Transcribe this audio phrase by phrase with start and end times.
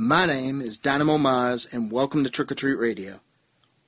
[0.00, 3.18] My name is Dynamo Mars, and welcome to Trick or Treat Radio.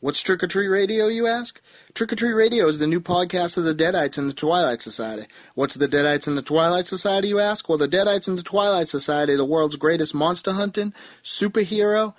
[0.01, 1.61] What's Trick or Treat Radio, you ask?
[1.95, 5.29] Trick or Treat Radio is the new podcast of the Deadites and the Twilight Society.
[5.55, 7.69] What's the Deadites and the Twilight Society, you ask?
[7.69, 10.93] Well, the Deadites and the Twilight Society are the world's greatest monster hunting,
[11.23, 12.15] superhero,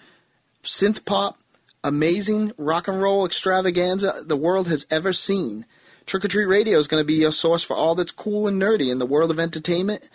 [0.64, 1.42] synth pop,
[1.84, 5.66] amazing rock and roll extravaganza the world has ever seen.
[6.06, 8.62] Trick or Treat Radio is going to be your source for all that's cool and
[8.62, 10.10] nerdy in the world of entertainment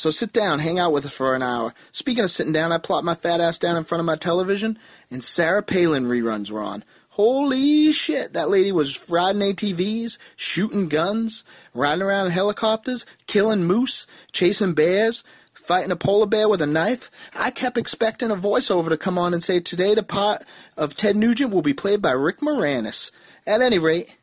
[0.00, 1.74] so sit down, hang out with us for an hour.
[1.92, 4.78] Speaking of sitting down, I plop my fat ass down in front of my television,
[5.10, 6.84] and Sarah Palin reruns were on.
[7.10, 14.06] Holy shit, that lady was riding ATVs, shooting guns, riding around in helicopters, killing moose,
[14.32, 17.10] chasing bears, fighting a polar bear with a knife.
[17.38, 20.44] I kept expecting a voiceover to come on and say, Today the part
[20.78, 23.10] of Ted Nugent will be played by Rick Moranis.
[23.46, 24.16] At any rate,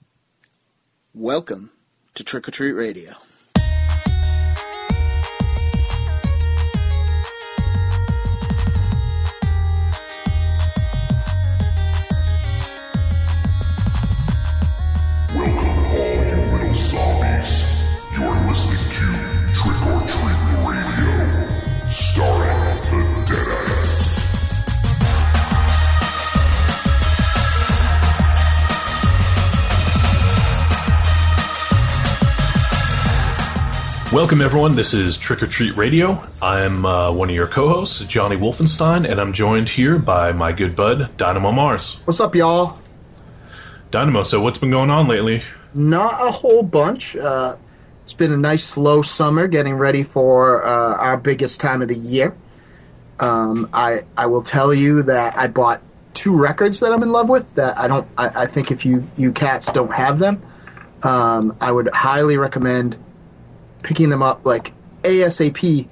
[1.14, 1.70] welcome
[2.16, 3.14] to Trick or Treat Radio.
[18.58, 19.06] Listening to
[19.54, 21.14] Trick or Treat Radio,
[21.90, 22.58] starring
[22.90, 24.18] the Deadites.
[34.12, 34.76] Welcome, everyone.
[34.76, 36.20] This is Trick or Treat Radio.
[36.42, 40.52] I'm uh, one of your co hosts, Johnny Wolfenstein, and I'm joined here by my
[40.52, 42.02] good bud, Dynamo Mars.
[42.06, 42.80] What's up, y'all?
[43.92, 45.44] Dynamo, so what's been going on lately?
[45.76, 47.16] Not a whole bunch.
[47.16, 47.58] Uh,
[48.08, 51.98] it's been a nice slow summer, getting ready for uh, our biggest time of the
[51.98, 52.34] year.
[53.20, 55.82] Um, I I will tell you that I bought
[56.14, 57.56] two records that I'm in love with.
[57.56, 58.08] That I don't.
[58.18, 60.42] I, I think if you you cats don't have them,
[61.04, 62.96] um, I would highly recommend
[63.84, 64.72] picking them up like
[65.02, 65.90] ASAP.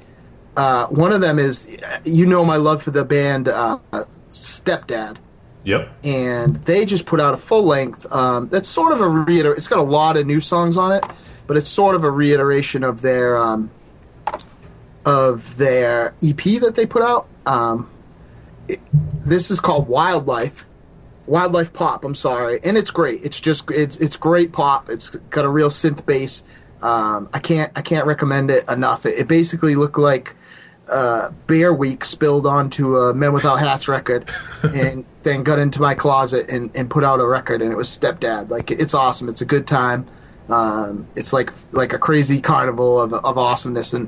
[0.56, 3.78] Uh, one of them is you know my love for the band uh,
[4.30, 5.18] Stepdad.
[5.66, 5.92] Yep.
[6.06, 8.10] And they just put out a full length.
[8.14, 9.54] Um, that's sort of a reiter.
[9.54, 11.04] It's got a lot of new songs on it
[11.48, 13.70] but it's sort of a reiteration of their um,
[15.06, 17.28] of their EP that they put out.
[17.46, 17.90] Um,
[18.68, 18.80] it,
[19.26, 20.66] this is called Wildlife,
[21.28, 22.04] Wildlife Pop.
[22.04, 23.24] I'm sorry, and it's great.
[23.24, 24.90] It's just it's it's great pop.
[24.90, 26.44] It's got a real synth bass.
[26.82, 29.06] Um, I can't I can't recommend it enough.
[29.06, 30.36] It, it basically looked like
[30.92, 34.30] uh, Bear Week spilled onto a Men Without Hats record,
[34.64, 37.88] and then got into my closet and, and put out a record, and it was
[37.88, 38.50] Stepdad.
[38.50, 39.30] Like it's awesome.
[39.30, 40.06] It's a good time.
[40.50, 44.08] Um, it's like like a crazy carnival of, of awesomeness, and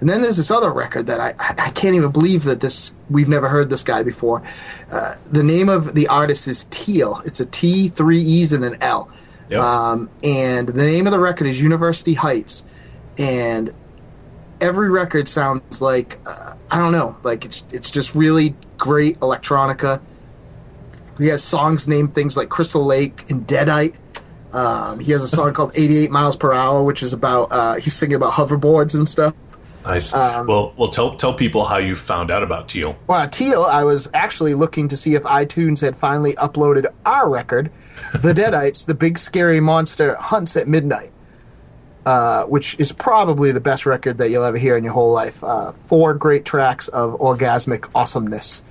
[0.00, 3.28] and then there's this other record that I I can't even believe that this we've
[3.28, 4.42] never heard this guy before.
[4.90, 7.24] Uh, the name of the artist is Teeel.
[7.26, 9.10] It's a T, three E's, and an L.
[9.50, 9.60] Yep.
[9.60, 12.64] Um, and the name of the record is University Heights,
[13.18, 13.70] and
[14.60, 20.00] every record sounds like uh, I don't know, like it's it's just really great electronica.
[21.18, 23.98] He has songs named things like Crystal Lake and Deadite.
[24.54, 27.92] Um, he has a song called 88 Miles Per Hour, which is about uh, he's
[27.92, 29.34] singing about hoverboards and stuff.
[29.84, 30.14] Nice.
[30.14, 32.96] Um, well, well, tell tell people how you found out about Teeel.
[33.06, 37.70] Well, Teeel, I was actually looking to see if iTunes had finally uploaded our record,
[38.12, 41.10] "The Deadites: The Big Scary Monster Hunts at Midnight,"
[42.06, 45.42] uh, which is probably the best record that you'll ever hear in your whole life.
[45.44, 48.64] Uh, four great tracks of orgasmic awesomeness.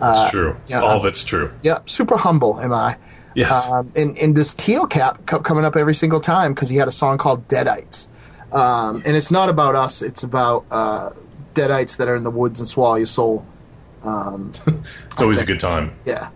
[0.00, 0.56] That's uh, true.
[0.66, 1.50] Yeah, All of it's true.
[1.62, 2.96] Yeah, super humble am I.
[3.38, 3.70] Yes.
[3.70, 6.88] Um, and, and this Teeel cap kept coming up every single time because he had
[6.88, 8.08] a song called Deadites.
[8.52, 11.10] Um, and it's not about us, it's about uh,
[11.54, 13.46] deadites that are in the woods and swallow your soul.
[14.02, 14.50] Um,
[15.06, 15.92] it's always a good time.
[16.04, 16.30] Yeah.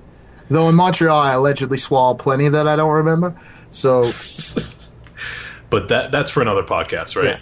[0.48, 3.34] Though in Montreal, I allegedly swallowed plenty that I don't remember.
[3.70, 4.02] So.
[5.70, 7.30] but that that's for another podcast, right?
[7.30, 7.38] Yeah.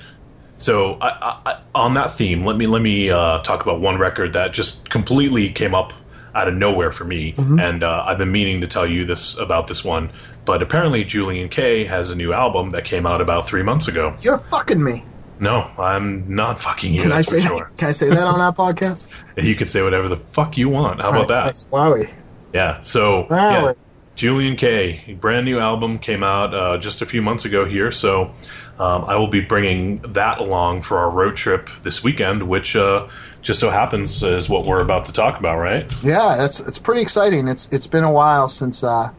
[0.57, 4.33] So I, I, on that theme, let me let me uh, talk about one record
[4.33, 5.93] that just completely came up
[6.35, 7.33] out of nowhere for me.
[7.33, 7.59] Mm-hmm.
[7.59, 10.11] And uh, I've been meaning to tell you this about this one,
[10.45, 14.15] but apparently Julien-K has a new album that came out about three months ago.
[14.23, 15.05] You're fucking me.
[15.41, 17.01] No, I'm not fucking you.
[17.01, 17.59] Can I say sure.
[17.59, 17.79] that?
[17.79, 19.11] Can I say that on our podcast?
[19.37, 21.01] you can say whatever the fuck you want.
[21.01, 21.55] How All about right, that?
[21.55, 22.15] Wowie.
[22.53, 22.81] Yeah.
[22.83, 23.31] So Wowie.
[23.31, 23.73] yeah,
[24.17, 27.91] Julien-K, brand new album came out uh, just a few months ago here.
[27.91, 28.35] So
[28.81, 33.09] um, I will be bringing that along for our road trip this weekend, which uh,
[33.43, 35.85] just so happens is what we're about to talk about, right?
[36.03, 37.47] Yeah, that's it's pretty exciting.
[37.47, 39.13] It's it's been a while since uh,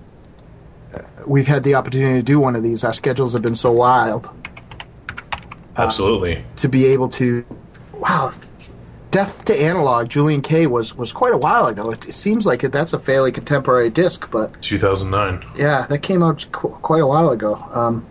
[1.27, 2.83] we've had the opportunity to do one of these.
[2.83, 4.31] Our schedules have been so wild.
[5.77, 6.43] Uh, Absolutely.
[6.55, 7.45] to be able to,
[7.93, 8.31] wow,
[9.11, 11.91] Death to Analog, Julien-K was was quite a while ago.
[11.91, 15.45] It, it seems like it, that's a fairly contemporary disc, but 2009.
[15.55, 17.55] Yeah, that came out qu- quite a while ago.
[17.75, 18.03] Um,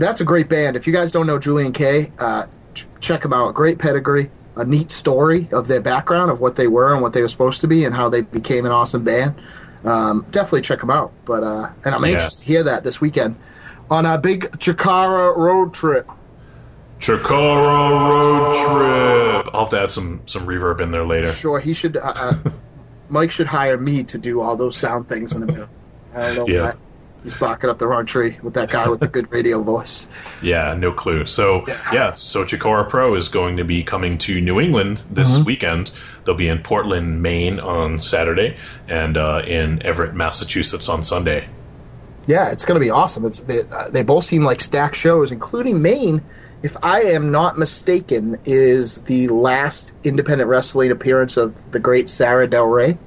[0.00, 0.76] that's a great band.
[0.76, 3.54] If you guys don't know Julien-K, uh, ch- check him out.
[3.54, 4.30] Great pedigree.
[4.56, 7.60] a neat story of their background of what they were and what they were supposed
[7.60, 9.34] to be and how they became an awesome band.
[9.84, 11.12] Um, definitely check them out.
[11.24, 12.10] But uh, and I'm Yeah.
[12.10, 13.36] anxious to hear that this weekend
[13.90, 16.06] on our big Chikara road trip.
[16.98, 19.54] Chikara road trip.
[19.54, 21.28] I'll have to add some some reverb in there later.
[21.30, 21.96] Sure, he should.
[21.96, 22.34] Uh, uh,
[23.08, 25.68] Mike should hire me to do all those sound things in the middle.
[26.14, 26.62] I don't know Yeah.
[26.64, 26.72] why.
[27.22, 30.42] He's barking up the wrong tree with that guy with the good radio voice.
[30.42, 31.26] Yeah, no clue.
[31.26, 35.90] So yeah, so Chikara Pro is going to be coming to New England this weekend.
[36.24, 38.56] They'll be in Portland, Maine on Saturday,
[38.88, 41.46] and uh, in Everett, Massachusetts on Sunday.
[42.26, 43.24] Yeah, it's going to be awesome.
[43.24, 46.22] It's they, uh, they both seem like stacked shows, including Maine.
[46.62, 52.46] If I am not mistaken, is the last independent wrestling appearance of the great Sara
[52.46, 52.98] Del Rey.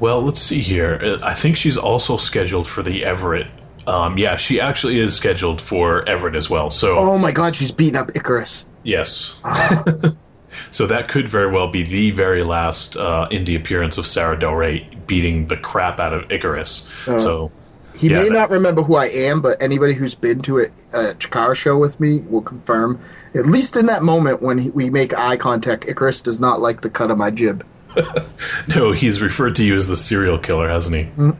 [0.00, 1.00] Well, let's see here.
[1.02, 3.46] Uh, I think she's also scheduled for the Everett.
[3.86, 6.70] Um, yeah, she actually is scheduled for Everett as well.
[6.70, 8.66] So Oh my God, she's beating up Icarus.
[8.82, 9.36] yes.
[10.70, 14.54] so that could very well be the very last uh, indie appearance of Sara Del
[14.54, 16.90] Rey beating the crap out of Icarus.
[17.04, 17.50] so
[17.96, 20.62] He Yeah, may that- not remember who I am, but anybody who's been to a,
[20.92, 22.98] a Chikara show with me will confirm.
[23.34, 26.80] At least in that moment when he, we make eye contact, Icarus does not like
[26.80, 27.64] the cut of my jib.
[28.68, 31.32] no, he's referred to you as the serial killer, hasn't he?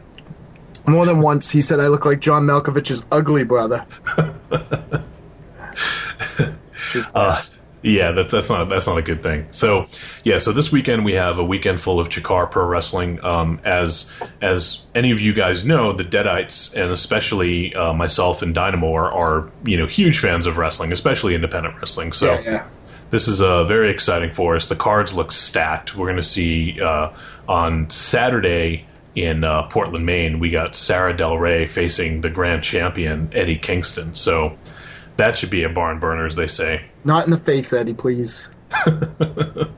[0.87, 3.85] More than once, he said I look like John Malkovich's ugly brother.
[6.93, 7.41] Which Uh,
[7.83, 9.47] yeah, that, that's not that's not a good thing.
[9.51, 9.85] So,
[10.23, 13.23] yeah, so this weekend we have a weekend full of Chikara Pro Wrestling.
[13.23, 14.11] Um, as
[14.41, 19.11] as any of you guys know, the Deadites and especially uh, myself and Dynamo are,
[19.11, 22.13] are you know huge fans of wrestling, especially independent wrestling.
[22.13, 22.67] So yeah, yeah.
[23.09, 24.67] This is uh, very exciting for us.
[24.67, 25.95] The cards look stacked.
[25.95, 27.13] We're going to see uh,
[27.47, 33.29] on Saturday in uh, Portland, Maine, we got Sara Del Rey facing the grand champion
[33.33, 34.13] Eddie Kingston.
[34.13, 34.55] So
[35.15, 36.83] that should be a barn burner, as they say.
[37.03, 38.47] Not in the face, Eddie, please.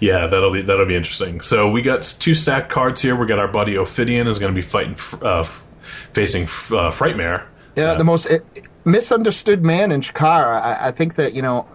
[0.00, 1.40] Yeah, that'll be that'll be interesting.
[1.40, 3.16] So we got two stacked cards here.
[3.16, 5.44] We got our buddy Ophidian is going to be fighting, uh,
[6.12, 7.44] facing uh, Frightmare.
[7.76, 8.38] Yeah, the most uh,
[8.84, 10.60] misunderstood man in Chikara.
[10.60, 11.66] I, I think that you know,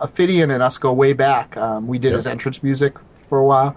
[0.00, 1.56] Ophidian and us go way back.
[1.56, 3.76] Um, we did his entrance music for a while.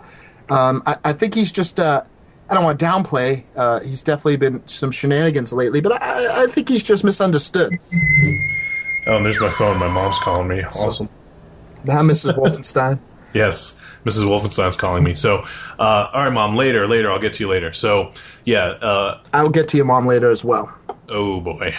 [0.49, 1.79] Um, I, I think he's just.
[1.79, 2.03] Uh,
[2.49, 3.45] I don't want to downplay.
[3.55, 7.79] Uh, he's definitely been some shenanigans lately, but I, I think he's just misunderstood.
[9.07, 9.77] Oh, there's my phone.
[9.77, 10.61] My mom's calling me.
[10.63, 11.07] Awesome.
[11.85, 12.35] Now, Mrs.
[12.35, 12.99] Wolfenstein.
[13.33, 14.25] Yes, Mrs.
[14.25, 15.13] Wolfenstein's calling me.
[15.13, 15.45] So,
[15.79, 16.57] uh, all right, mom.
[16.57, 17.09] Later, later.
[17.09, 17.71] I'll get to you later.
[17.71, 18.11] So,
[18.43, 18.71] yeah.
[18.71, 20.69] Uh, I will get to you, mom later as well.
[21.07, 21.73] oh boy.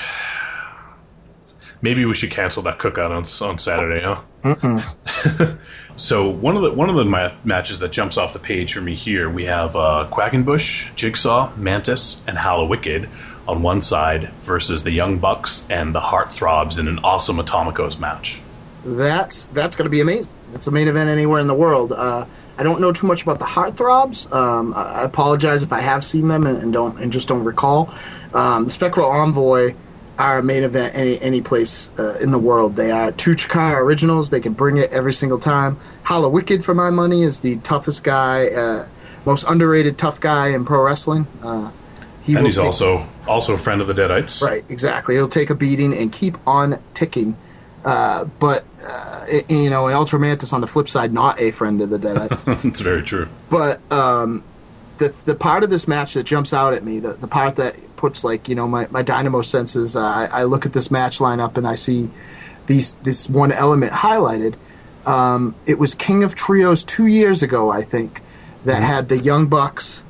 [1.83, 5.57] Maybe we should cancel that cookout on on Saturday, huh?
[5.97, 8.81] so one of the one of the ma- matches that jumps off the page for
[8.81, 13.09] me here, we have uh, Quackenbush, Jigsaw, Mantis, and Hallowicked
[13.49, 18.41] on one side versus the Young Bucks and the Heartthrobs in an awesome Atomicos match.
[18.85, 20.55] That's that's going to be amazing.
[20.55, 21.93] It's a main event anywhere in the world.
[21.93, 22.27] Uh,
[22.59, 24.33] I don't know too much about the Heartthrobs.
[24.33, 27.45] Um, I I apologize if I have seen them and, and don't and just don't
[27.45, 27.93] recall.
[28.35, 29.75] Um, the Spectral Envoy
[30.23, 32.77] are main event any any place uh, in the world.
[32.77, 34.31] They are two Chikara originals.
[34.31, 35.77] They can bring it every single time.
[36.05, 38.87] Hallowicked, for my money, is the toughest guy, uh,
[39.27, 41.27] most underrated tough guy in pro wrestling.
[41.43, 41.71] Uh,
[42.23, 44.41] he And he's take- also also a friend of the Deadites.
[44.43, 45.15] Right, exactly.
[45.17, 47.37] He'll take a beating and keep on ticking.
[47.85, 51.91] Uh, but uh, i- you know, Ultramantis on the flip side, not a friend of
[51.91, 52.47] the Deadites.
[52.65, 53.27] it's very true.
[53.51, 54.45] but um,
[55.03, 57.77] the the part of this match that jumps out at me, the the part that
[57.97, 61.19] puts like you know my, my dynamo senses, uh, I, I look at this match
[61.19, 62.11] lineup and I see
[62.67, 64.55] these this one element highlighted.
[65.05, 68.21] Um, it was King of Trios two years ago, I think,
[68.65, 70.05] that had the Young Bucks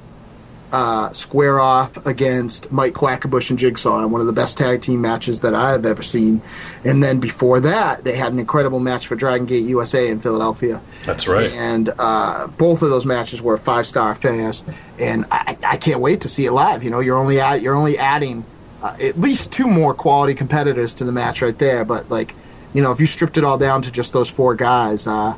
[0.73, 5.03] uh, square off against Mike Quackenbush and Jigsaw in one of the best tag team
[5.03, 6.41] matches that I've ever seen.
[6.85, 10.81] And then before that, they had an incredible match for Dragon Gate USA in Philadelphia.
[11.05, 11.53] That's right.
[11.53, 14.65] And uh, both of those matches were five star affairs,
[14.99, 16.83] and I, I can't wait to see it live.
[16.83, 18.45] You know, you're only at, you're only adding
[18.83, 21.85] uh, at least two more quality competitors to the match right there.
[21.85, 22.35] But like,
[22.73, 25.35] you know, if you stripped it all down to just those four guys, uh, uh,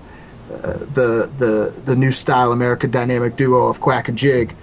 [0.49, 4.55] the the the new style American dynamic duo of Quack and Jig,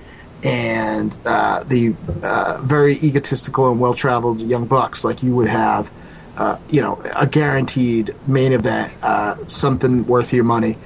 [0.43, 5.91] and uh, the uh, very egotistical and well traveled Young Bucks, like you would have.
[6.37, 10.77] Uh, you know, a guaranteed main event, uh, something worth your money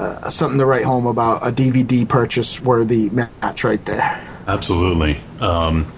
[0.00, 4.26] uh, something to write home about a DVD purchase worthy match right there.
[4.46, 5.20] Absolutely.
[5.40, 5.92] Um,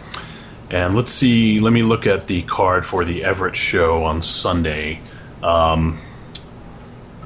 [0.70, 1.60] and let's see.
[1.60, 5.00] Let me look at the card for the Everett show on Sunday.
[5.42, 6.00] Um,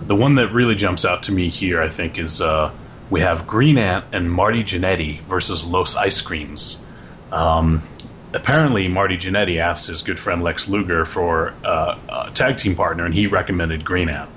[0.03, 2.71] the one that really jumps out to me here, I think, is uh,
[3.11, 6.83] we have Green Ant and Marty Jannetty versus Los Ice Creams.
[7.31, 7.83] Um,
[8.33, 13.05] apparently, Marty Jannetty asked his good friend Lex Luger for uh, a tag team partner,
[13.05, 14.31] and he recommended Green Ant.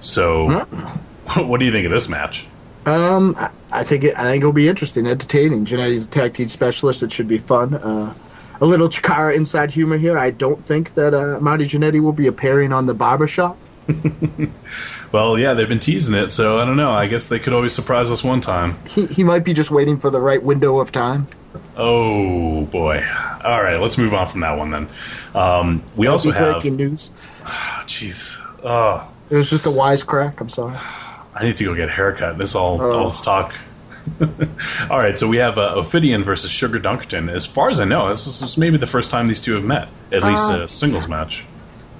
[0.00, 0.46] So,
[1.36, 2.46] what do you think of this match?
[2.86, 3.34] Um,
[3.72, 5.64] I- think it, I think it'll be interesting, entertaining.
[5.64, 7.02] Jannetty's a tag team specialist.
[7.02, 7.74] It should be fun.
[7.74, 8.14] Uh,
[8.60, 10.18] a little Chikara inside humor here.
[10.18, 13.56] I don't think that uh, Marty Jannetty will be appearing on the barbershop.
[15.10, 16.90] Well, yeah, they've been teasing it, so I don't know.
[16.90, 18.74] I guess they could always surprise us one time.
[18.86, 21.26] He, he might be just waiting for the right window of time.
[21.78, 23.02] Oh boy!
[23.42, 24.88] All right, let's move on from that one then.
[25.34, 26.62] Um, we also That'd be have.
[26.62, 27.08] breaking news.
[27.86, 30.38] Jeez, oh, It was just a wisecrack.
[30.42, 30.76] I'm sorry.
[31.34, 32.36] I need to go get a haircut.
[32.36, 32.98] This all Oh.
[32.98, 33.54] all this talk.
[34.90, 37.30] all right, so we have uh, Ophidian versus Sugar Dunkerton.
[37.32, 39.54] As far as I know, this is, this is maybe the first time these two
[39.54, 41.44] have met, at least Uh, a singles match.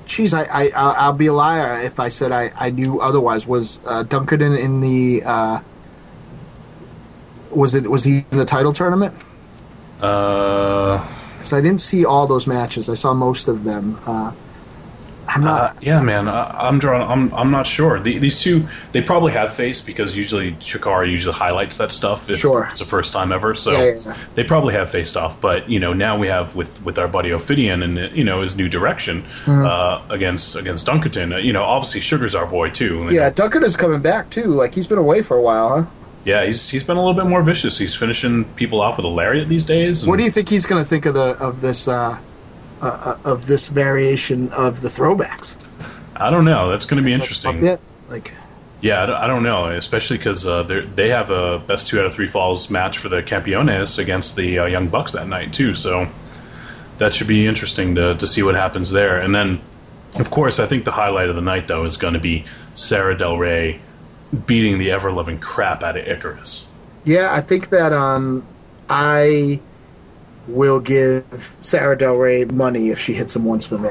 [0.08, 3.46] Jeez, I, I I'll, I'll be a liar if I said I, I knew otherwise.
[3.46, 5.60] Was uh, Dunkerton in the uh,
[7.54, 9.14] was it was he in the title tournament?
[10.00, 12.88] Uh, Because I didn't see all those matches.
[12.88, 13.98] I saw most of them.
[14.06, 14.32] Uh,
[15.28, 15.61] I'm not.
[15.61, 17.02] uh, yeah, man, I, I'm drawing.
[17.02, 18.00] I'm I'm not sure.
[18.00, 22.28] The, these two, they probably have faced because usually Chikara usually highlights that stuff.
[22.30, 22.66] If Sure.
[22.70, 24.16] it's the first time ever, so Yeah, yeah, yeah.
[24.35, 25.40] they probably have faced off.
[25.40, 28.56] But you know, now we have with with our buddy Ophidian and you know his
[28.56, 29.66] new direction Mm-hmm.
[29.66, 31.35] uh, against against Dunkerton.
[31.35, 33.08] Uh, you know, obviously Sugar's our boy too.
[33.11, 34.44] yeah, Dunkerton's coming back too.
[34.47, 35.90] Like he's been away for a while, huh?
[36.25, 37.78] yeah, he's he's been a little bit more vicious.
[37.78, 40.02] He's finishing people off with a lariat these days.
[40.02, 42.18] and- What do you think he's going to think of the of this uh,
[42.80, 46.04] uh, uh, of this variation of the throwbacks?
[46.16, 46.68] I don't know.
[46.68, 47.64] That's going to be interesting.
[47.64, 47.80] yet?
[48.08, 48.32] Like,
[48.80, 50.62] Yeah, I don't, I don't know, especially because uh,
[50.94, 54.61] they have a best two out of three falls match for the Campeones against the
[54.61, 55.75] uh, Young Bucks that night too.
[55.75, 56.08] So
[56.99, 59.20] that should be interesting to to see what happens there.
[59.20, 59.61] And then,
[60.18, 62.44] of course, I think the highlight of the night though is going to be
[62.75, 63.80] Sara Del Rey
[64.47, 66.68] beating the ever loving crap out of Icarus.
[67.04, 68.44] yeah, I think that um,
[68.90, 69.61] I
[70.49, 71.25] will give
[71.61, 73.90] Sara Del Rey money if she hits him once for me.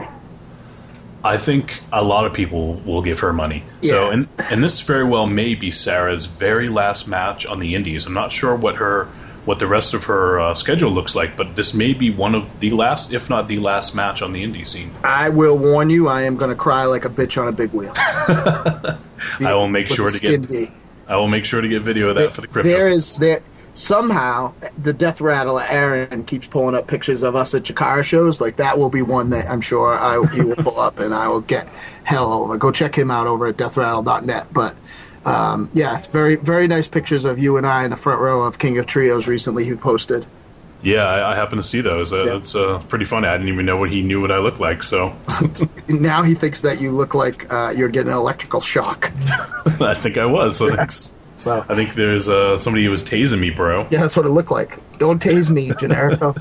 [1.23, 3.63] I think a lot of people will give her money.
[3.81, 3.91] Yeah.
[3.91, 8.05] So, and and this very well may be Sara's very last match on the Indies.
[8.05, 9.07] I'm not sure what her
[9.47, 12.59] what the rest of her uh, schedule looks like, but this may be one of
[12.59, 14.91] the last, if not the last, match on the indie scene.
[15.05, 17.71] I will warn you, I am going to cry like a bitch on a big
[17.71, 17.93] wheel.
[17.95, 18.97] I
[19.53, 20.67] will make sure to get D.
[21.07, 22.69] I will make sure to get video of that for the crypto.
[22.69, 23.39] There is there
[23.77, 28.41] somehow the death rattler Aaron keeps pulling up pictures of us at Chikara shows.
[28.41, 31.27] Like that will be one that I'm sure I he will pull up and I
[31.27, 31.69] will get
[32.03, 32.57] hell over.
[32.57, 34.47] Go check him out over at deathrattle.net.
[34.51, 34.79] But
[35.25, 38.43] um, yeah, it's very very nice pictures of you and I in the front row
[38.43, 39.63] of King of Trios recently.
[39.63, 40.25] He posted.
[40.81, 42.11] yeah, I, I happen to see those.
[42.13, 42.33] Uh, Yeah.
[42.33, 43.27] That's uh, pretty funny.
[43.27, 44.81] I didn't even know what he knew what I looked like.
[44.81, 45.15] So
[45.89, 49.05] Now he thinks that you look like uh, you're getting an electrical shock.
[49.81, 50.57] I think I was.
[50.57, 51.13] So thanks.
[51.37, 53.87] So I think there's uh, somebody who was tasing me, bro.
[53.91, 54.77] yeah, that's what it looked like.
[54.97, 56.35] Don't tase me, Generico.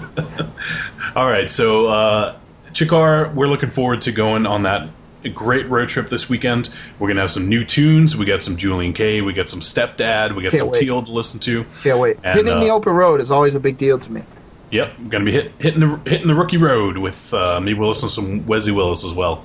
[1.17, 2.37] All right, so uh,
[2.73, 4.88] Chikara, we're looking forward to going on that
[5.35, 6.71] great road trip this weekend.
[6.99, 8.17] We're gonna have some new tunes.
[8.17, 9.21] We got some Julien-K.
[9.21, 10.35] We got some Stepdad.
[10.35, 10.83] We got Can't some wait.
[10.83, 11.67] Teeel to listen to.
[11.85, 12.17] Yeah, wait.
[12.23, 14.23] And, Hitting the uh, open road is always a big deal to me.
[14.71, 18.15] Yep, gonna be hit, hitting the hitting the rookie road with uh, we'll listen to
[18.15, 19.45] some Wesley Willis as well.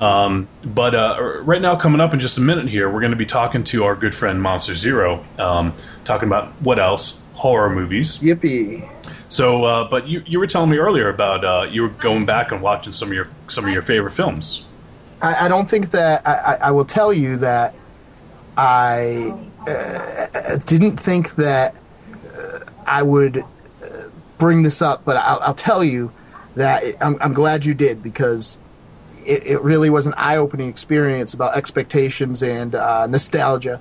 [0.00, 3.16] Um, but uh, right now, coming up in just a minute here, we're going to
[3.16, 8.18] be talking to our good friend Monster Zero, um, talking about what else horror movies.
[8.18, 8.88] Yippee.
[9.28, 12.52] So, uh, but you you were telling me earlier about uh, you were going back
[12.52, 14.64] and watching some of your some of your favorite films.
[15.22, 17.76] I, I don't think that I, I, I will tell you that
[18.56, 19.32] I
[19.66, 21.78] uh, didn't think that
[22.24, 23.44] uh, I would
[24.38, 26.12] bring this up, but I'll, I'll tell you
[26.54, 28.60] that it, I'm, I'm glad you did because
[29.26, 33.80] it, it really was an eye-opening experience about expectations and uh, nostalgia.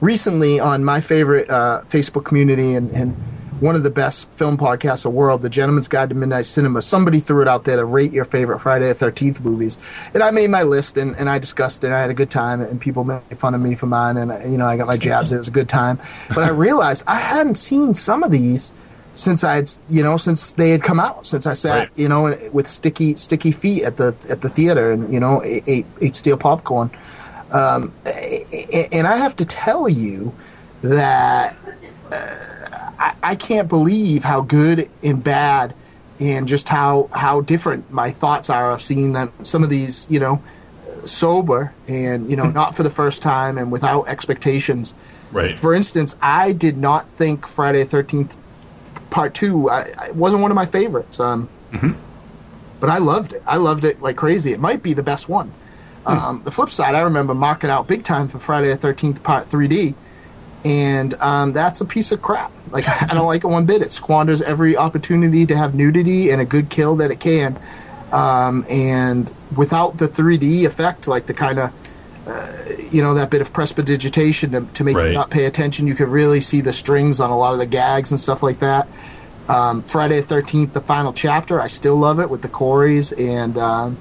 [0.00, 3.16] Recently, on my favorite uh, Facebook community and, and
[3.60, 6.82] one of the best film podcasts in the world, The Gentleman's Guide to Midnight Cinema,
[6.82, 10.10] somebody threw it out there to rate your favorite Friday the 13th movies.
[10.12, 11.90] And I made my list and, and I discussed it.
[11.90, 14.18] I had a good time and people made fun of me for mine.
[14.18, 15.32] And, you know, I got my jabs.
[15.32, 15.98] It was a good time.
[16.28, 18.74] But I realized I hadn't seen some of these
[19.16, 21.88] since I'd, you know, since they had come out, since I sat, Right.
[21.96, 25.86] you know, with sticky, sticky feet at the, at the theater and, you know, ate,
[26.00, 26.90] ate, steel popcorn.
[27.52, 27.92] Um,
[28.92, 30.34] and I have to tell you
[30.82, 31.56] that
[32.98, 35.74] I, I can't believe how good and bad
[36.20, 40.18] and just how how different my thoughts are of seeing them some of these you
[40.20, 40.42] know
[41.04, 44.94] sober and you know not for the first time and without expectations
[45.32, 45.56] Right.
[45.56, 48.36] for instance i did not think friday 13th
[49.16, 51.48] part two I, I it wasn't one of my favorites um
[52.80, 53.42] but i loved it.
[53.46, 54.52] I loved it like crazy.
[54.52, 55.48] It might be the best one.
[56.04, 59.44] Um, the flip side i remember marking out big time for friday the 13th part
[59.44, 59.94] 3d
[60.64, 62.52] and um, that's a piece of crap.
[62.70, 63.82] Like I don't like it one bit.
[63.82, 67.56] It squanders every opportunity to have nudity and a good kill that it can,
[68.12, 71.72] um, and without the 3D effect, like the kind of
[72.26, 72.52] uh,
[72.92, 75.08] you know that bit of prestidigitation to, to make Right.
[75.08, 75.86] you not pay attention.
[75.86, 78.58] You could really see the strings on a lot of the gags and stuff like
[78.60, 78.88] that.
[79.48, 81.60] Um, Friday the Thirteenth, the final chapter.
[81.60, 83.96] I still love it with the Coreys and um,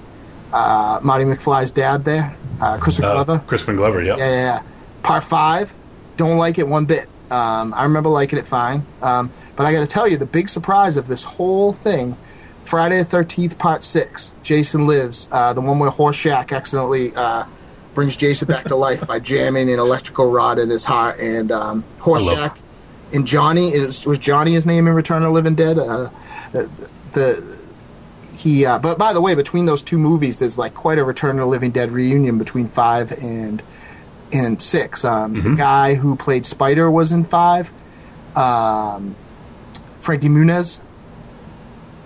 [0.53, 3.43] uh, Marty McFly's dad there, uh, Christopher Uh, Glover.
[3.45, 4.15] Crispin Glover, yeah.
[4.17, 4.61] Yeah, yeah, yeah.
[5.03, 5.73] Part five,
[6.17, 7.07] don't like it one bit.
[7.29, 8.85] Um, I remember liking it fine.
[9.01, 12.15] Um, but I got to tell you, the big surprise of this whole thing
[12.61, 17.43] Friday the 13th, Part six, Jason Lives, uh, the one where Horshack accidentally uh,
[17.95, 21.19] brings Jason back to life by jamming an electrical rod in his heart.
[21.19, 22.61] And um, Horshack
[23.13, 25.79] and Johnny, is, was Johnny his name in Return of the Living Dead?
[25.79, 26.09] Uh,
[26.51, 27.65] the
[28.45, 31.31] he uh, but by the way between those two movies there's like quite a return
[31.31, 33.63] of the living dead reunion between five and
[34.31, 37.71] and six um, the guy who played spider was in five
[38.35, 39.15] um,
[39.95, 40.83] frankie muniz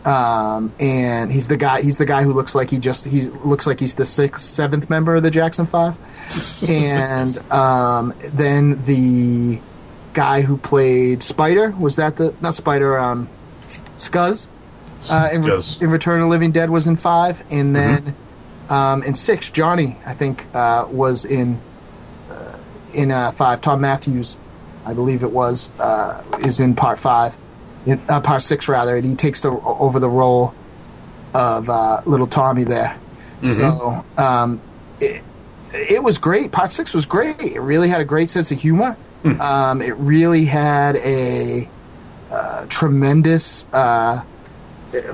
[0.05, 3.67] um, and he's the guy he's the guy who looks like he just he looks
[3.67, 5.97] like he's the sixth seventh member of the jackson five
[6.69, 9.61] and um, then the
[10.13, 13.27] guy who played spider was that the not spider um,
[13.59, 14.49] scuzz
[15.09, 15.81] uh, in, Scuzz.
[15.81, 18.15] in Return of the Living Dead was in five, and then
[18.69, 21.57] um, in six, Johnny I think uh, was in
[22.29, 22.59] uh,
[22.95, 23.61] in uh, five.
[23.61, 24.37] Thom Mathews,
[24.85, 27.41] I believe it was, uh, is in part five, in,
[27.93, 30.53] uh, part six rather, and he takes the, over the role
[31.33, 32.97] of uh, little Tommy there.
[33.41, 34.61] So um,
[34.99, 35.23] it,
[35.73, 36.51] it was great.
[36.51, 37.41] Part six was great.
[37.41, 38.97] It really had a great sense of humor.
[39.41, 41.69] Um, it really had a
[42.31, 43.71] uh, tremendous.
[43.73, 44.23] Uh,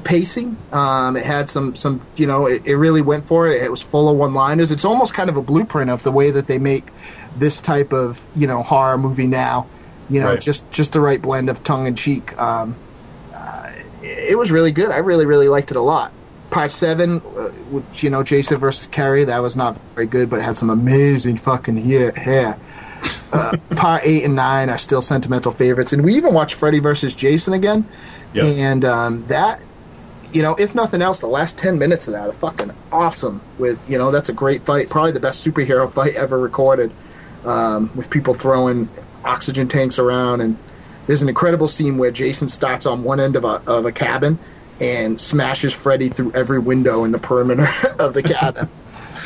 [0.06, 0.56] pacing.
[0.72, 3.62] Um, it had some, some, you know, it, it really went for it.
[3.62, 4.72] It was full of one-liners.
[4.72, 6.86] It's almost kind of a blueprint of the way that they make
[7.36, 9.68] this type of, you know, horror movie now.
[10.10, 10.40] You know, Right.
[10.40, 12.38] just just the right blend of tongue and cheek.
[12.40, 12.76] Um,
[13.36, 13.70] uh,
[14.04, 14.92] it was really good.
[14.92, 16.12] I really, really liked it a lot.
[16.52, 20.40] Part seven, uh, which you know, Jason versus Carrie, that was not very good, but
[20.40, 22.12] it had some amazing fucking hair.
[22.12, 22.58] hair.
[23.34, 27.14] Uh, part eight and nine are still sentimental favorites, and we even watched Freddy versus
[27.16, 27.86] Jason again.
[28.34, 28.44] Yep.
[28.44, 29.62] And um, that,
[30.32, 33.42] you know, if nothing else, the last 10 minutes of that are fucking awesome.
[33.58, 34.90] With, you know, that's a great fight.
[34.90, 36.92] Probably the best superhero fight ever recorded
[37.46, 38.90] um, with people throwing
[39.26, 40.42] oxygen tanks around.
[40.42, 40.58] And
[41.08, 44.40] there's an incredible scene where Jason starts on one end of a, of a cabin
[44.82, 47.68] and smashes Freddy through every window in the perimeter
[48.00, 48.70] of the cabin.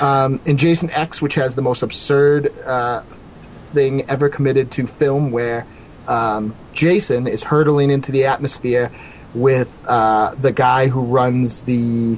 [0.01, 5.31] Um, and Jason X, which has the most absurd uh, thing ever committed to film,
[5.31, 5.65] where
[6.07, 8.91] um, Jason is hurtling into the atmosphere
[9.33, 12.17] with uh, the guy who runs the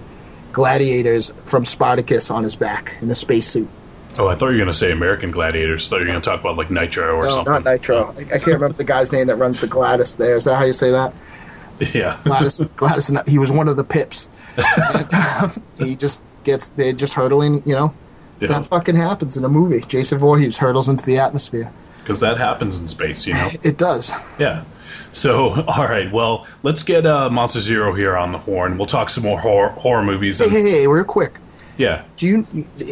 [0.52, 3.70] gladiators from Spartacus on his back in a spacesuit.
[4.20, 5.88] Oh, I thought you were going to say American Gladiators.
[5.88, 7.54] I thought you were going to talk about like Nitro or No, something.
[7.54, 8.14] not Nitro.
[8.18, 10.36] I, I can't remember the guy's name that runs the Gladys there.
[10.36, 11.14] Is that how you say that?
[11.96, 12.20] Yeah.
[12.24, 14.56] Gladys, Gladys, he was one of the pips.
[14.56, 17.92] And, um, he just gets, they're just hurtling, you know?
[18.40, 18.50] Yeah.
[18.50, 19.82] That fucking happens in a movie.
[19.88, 21.72] Jason Voorhees hurtles into the atmosphere.
[22.04, 23.48] Because that happens in space, you know?
[23.64, 24.12] It does.
[24.40, 24.64] Yeah.
[25.12, 26.12] So, all right.
[26.12, 28.78] Well, let's get uh, Monster Zero here on the horn.
[28.78, 30.38] We'll talk some more horror, horror movies.
[30.38, 31.40] Hey, hey, hey, real quick.
[31.82, 32.04] Yeah.
[32.16, 32.46] Do you,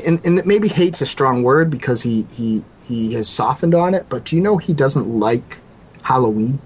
[0.07, 4.05] and, and maybe hate's a strong word because he, he, he has softened on it,
[4.09, 5.59] but do you know he doesn't like
[6.01, 6.59] Halloween?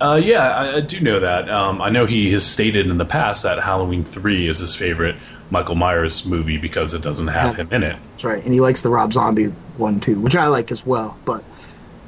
[0.00, 1.50] Uh, yeah, I, I do know that.
[1.50, 5.14] Um, I know he has stated in the past that Halloween 3 is his favorite
[5.50, 7.96] Michael Myers movie because it doesn't have him in it.
[8.12, 8.42] That's right.
[8.42, 11.44] And he likes the Rob Zombie one too, which I like as well, but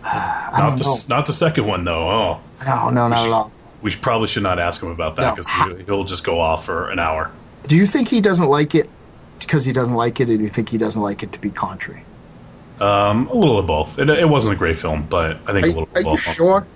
[0.05, 0.97] uh, Not the, know.
[1.17, 2.09] not the second one, though.
[2.11, 3.53] Oh, No, no, not at all.
[3.83, 5.31] we probably should not ask him about that No.
[5.35, 7.31] because he, he'll just go off for an hour.
[7.69, 8.89] Do you think he doesn't like it
[9.39, 11.51] because he doesn't like it, or do you think he doesn't like it to be
[11.51, 12.03] contrary?
[12.81, 13.99] Um, a little of both.
[13.99, 16.05] It, it wasn't a great film, but I think Are, a little Of are of
[16.05, 16.21] you both.
[16.21, 16.67] sure?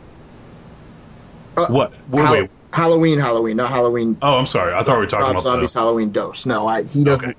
[1.55, 1.93] What?
[2.11, 2.51] Wait, Hal- wait.
[2.73, 4.19] Halloween, Halloween, not Halloween.
[4.21, 4.75] Oh, I'm sorry.
[4.75, 6.45] I thought we were talking Rob about Zombie's the, Halloween dose.
[6.45, 7.31] No, I, he doesn't.
[7.31, 7.39] Okay.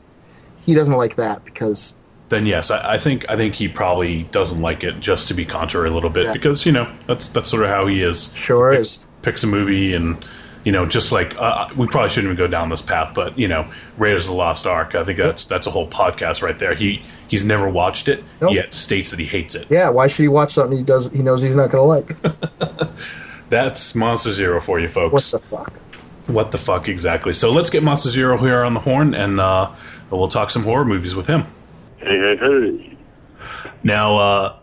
[0.65, 1.95] He doesn't like that because
[2.29, 5.45] Then yes, I, I think I think he probably doesn't like it just to be
[5.45, 6.33] contrary a little bit Yeah.
[6.33, 8.33] because you know that's that's sort of how he is.
[8.35, 9.05] sure picks, is.
[9.21, 10.25] picks a movie and
[10.67, 13.47] you know just like uh, we probably shouldn't even go down this path, but you
[13.47, 14.95] know Raiders of the Lost Ark.
[14.95, 16.75] I think that's that's a whole podcast right there.
[16.75, 18.53] He he's never watched it Nope.
[18.53, 19.67] yet states that he hates it.
[19.69, 21.15] Yeah, why should he watch something he does?
[21.15, 22.89] He knows he's not going to like.
[23.49, 25.31] That's Monster Zero for you folks.
[25.31, 25.73] What the fuck?
[26.35, 27.31] What the fuck exactly?
[27.31, 29.73] So let's get Monster Zero here on the horn and uh,
[30.11, 31.43] we'll talk some horror movies with him.
[31.99, 32.97] Hey, hey, hey.
[33.83, 34.59] Now, uh,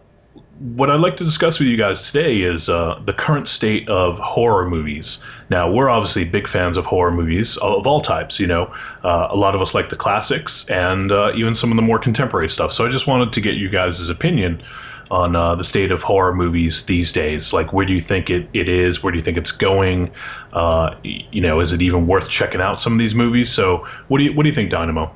[0.59, 4.19] what I'd like to discuss with you guys today is uh, the current state of
[4.19, 5.07] horror movies.
[5.51, 8.35] Now, we're obviously big fans of horror movies of all types.
[8.39, 8.73] You know,
[9.05, 11.99] uh, a lot of us like the classics and uh, even some of the more
[11.99, 12.73] contemporary stuff.
[12.77, 14.63] So I just wanted to get you guys' opinion
[15.11, 17.43] on uh, the state of horror movies these days.
[17.53, 19.03] Like, where do you think it, it is?
[19.03, 20.13] Where do you think it's going?
[20.53, 23.49] Uh, you know, is it even worth checking out some of these movies?
[23.55, 25.13] So, what do you what do you think, Dynamo?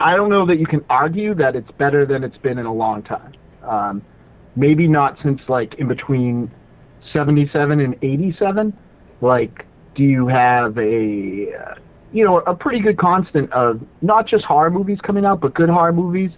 [0.00, 2.74] I don't know that you can argue that it's better than it's been in a
[2.74, 3.34] long time.
[3.62, 4.02] Um,
[4.56, 6.50] maybe not since like in between
[7.12, 8.76] 77 and 87.
[9.22, 11.74] Like, do you have a, uh,
[12.12, 15.68] you know, a pretty good constant of not just horror movies coming out, but good
[15.68, 16.30] horror movies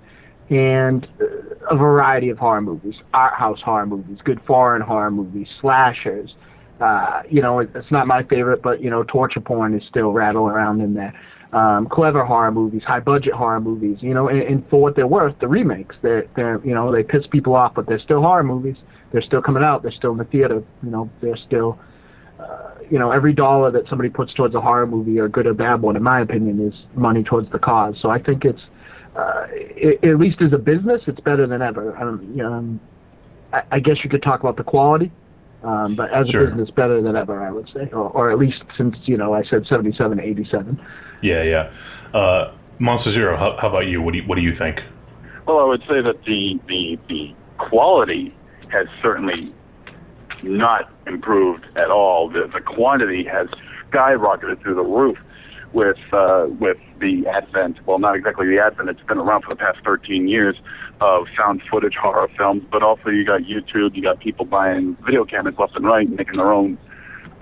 [0.50, 1.24] and uh,
[1.70, 6.34] a variety of horror movies, art house horror movies, good foreign horror movies, slashers.
[6.80, 10.12] Uh, you know, it, it's not my favorite, but you know, torture porn is still
[10.12, 11.18] rattling around in there.
[11.52, 15.06] Um, clever horror movies, high budget horror movies, you know, and, and for what they're
[15.06, 18.42] worth, the remakes, they're, they're, you know, they piss people off, but they're still horror
[18.42, 18.76] movies.
[19.12, 19.82] They're still coming out.
[19.84, 20.64] They're still in the theater.
[20.82, 21.78] You know, they're still,
[22.38, 25.54] uh, you know, every dollar that somebody puts towards a horror movie, or good or
[25.54, 27.94] bad one, in my opinion, is money towards the cause.
[28.02, 28.60] So I think it's,
[29.16, 31.96] uh, it, at least as a business, it's better than ever.
[31.96, 32.80] Um, you know, um,
[33.52, 35.12] I, I guess you could talk about the quality,
[35.62, 36.46] um, but as Sure.
[36.46, 39.32] a business, better than ever, I would say, or, or at least since you know
[39.32, 40.80] I said 77, 87.
[41.22, 42.18] Yeah, yeah.
[42.18, 44.02] Uh, Monster Zero, how, how about you?
[44.02, 44.78] What do you, what do you think?
[45.46, 48.34] Well, I would say that the the the quality
[48.72, 49.54] has certainly
[50.44, 52.28] not improved at all.
[52.28, 53.48] The the quantity has
[53.90, 55.18] skyrocketed through the roof
[55.72, 57.84] with uh, with the advent.
[57.86, 58.88] Well, not exactly the advent.
[58.88, 60.56] It's been around for the past 13 years
[61.00, 63.94] of found footage horror films, but also you got YouTube.
[63.94, 66.78] You got people buying video cameras left and right, making their own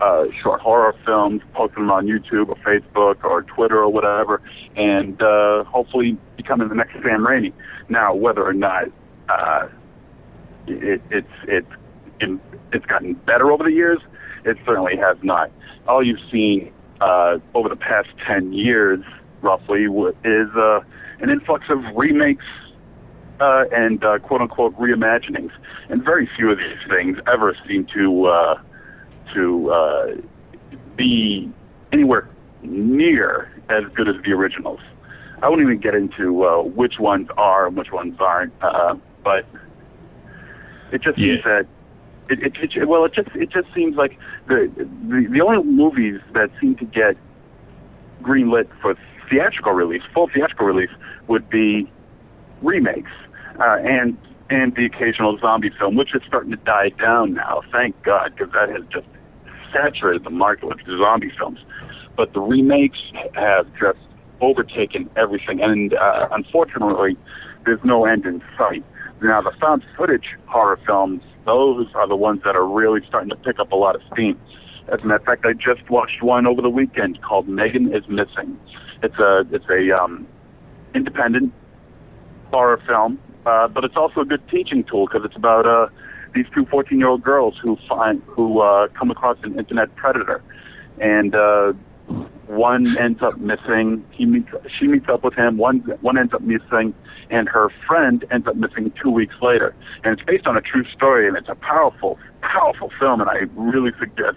[0.00, 4.40] uh, short horror films, posting them on YouTube or Facebook or Twitter or whatever,
[4.76, 7.52] and uh, hopefully becoming the next Sam Raimi.
[7.88, 8.84] Now, whether or not
[9.28, 9.68] uh,
[10.66, 11.70] it, it's it's
[12.22, 12.40] in,
[12.72, 13.98] it's gotten better over the years,
[14.44, 15.50] it certainly has not.
[15.86, 19.00] All you've seen uh, over the past ten years,
[19.42, 19.84] roughly,
[20.24, 20.80] is uh,
[21.20, 22.44] an influx of remakes
[23.40, 25.50] uh, and uh, quote unquote reimaginings,
[25.88, 28.26] and very few of these things ever seem to.
[28.26, 28.60] Uh,
[29.34, 30.06] to uh,
[30.96, 31.50] be
[31.92, 32.28] anywhere
[32.62, 34.80] near as good as the originals.
[35.42, 39.46] I won't even get into uh, which ones are and which ones aren't, uh, but
[40.92, 41.36] it just Yeah.
[41.36, 41.66] seems that
[42.28, 46.20] it, it, it well, it just it just seems like the, the the only movies
[46.34, 47.16] that seem to get
[48.22, 48.94] greenlit for
[49.30, 50.90] theatrical release, full theatrical release,
[51.28, 51.90] would be
[52.62, 53.10] remakes
[53.58, 54.16] uh, and
[54.50, 57.62] and the occasional zombie film, which is starting to die down now.
[57.72, 59.06] Thank God, because that has just
[59.72, 61.58] saturated the market with zombie films.
[62.16, 62.98] But the remakes
[63.34, 63.98] have just
[64.40, 67.16] overtaken everything, and uh, unfortunately,
[67.64, 68.84] there's no end in sight.
[69.22, 73.36] Now, the found footage horror films, those are the ones that are really starting to
[73.36, 74.40] pick up a lot of steam.
[74.92, 78.02] As a matter of fact, I just watched one over the weekend called Megan is
[78.08, 78.58] Missing.
[79.02, 80.26] It's a it's a um,
[80.94, 81.52] independent
[82.50, 85.86] horror film, uh, but it's also a good teaching tool because it's about uh,
[86.34, 90.42] these two 14 year old girls who find who uh, come across an internet predator,
[91.00, 91.72] and uh,
[92.46, 94.04] one ends up missing.
[94.10, 94.48] He meets
[94.78, 95.56] she meets up with him.
[95.56, 96.94] One one ends up missing,
[97.30, 99.74] and her friend ends up missing two weeks later.
[100.04, 103.20] And it's based on a true story, and it's a powerful powerful film.
[103.20, 104.36] And I really suggest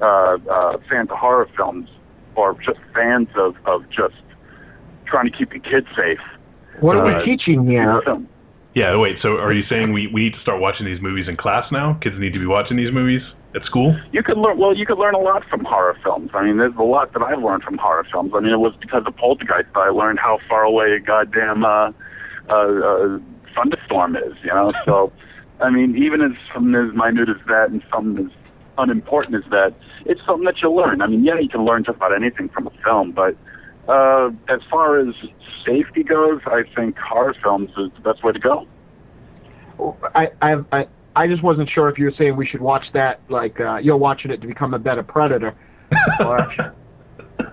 [0.00, 1.88] uh, uh, fans of horror films
[2.36, 4.14] or just fans of of just
[5.06, 6.18] trying to keep the kids safe.
[6.80, 8.00] What are Uh, we teaching here?
[8.04, 8.28] Film.
[8.74, 11.36] Yeah, wait, so are you saying we, we need to start watching these movies in
[11.36, 11.96] class now?
[12.02, 13.22] Kids need to be watching these movies
[13.54, 13.96] at school?
[14.12, 14.76] You could learn well.
[14.76, 16.30] You could learn a lot from horror films.
[16.34, 18.32] I mean, there's a lot that I've learned from horror films.
[18.34, 21.64] I mean, it was because of Poltergeist that I learned how far away a goddamn
[21.64, 21.92] uh,
[22.48, 23.18] uh, uh,
[23.54, 24.34] thunderstorm is.
[24.42, 25.12] You know, so
[25.60, 28.32] I mean, even as something as minute as that and something as
[28.78, 31.00] unimportant as that, it's something that you learn.
[31.00, 33.36] I mean, yeah, you can learn just about anything from a film, but
[33.88, 35.14] uh, as far as
[35.64, 38.66] safety goes, I think horror films is the best way to go.
[40.14, 40.86] I, I, I,
[41.16, 43.96] I just wasn't sure if you were saying we should watch that, like uh, you're
[43.96, 45.54] watching it to become a better predator.
[46.20, 46.74] or,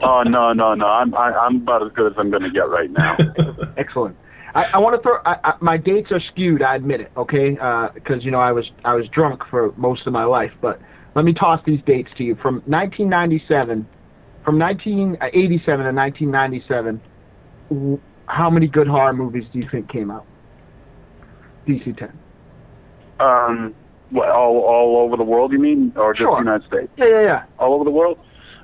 [0.04, 0.88] Oh no, no, no!
[0.88, 3.18] I'm I, I'm about as good as I'm going to get right now.
[3.78, 4.16] excellent.
[4.54, 5.18] I, I want to throw.
[5.26, 6.62] I, I, my dates are skewed.
[6.62, 7.12] I admit it.
[7.16, 7.52] Okay,
[7.94, 10.52] because you know I was I was drunk for most of my life.
[10.62, 10.80] But
[11.16, 12.36] let me toss these dates to you.
[12.36, 13.88] From 1997,
[14.44, 17.02] from 1987 to 1997,
[17.70, 20.26] w- how many good horror movies do you think came out?
[21.68, 22.18] DC 10.
[23.22, 23.76] Um,
[24.10, 26.36] what, all all over the world, you mean, or just Sure.
[26.36, 26.92] the United States?
[26.98, 27.44] Yeah, yeah, yeah.
[27.60, 28.18] All over the world.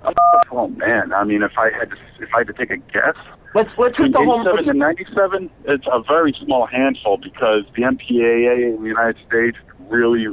[0.03, 0.13] Uh,
[0.51, 3.15] oh man, I mean, if I had to if I had to take a guess,
[3.55, 4.41] Let's let's hit the home.
[4.41, 8.87] 87 let's and hit- 97, it's a very small handful because the MPAA in the
[8.89, 9.57] United States
[9.89, 10.27] really,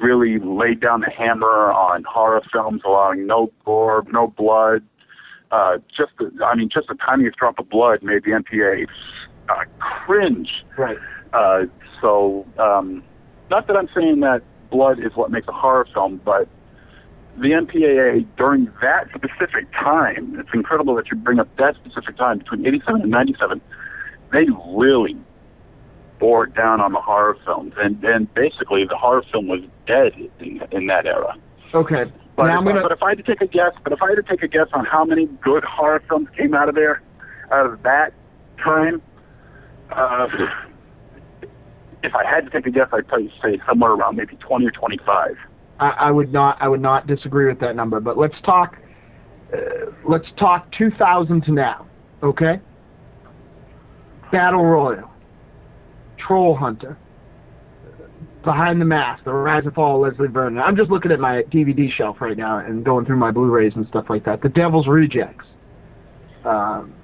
[0.00, 4.82] really laid down the hammer on horror films, allowing no gore, no blood.
[5.52, 8.86] Uh, just, the, I mean, just the tiniest drop of blood made the MPA
[9.48, 10.48] uh, cringe.
[10.76, 10.96] Right.
[11.32, 11.66] Uh,
[12.04, 13.02] so, um,
[13.50, 16.48] not that I'm saying that blood is what makes a horror film, but
[17.38, 22.38] the MPAA during that specific time, it's incredible that you bring up that specific time
[22.38, 23.60] between 87 and 97,
[24.32, 24.44] they
[24.76, 25.16] really
[26.18, 27.72] bore down on the horror films.
[27.78, 31.34] And, and basically, the horror film was dead in, in that era.
[31.72, 32.04] Okay.
[32.36, 32.82] But, if, gonna.
[32.82, 34.48] but if I had to take a guess, but if I had to take a
[34.48, 37.00] guess on how many good horror films came out of there,
[37.50, 38.12] out of that
[38.62, 39.00] time,
[39.90, 40.28] uh,
[42.04, 44.70] if I had to take a guess, I'd probably say somewhere around maybe 20 or
[44.70, 45.36] 25.
[45.80, 46.58] I, I would not.
[46.60, 48.00] I would not disagree with that number.
[48.00, 48.76] But let's talk.
[49.52, 51.86] Uh, let's talk 2000 to now.
[52.22, 52.60] Okay.
[54.30, 55.12] Battle Royale,
[56.18, 56.98] Troll Hunter,
[58.42, 60.58] Behind the Mask, The Rise and Fall of Leslie Vernon.
[60.58, 63.86] I'm just looking at my DVD shelf right now and going through my Blu-rays and
[63.88, 64.42] stuff like that.
[64.42, 65.46] The Devil's Rejects,
[66.44, 66.94] um,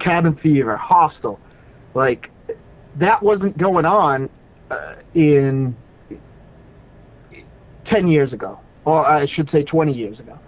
[0.00, 1.38] Cabin Fever, Hostel,
[1.94, 2.30] like
[2.98, 4.30] that wasn't going on
[4.70, 5.76] uh, in
[7.90, 10.38] 10 years ago, or I should say 20 years ago.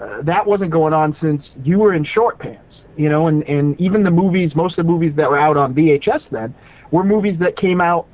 [0.00, 3.80] Uh, that wasn't going on since you were in short pants, you know, and, and
[3.80, 6.54] even the movies, most of the movies that were out on VHS then
[6.90, 8.06] were movies that came out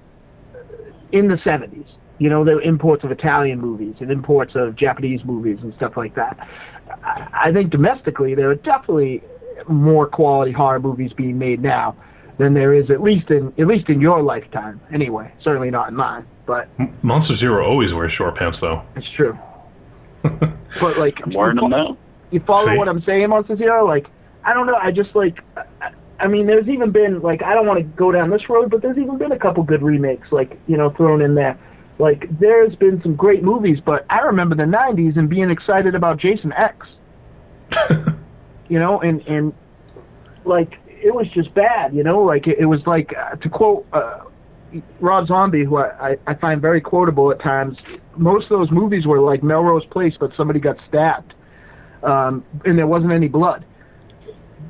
[1.12, 1.86] in the 70s.
[2.18, 5.94] You know, they were imports of Italian movies and imports of Japanese movies and stuff
[5.96, 6.38] like that.
[7.04, 9.22] I, I think domestically there are definitely
[9.68, 11.96] more quality horror movies being made now
[12.38, 14.80] than there is at least in at least in your lifetime.
[14.92, 16.68] Anyway, certainly not in mine, but
[17.02, 18.82] Monster Zero always wears short pants, though.
[18.96, 19.36] it's true.
[20.80, 21.98] But like, I'm wearing them now.
[22.30, 22.78] you follow See?
[22.78, 23.86] what I'm saying, Monster Zero?
[23.86, 24.06] Like,
[24.42, 24.74] I don't know.
[24.74, 28.10] I just like, I, I mean, there's even been like, I don't want to go
[28.10, 31.20] down this road, but there's even been a couple good remakes, like you know, thrown
[31.20, 31.60] in there.
[31.98, 36.18] Like, there's been some great movies, but I remember the '90s and being excited about
[36.18, 36.86] Jason X.
[38.68, 39.52] You know, and and
[40.46, 41.94] like it was just bad.
[41.94, 43.86] You know, like it, it was like uh, to quote.
[43.92, 44.20] Uh,
[45.00, 47.76] Rob Zombie, who I, I, I find very quotable at times,
[48.16, 51.34] most of those movies were like Melrose Place, but somebody got stabbed,
[52.02, 53.66] um, and there wasn't any blood.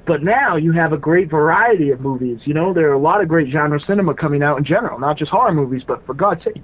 [0.06, 2.40] But now you have a great variety of movies.
[2.44, 5.16] You know, there are a lot of great genre cinema coming out in general, not
[5.18, 6.62] just horror movies, but for God's sake,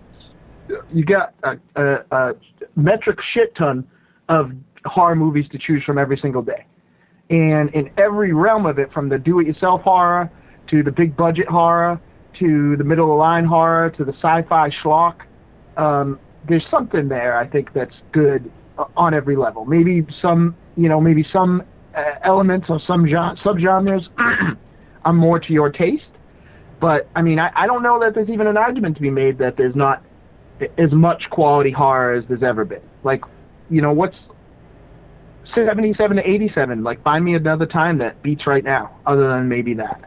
[0.93, 2.33] you got a, a, a
[2.75, 3.87] metric shit ton
[4.29, 4.51] of
[4.85, 6.67] horror movies to choose from every single day.
[7.31, 10.31] And in every realm of it, from the do-it-yourself horror
[10.71, 12.01] to the big budget horror
[12.38, 15.21] to the middle of the line horror to the sci-fi schlock,
[15.77, 19.64] um, there's something there I think that's good uh, on every level.
[19.64, 21.62] Maybe some, you know, maybe some
[21.95, 24.07] uh, elements or some gen- subgenres
[25.05, 26.05] are more to your taste.
[26.81, 29.38] But I mean, I, I don't know that there's even an argument to be made
[29.38, 30.03] that there's not
[30.79, 32.83] as much quality horror as there's ever been.
[33.05, 33.23] Like,
[33.71, 34.17] you know, what's
[35.55, 36.83] 77 to 87?
[36.83, 40.05] Like, find me another time that beats right now, other than maybe that.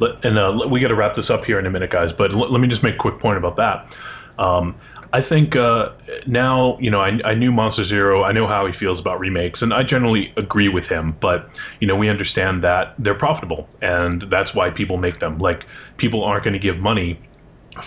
[0.00, 2.10] And uh, we got to wrap this up here in a minute, guys.
[2.16, 4.42] But l- let me just make a quick point about that.
[4.42, 4.76] Um,
[5.12, 5.90] I think uh,
[6.26, 8.22] now, you know, I, I knew Monster Zero.
[8.22, 11.16] I know how he feels about remakes, and I generally agree with him.
[11.20, 11.48] But
[11.80, 15.38] you know, we understand that they're profitable, and that's why people make them.
[15.38, 15.62] Like,
[15.96, 17.20] people aren't going to give money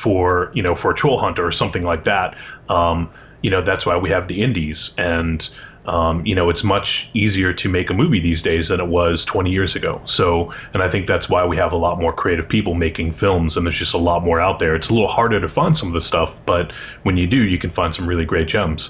[0.03, 2.35] for you know for a troll hunter or something like that.
[2.73, 3.11] Um,
[3.43, 5.43] you know, that's why we have the indies, and
[5.85, 9.25] um, you know, it's much easier to make a movie these days than it was
[9.31, 10.01] 20 years ago.
[10.17, 13.53] So, and I think that's why we have a lot more creative people making films,
[13.55, 14.75] and there's just a lot more out there.
[14.75, 16.71] It's a little harder to find some of the stuff, but
[17.03, 18.81] when you do, you can find some really great gems.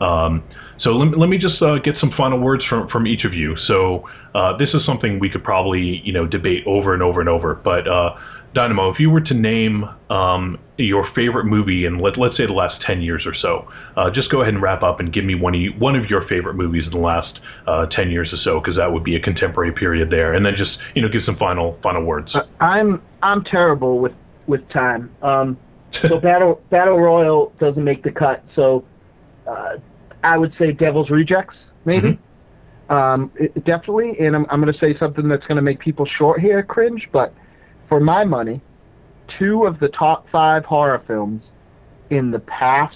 [0.00, 0.44] Um,
[0.78, 3.32] so let, me- let me just uh, get some final words from, from each of
[3.32, 3.56] you.
[3.66, 4.04] So
[4.34, 7.54] uh, this is something we could probably you know debate over and over and over.
[7.54, 8.10] But uh,
[8.56, 12.54] Dynamo, if you were to name um, your favorite movie in let, let's say the
[12.54, 15.34] last 10 years or so, uh, just go ahead and wrap up and give me
[15.34, 18.38] one of you, one of your favorite movies in the last uh, 10 years or
[18.42, 20.32] so, because that would be a contemporary period there.
[20.32, 22.34] And then just you know give some final final words.
[22.34, 24.14] Uh, I'm I'm terrible with
[24.46, 25.14] with time.
[25.20, 25.58] Um,
[26.04, 28.42] so battle battle royale doesn't make the cut.
[28.54, 28.86] So
[29.46, 29.76] uh,
[30.24, 32.18] I would say Devil's Rejects maybe.
[32.88, 36.06] Um, it, definitely, and I'm I'm going to say something that's going to make people
[36.16, 37.34] short here cringe, but
[37.88, 38.60] for my money,
[39.38, 41.42] two of the top five horror films
[42.10, 42.94] in the past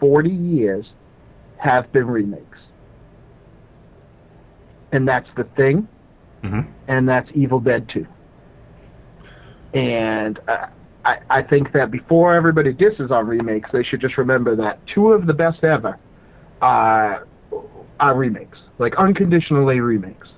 [0.00, 0.86] 40 years
[1.58, 2.58] have been remakes,
[4.92, 5.88] and that's The Thing
[6.42, 8.06] hmm and that's Evil Dead 2.
[9.72, 10.66] And uh,
[11.04, 15.08] I, I think that before everybody disses on remakes, they should just remember that two
[15.08, 15.98] of the best ever
[16.60, 17.26] are,
[18.00, 20.28] are remakes, like unconditionally remakes.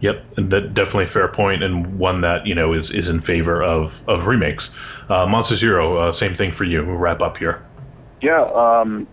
[0.00, 3.22] Yep, and that definitely a fair point, and one that you know is, is in
[3.22, 4.62] favor of of remakes.
[5.08, 6.84] Uh, Monster Zero, uh, same thing for you.
[6.84, 7.64] We'll wrap up here.
[8.20, 9.06] Yeah, um,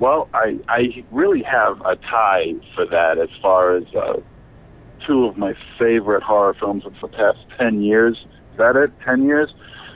[0.00, 4.14] well, I I really have a tie for that as far as uh,
[5.06, 8.16] two of my favorite horror films of the past ten years.
[8.52, 8.90] Is that it?
[9.04, 9.50] Ten years?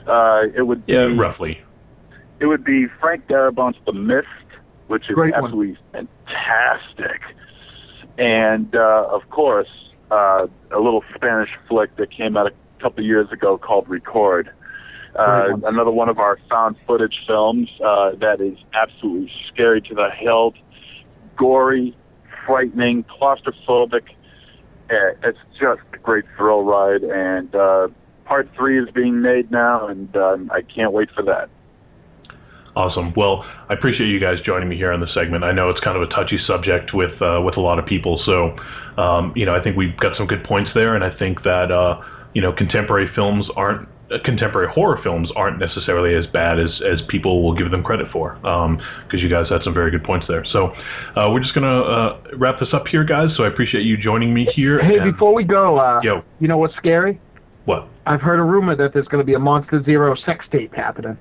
[0.07, 1.59] Uh, it would be Yeah, roughly.
[2.39, 4.27] it would be Frank Darabont's The Mist,
[4.87, 5.43] which is Great one.
[5.43, 7.19] absolutely fantastic.
[8.17, 9.67] And uh, of course,
[10.11, 14.51] uh, a little Spanish flick that came out a couple years ago called Record.
[15.15, 20.09] Uh, another one of our found footage films uh, that is absolutely scary to the
[20.17, 20.55] hilt,
[21.37, 21.95] gory,
[22.45, 24.03] frightening, claustrophobic.
[24.89, 27.87] Uh, it's just a great thrill ride, and uh,
[28.25, 31.49] part three is being made now, and um, I can't wait for that.
[32.75, 33.13] Awesome.
[33.17, 35.43] Well, I appreciate you guys joining me here on the segment.
[35.43, 38.21] I know it's kind of a touchy subject with uh, with a lot of people,
[38.25, 38.55] so
[39.01, 41.71] um, you know I think we've got some good points there, and I think that
[41.71, 42.01] uh,
[42.33, 47.01] you know contemporary films aren't uh, contemporary horror films aren't necessarily as bad as as
[47.09, 50.45] people will give them credit for, because you guys had some very good points there.
[50.53, 50.67] So
[51.17, 53.35] uh, we're just gonna uh, wrap this up here, guys.
[53.35, 54.81] So I appreciate you joining me here.
[54.81, 56.21] Hey, and- before we go, uh, Yo.
[56.39, 57.19] you know what's scary?
[57.65, 57.87] what?
[58.05, 61.17] I've heard a rumor that there's going to be a Monster Zero sex tape happening.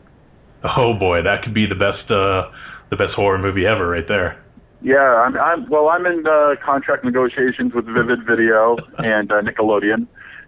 [0.64, 2.50] Oh boy, that could be the best uh,
[2.90, 4.42] the best horror movie ever, right there.
[4.82, 5.88] Yeah, I'm, I'm well.
[5.88, 10.06] I'm in uh, contract negotiations with Vivid Video and uh, Nickelodeon,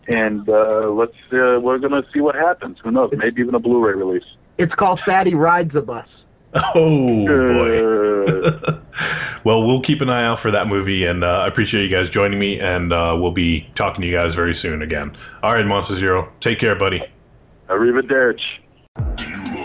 [0.08, 2.78] and uh, let's uh, we're gonna see what happens.
[2.82, 3.10] Who knows?
[3.16, 4.24] Maybe even a Blu-ray release.
[4.58, 6.06] It's called Fatty Rides a Bus.
[6.54, 8.78] Oh boy.
[9.44, 12.12] Well, we'll keep an eye out for that movie, and uh, I appreciate you guys
[12.14, 15.16] joining me, and uh, we'll be talking to you guys very soon again.
[15.42, 17.00] All right, Monster Zero, take care, buddy.
[17.68, 19.58] Arrivederci.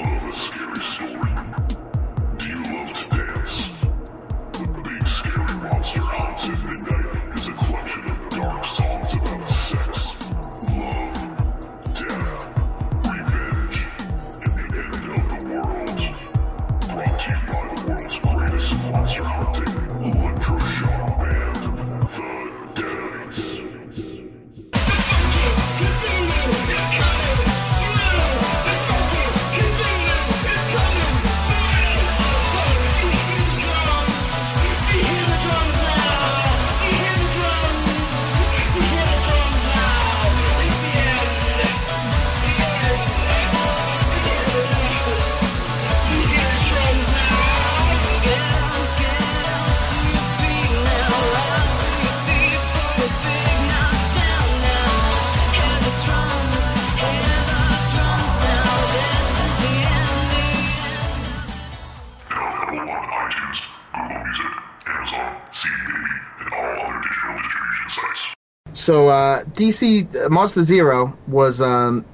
[69.57, 72.05] DC uh, Monster Zero was um,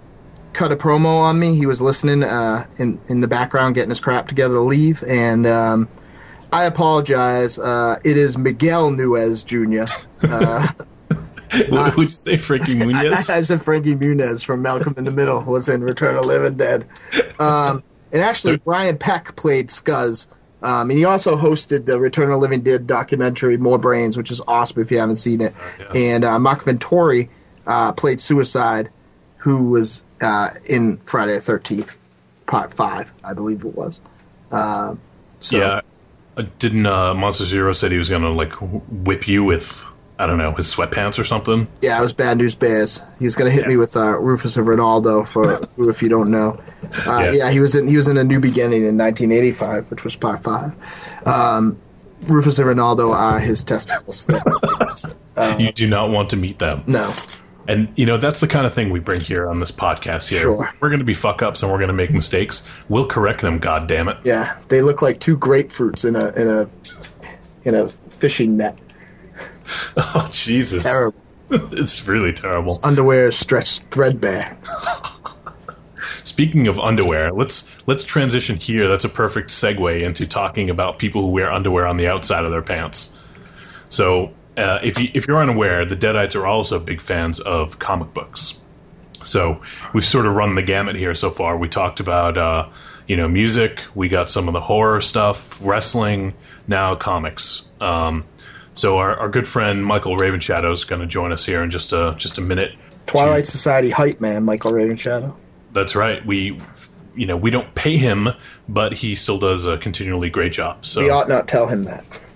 [0.54, 1.56] cut a promo on me.
[1.56, 5.46] He was listening uh, in in the background, getting his crap together to leave, and
[5.46, 5.90] um,
[6.52, 7.60] I apologize.
[7.60, 9.92] Uh, it is Miguel Núñez Jr.
[10.28, 10.68] Uh,
[11.70, 13.30] What would you say, Frankie I, Muniz?
[13.30, 16.58] I said Frankie Muniz from Malcolm in the Middle was in Return of the Living
[16.58, 16.88] Dead.
[17.40, 20.28] Um, and actually, Brian Peck played Scuzz.
[20.64, 24.32] Um, and he also hosted the Return of the Living Dead documentary, More Brains, which
[24.32, 25.54] is awesome if you haven't seen it.
[25.94, 27.30] And uh, Mark Venturini
[27.68, 28.90] uh, played Suicide,
[29.38, 31.98] who was uh, in Friday the 13th,
[32.48, 34.02] part 5, I believe it was.
[34.52, 35.00] Um
[35.44, 35.82] so, yeah.
[36.58, 39.86] Didn't uh, Monster Zero said he was gonna like whip you with
[40.20, 41.68] I don't know his sweatpants or something?
[41.82, 43.04] Yeah, it was Bad News Bears.
[43.20, 46.60] He's gonna hit me with uh, Rufus of Ronaldo for if you don't know.
[47.06, 47.32] Uh, Yeah.
[47.34, 47.52] yeah.
[47.52, 50.76] he was in he was in a New Beginning in 1985, which was part five.
[51.26, 51.78] Um,
[52.28, 54.30] Rufus and Ronaldo are his testicles.
[55.60, 56.84] you do not want to meet them.
[56.88, 57.12] no,
[57.68, 60.30] And you know that's the kind of thing we bring here on this podcast.
[60.30, 60.70] Here, Sure.
[60.80, 62.68] we're going to be fuck ups and we're going to make mistakes.
[62.88, 63.58] We'll correct them.
[63.60, 64.18] God damn it!
[64.24, 68.82] yeah, they look like two grapefruits in a in a in a fishing net.
[69.98, 70.84] Oh Jesus!
[70.84, 71.20] Terrible.
[71.50, 72.78] it's really terrible.
[72.84, 74.58] Underwear is stretched threadbare.
[76.24, 78.88] Speaking of underwear, let's let's transition here.
[78.88, 82.52] That's a perfect segue into talking about people who wear underwear on the outside of
[82.52, 83.18] their pants.
[83.90, 88.14] So, uh, if you if you're unaware, the Deadites are also big fans of comic
[88.14, 88.60] books.
[89.24, 89.62] So
[89.94, 91.58] we've sort of run the gamut here so far.
[91.58, 92.70] We talked about uh,
[93.08, 93.84] you know music.
[93.96, 96.34] We got some of the horror stuff, wrestling.
[96.68, 97.66] Now comics.
[97.82, 98.22] Um,
[98.74, 101.94] so our, our good friend Michael Ravenshadow is going to join us here in just
[101.94, 102.78] a just a minute.
[103.06, 105.36] Twilight Society hype man, Michael Ravenshadow.
[105.74, 106.26] That's right.
[106.26, 106.58] We,
[107.16, 108.30] you know, we don't pay him,
[108.70, 110.86] but he still does a continually great job.
[110.86, 112.36] So We ought not tell him that.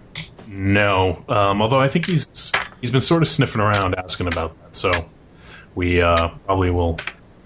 [0.51, 4.75] no, um, although I think he's he's been sort of sniffing around asking about that.
[4.75, 4.91] So
[5.75, 6.97] we uh, probably will.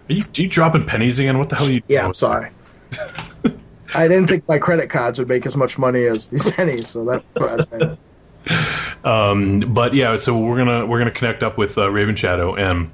[0.10, 1.38] Are you, are you dropping pennies again?
[1.38, 1.82] What the hell are you?
[1.88, 2.06] Yeah?
[2.06, 2.50] I'm sorry.
[3.96, 7.04] I didn't think my credit cards would make as much money as these pennies, so
[7.06, 7.98] that surprised me.
[9.04, 12.92] Um, but yeah, so we're gonna we're gonna connect up with uh, Raven Shadow, and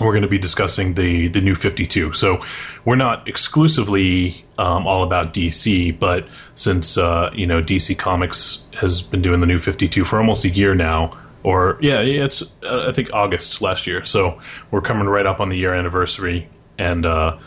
[0.00, 2.12] we're going to be discussing the the new 52.
[2.12, 2.42] So
[2.84, 9.02] we're not exclusively um, all about DC, but since uh, you know DC Comics has
[9.02, 12.92] been doing the new 52 for almost a year now, or yeah, it's uh, I
[12.92, 14.04] think August last year.
[14.04, 14.38] So
[14.70, 17.38] we're coming right up on the year anniversary, and uh,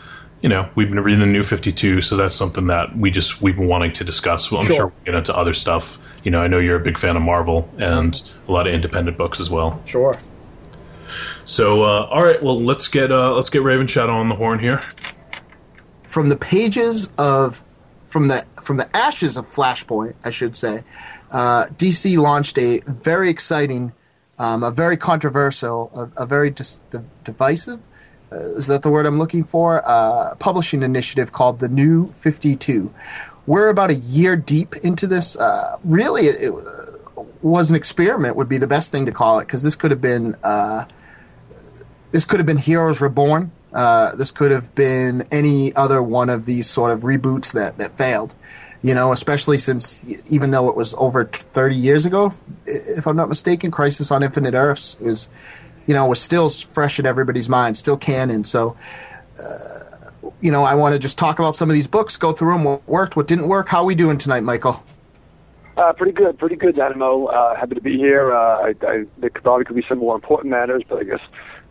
[0.42, 3.56] you know we've been reading the new 52, so that's something that we just we've
[3.56, 4.50] been wanting to discuss.
[4.50, 4.76] Well, I'm Sure.
[4.76, 5.98] sure we'll get into other stuff.
[6.24, 9.16] You know, I know you're a big fan of Marvel and a lot of independent
[9.18, 9.82] books as well.
[9.84, 10.12] Sure.
[11.44, 14.58] So, uh, all right, well, let's get uh, let's get Raven Shadow on the horn
[14.58, 14.80] here.
[16.04, 17.62] From the pages of
[18.04, 20.80] from the from the ashes of Flashpoint, I should say,
[21.32, 23.92] uh, DC launched a very exciting,
[24.38, 27.86] um, a very controversial, a, a very dis- di- divisive.
[28.32, 29.82] Is that the word I'm looking for?
[29.84, 32.92] Uh, publishing initiative called the New 52.
[33.46, 35.36] We're about a year deep into this.
[35.36, 36.52] Uh, really, it,
[37.42, 38.36] was an experiment.
[38.36, 40.36] Would be the best thing to call it because this could have been.
[40.42, 40.84] Uh,
[42.12, 43.52] this could have been Heroes Reborn.
[43.72, 47.96] Uh, this could have been any other one of these sort of reboots that, that
[47.96, 48.34] failed.
[48.82, 52.32] You know, especially since even though it was over 30 years ago,
[52.64, 55.28] if I'm not mistaken, Crisis on Infinite Earths is,
[55.90, 58.44] you know, was still fresh in everybody's mind, still canon.
[58.44, 58.76] So,
[59.42, 62.52] uh, you know, I want to just talk about some of these books, go through
[62.52, 63.66] them, what worked, what didn't work.
[63.66, 64.84] How are we doing tonight, Michael?
[65.76, 67.26] Uh, pretty good, pretty good, Dynamo.
[67.26, 68.32] Uh, happy to be here.
[68.32, 71.20] Uh, I, I, there could probably could be some more important matters, but I guess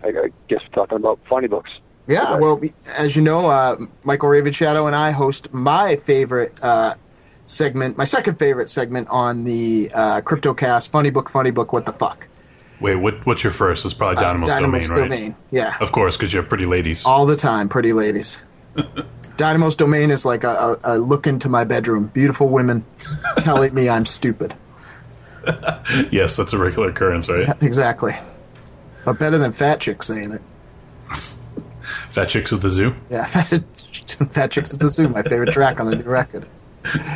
[0.03, 1.72] I, I guess we're talking about funny books.
[2.05, 2.59] Yeah, well,
[2.97, 6.95] as you know, uh, Michael Raven Shadow and I host my favorite uh,
[7.45, 11.93] segment, my second favorite segment on the uh, CryptoCast, Funny Book, Funny Book, What the
[11.93, 12.28] Fuck?
[12.82, 13.84] Wait, what, what's your first?
[13.86, 15.09] It's probably Dynamo's, Uh, Dynamo's domain, right?
[15.19, 15.36] Domain.
[15.51, 17.05] Yeah, Of course, because you're pretty ladies.
[17.05, 18.45] all the time, pretty ladies.
[19.38, 22.07] Dynamo's Domain is like a, a, a look into my bedroom.
[22.07, 22.86] Beautiful women
[23.38, 24.53] telling me I'm stupid.
[26.11, 27.47] yes, that's a regular occurrence, right?
[27.61, 28.11] Exactly.
[29.05, 30.41] But better than fat chicks saying it.
[32.09, 32.93] Fat chicks at the zoo.
[33.09, 36.45] Yeah, fat chicks at the zoo, my favorite track on the new record.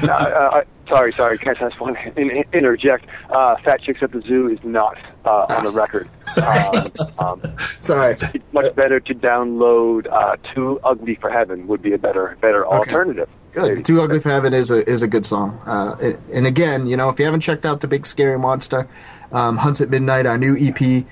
[0.04, 3.06] Uh, uh, sorry, sorry, can I just to in, in- interject?
[3.30, 6.08] Uh, Fat Chicks at the Zoo is not uh, on the record.
[6.44, 8.16] Um, um, Sorry.
[8.34, 12.66] it's much better to download uh, "Too Ugly for Heaven" would be a better better
[12.66, 13.30] alternative.
[13.52, 13.86] Good.
[13.86, 15.60] Too Ugly for Heaven is a is a good song.
[15.68, 18.88] Uh, it- and again, you know, if you haven't checked out the Big Scary Monster,
[19.32, 21.06] um, Hunts at Midnight, our new EP,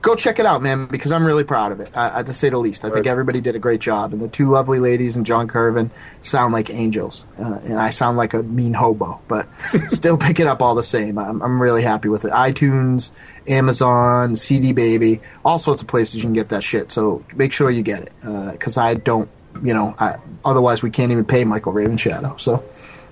[0.00, 1.90] go check it out, man, because I'm really proud of it.
[1.94, 4.48] Uh, to say the least, I think everybody did a great job, and the two
[4.48, 5.90] lovely ladies and John Curvin
[6.22, 9.46] sound like angels, uh, and I sound like a mean hobo, but
[9.86, 11.18] still pick it up all the same.
[11.18, 12.32] I'm I'm really happy with it.
[12.32, 13.12] iTunes,
[13.48, 16.90] Amazon, CD Baby, all sorts of places you can get that shit.
[16.90, 19.28] So make sure you get it, because I don't.
[19.64, 22.36] You know, I, otherwise we can't even pay Michael Raven Shadow.
[22.36, 22.62] So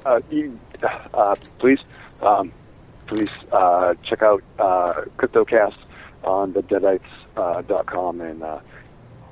[0.07, 0.57] uh, you,
[1.13, 1.81] uh, please,
[2.23, 2.53] um,
[3.09, 5.75] please uh, check out uh, CryptoCast
[6.25, 8.61] on the Deadites.com dot com and uh,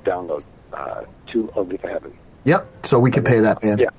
[0.05, 2.13] download uh, "Too Ugly for Heaven."
[2.45, 2.85] Yep.
[2.85, 3.77] So we can pay that man.
[3.77, 3.89] Yeah.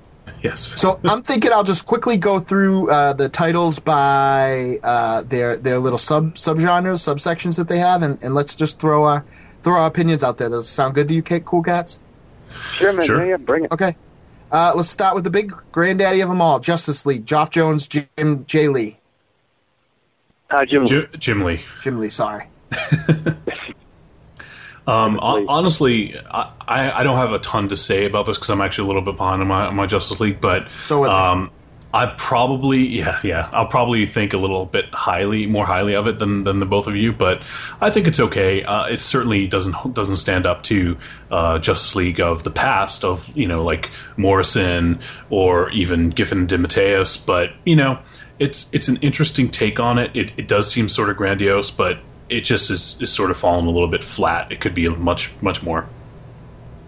[0.42, 0.60] Yes.
[0.60, 5.78] So I'm thinking I'll just quickly go through uh, the titles by uh, their their
[5.78, 9.22] little sub subgenres, subsections that they have, and, and let's just throw our
[9.60, 10.48] throw our opinions out there.
[10.48, 12.00] Does it sound good to you, Kate Cool Cats?
[12.72, 13.06] Sure, man.
[13.06, 13.20] Sure.
[13.20, 13.72] Yeah, yeah, bring it.
[13.72, 13.92] Okay.
[14.50, 17.26] Uh, let's start with the big granddaddy of them all, Justice League.
[17.26, 18.68] Geoff Johns, Jim J.
[18.68, 18.98] Lee,
[20.50, 21.60] Uh, Jim, Jim, Jim Lee.
[21.80, 22.08] Jim Lee.
[22.08, 22.46] Sorry.
[24.88, 28.62] Um, honestly, I, I I don't have a ton to say about this because I'm
[28.62, 31.50] actually a little bit behind on my on my Justice League, but So um,
[31.92, 36.18] I probably yeah yeah I'll probably think a little bit highly more highly of it
[36.18, 37.42] than than the both of you, but
[37.82, 38.62] I think it's okay.
[38.62, 40.96] Uh, it certainly doesn't doesn't stand up to
[41.30, 47.26] uh, Justice League of the past of you know like Morrison or even Giffen DeMatteis,
[47.26, 47.98] but you know
[48.38, 50.10] it's it's an interesting take on it.
[50.14, 51.98] It, it does seem sort of grandiose, but
[52.28, 54.52] it just is, is sort of falling a little bit flat.
[54.52, 55.88] It could be much much more.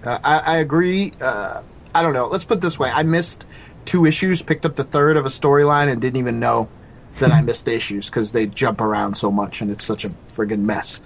[0.05, 1.11] Uh, I, I agree.
[1.21, 1.63] Uh,
[1.95, 2.29] I don't know.
[2.29, 3.47] Let's put it this way: I missed
[3.85, 6.69] two issues, picked up the third of a storyline, and didn't even know
[7.19, 10.09] that I missed the issues because they jump around so much, and it's such a
[10.09, 11.03] friggin' mess.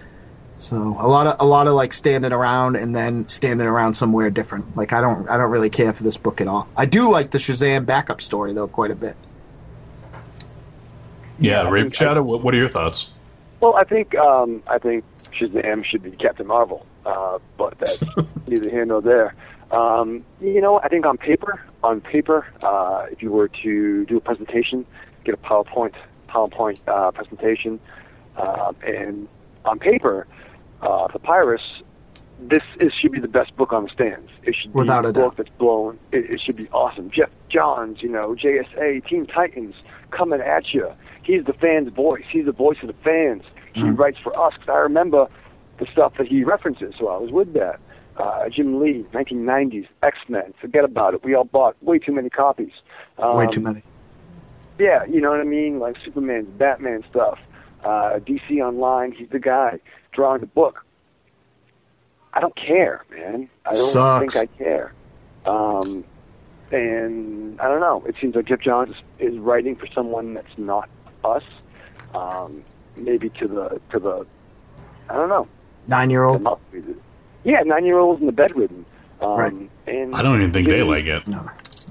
[0.58, 4.30] So a lot of a lot of like standing around and then standing around somewhere
[4.30, 4.76] different.
[4.76, 6.68] Like I don't I don't really care for this book at all.
[6.76, 9.16] I do like the Shazam backup story though quite a bit.
[11.38, 12.22] Yeah, I Rape think- Shadow.
[12.22, 13.10] What, what are your thoughts?
[13.60, 18.04] Well, I think um, I think Shazam should be Captain Marvel, uh, but that's
[18.46, 19.34] neither here nor there.
[19.70, 24.16] Um, you know, I think on paper, on paper, uh, if you were to do
[24.16, 24.86] a presentation,
[25.24, 25.94] get a PowerPoint
[26.28, 27.80] PowerPoint uh, presentation,
[28.36, 29.28] uh, and
[29.64, 30.26] on paper,
[30.82, 31.62] uh, Papyrus,
[32.38, 34.28] this is should be the best book on the stands.
[34.42, 35.98] It should be Without a book that's blown.
[36.12, 37.10] It, it should be awesome.
[37.10, 39.74] Geoff Johns, you know, JSA, Teen Titans,
[40.10, 40.90] coming at you.
[41.24, 42.24] He's the fans' voice.
[42.30, 43.42] He's the voice of the fans.
[43.74, 44.56] He writes for us.
[44.56, 45.26] 'Cause I remember
[45.78, 46.94] the stuff that he references.
[46.98, 47.80] So I was with that.
[48.16, 50.54] Uh, Jim Lee, 1990s, X Men.
[50.60, 51.24] Forget about it.
[51.24, 52.70] We all bought way too many copies.
[53.18, 53.82] Um, Way too many.
[54.78, 55.80] Yeah, you know what I mean?
[55.80, 57.38] Like Superman, Batman stuff.
[57.84, 59.80] Uh, DC Online, he's the guy
[60.12, 60.84] drawing the book.
[62.32, 63.48] I don't care, man.
[63.66, 64.34] I don't Sucks.
[64.34, 64.92] think I care.
[65.46, 66.04] Um,
[66.72, 68.02] and I don't know.
[68.06, 70.88] It seems like Geoff Johns is writing for someone that's not
[71.24, 71.42] us.
[72.14, 72.64] Um,
[72.96, 74.26] maybe to the to the
[75.08, 75.46] I don't know.
[75.86, 76.46] Nine year old.
[77.44, 78.86] Yeah, nine year olds in the bedridden.
[79.20, 79.70] Um, Right.
[79.86, 81.22] And I don't even think they like it.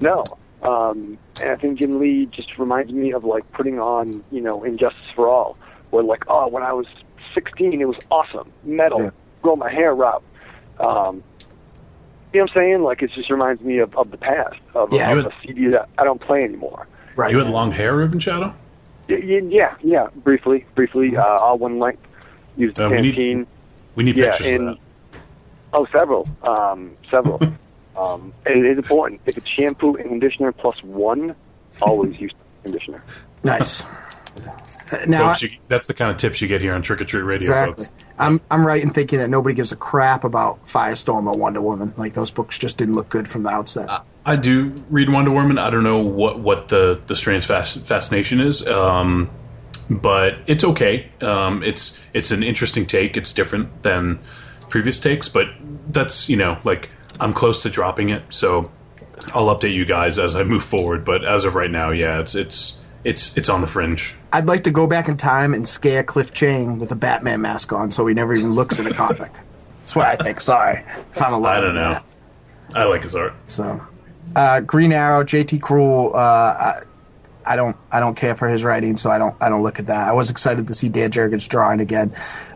[0.00, 0.24] no.
[0.62, 4.64] Um, and I think Jim Lee just reminds me of like putting on, you know,
[4.64, 5.56] Injustice for All,
[5.90, 6.86] where like, oh, when I was
[7.34, 9.10] 16, it was awesome, metal, Yeah.
[9.42, 10.22] grow my hair out.
[10.80, 11.22] Um,
[12.32, 12.82] you know what I'm saying?
[12.82, 15.10] Like it just reminds me of, of the past, of, Yeah.
[15.12, 16.86] of You a CD that I don't play anymore.
[17.14, 17.30] Right.
[17.30, 18.54] You had long hair, Raven Shadow?
[19.08, 22.02] Y- y- Yeah, yeah, briefly, briefly, uh, all one length.
[22.56, 23.46] Used Uh, we need Pantene.
[23.96, 25.78] We need Yeah, pictures and of that.
[25.78, 27.40] oh, several, um, several.
[27.96, 29.20] um, and it is important.
[29.26, 31.34] If it's shampoo and conditioner plus one,
[31.82, 32.32] always use
[32.62, 33.02] conditioner.
[33.42, 33.84] nice.
[34.92, 37.22] Uh, Now, you, that's the kind of tips you get here on Trick or Treat
[37.22, 37.84] Radio, exactly.
[37.84, 37.94] folks.
[38.18, 41.92] I'm I'm right in thinking that nobody gives a crap about Firestorm or Wonder Woman.
[41.96, 43.88] Like those books just didn't look good from the outset.
[44.26, 45.58] I do read Wonder Woman.
[45.58, 49.30] I don't know what, what the, the strange fas- fascination is, um,
[49.90, 51.08] but it's okay.
[51.20, 53.16] Um, it's it's an interesting take.
[53.16, 54.18] It's different than
[54.68, 55.48] previous takes, but
[55.88, 58.70] that's you know like I'm close to dropping it, so
[59.32, 61.04] I'll update you guys as I move forward.
[61.04, 64.14] But as of right now, yeah, it's it's it's it's on the fringe.
[64.32, 67.72] I'd like to go back in time and scare Cliff Chiang with a Batman mask
[67.72, 69.32] on, so he never even looks at a comic.
[69.32, 70.40] That's what I think.
[70.40, 71.80] Sorry, if I'm allowed I don't know.
[71.92, 72.04] that.
[72.74, 73.34] I like his art.
[73.46, 73.80] So,
[74.34, 76.14] uh, Green Arrow, JT Krul.
[76.14, 76.74] Uh, I,
[77.46, 79.88] I don't, I don't care for his writing, so I don't, I don't look at
[79.88, 80.08] that.
[80.08, 82.08] I was excited to see Dan Jurgens drawing again.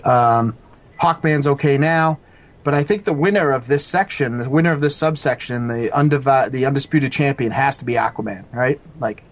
[0.05, 0.57] Um,
[0.99, 2.19] Hawkman's okay now,
[2.65, 6.51] but I think the winner of this section, the winner of this subsection, the undivi-
[6.51, 8.81] the undisputed champion, has to be Aquaman, right?
[8.99, 9.23] Like,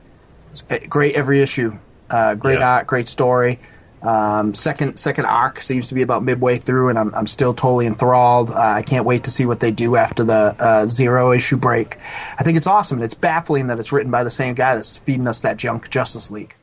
[0.88, 1.76] great every issue,
[2.10, 2.74] uh, great Yeah.
[2.76, 3.58] art, great story.
[4.02, 7.86] Um, second second arc seems to be about midway through, and I'm, I'm still totally
[7.86, 8.50] enthralled.
[8.50, 11.96] Uh, I can't wait to see what they do after the uh, zero issue break.
[12.38, 14.98] I think it's awesome, and it's baffling that it's written by the same guy that's
[14.98, 16.54] feeding us that junk Justice League.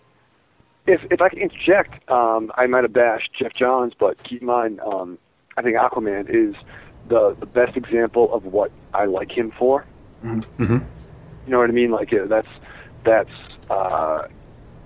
[0.86, 4.48] If if I can interject, um, I might have bashed Geoff Johns, but keep in
[4.48, 5.18] mind, um,
[5.58, 6.56] I think Aquaman is
[7.08, 9.86] the the best example of what I like him for.
[10.24, 10.74] Mm-hmm.
[10.74, 10.82] You
[11.48, 11.92] know what I mean?
[11.92, 12.48] Like uh, that's
[13.04, 13.32] that's
[13.70, 14.24] uh,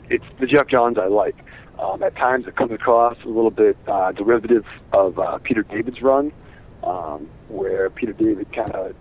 [0.09, 1.35] it's the Geoff Johns I like.
[1.79, 6.01] Um, at times, it comes across a little bit uh, derivative of uh, Peter David's
[6.01, 6.31] run,
[6.83, 8.95] um, where Peter David kind of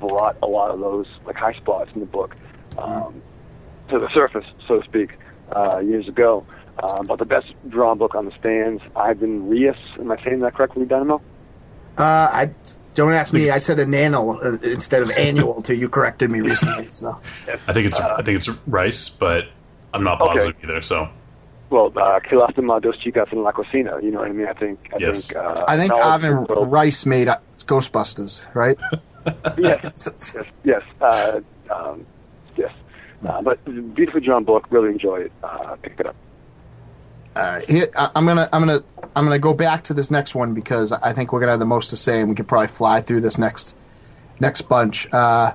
[0.00, 2.34] brought a lot of those like high spots in the book
[2.78, 3.22] um,
[3.90, 5.10] to the surface, so to speak,
[5.54, 6.46] uh, years ago.
[6.82, 9.76] Um, but the best drawn book on the stands, Ivan Rios.
[9.98, 11.22] Am I saying that correctly, Dynamo?
[11.96, 12.54] Uh, I
[12.94, 13.50] don't ask me.
[13.50, 16.84] I said a nano uh, instead of annual till you corrected me recently.
[16.84, 17.08] So
[17.68, 19.44] I think it's I think it's Rice, but
[19.92, 20.32] I'm not Okay.
[20.32, 20.82] positive either.
[20.82, 21.08] So
[21.70, 23.98] Well, uh, que lástima dos chicas en la cocina.
[24.02, 24.46] You know what I mean?
[24.46, 24.78] I think.
[24.94, 25.28] I Yes.
[25.28, 25.44] think.
[25.44, 28.76] Uh, I think knowledge Ivan of the world- Rice made uh, Ghostbusters, right?
[29.58, 30.34] Yes.
[30.36, 30.52] yes.
[30.64, 30.82] Yes.
[31.00, 31.40] Uh,
[31.70, 32.04] um,
[32.56, 32.70] yes.
[33.26, 33.56] Uh, but
[33.94, 34.66] beautifully drawn book.
[34.70, 35.32] Really enjoy it.
[35.42, 36.14] Uh, pick it up.
[37.36, 38.80] Uh, here, I- I'm gonna, I'm gonna,
[39.16, 41.66] I'm gonna go back to this next one because I think we're gonna have the
[41.66, 43.76] most to say, and we could probably fly through this next,
[44.40, 45.08] next bunch.
[45.12, 45.52] Uh,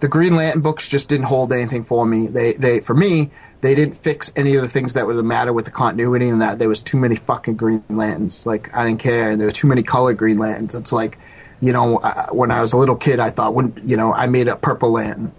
[0.00, 2.26] the Green Lantern books just didn't hold anything for me.
[2.26, 3.30] They, they, for me,
[3.60, 6.42] they didn't fix any of the things that were the matter with the continuity, and
[6.42, 8.44] that there was too many fucking Green Lanterns.
[8.44, 10.74] Like I didn't care, and there were too many colored Green Lanterns.
[10.74, 11.18] It's like,
[11.60, 14.26] you know, uh, when I was a little kid, I thought, when, you know, I
[14.26, 15.32] made a Purple Lantern.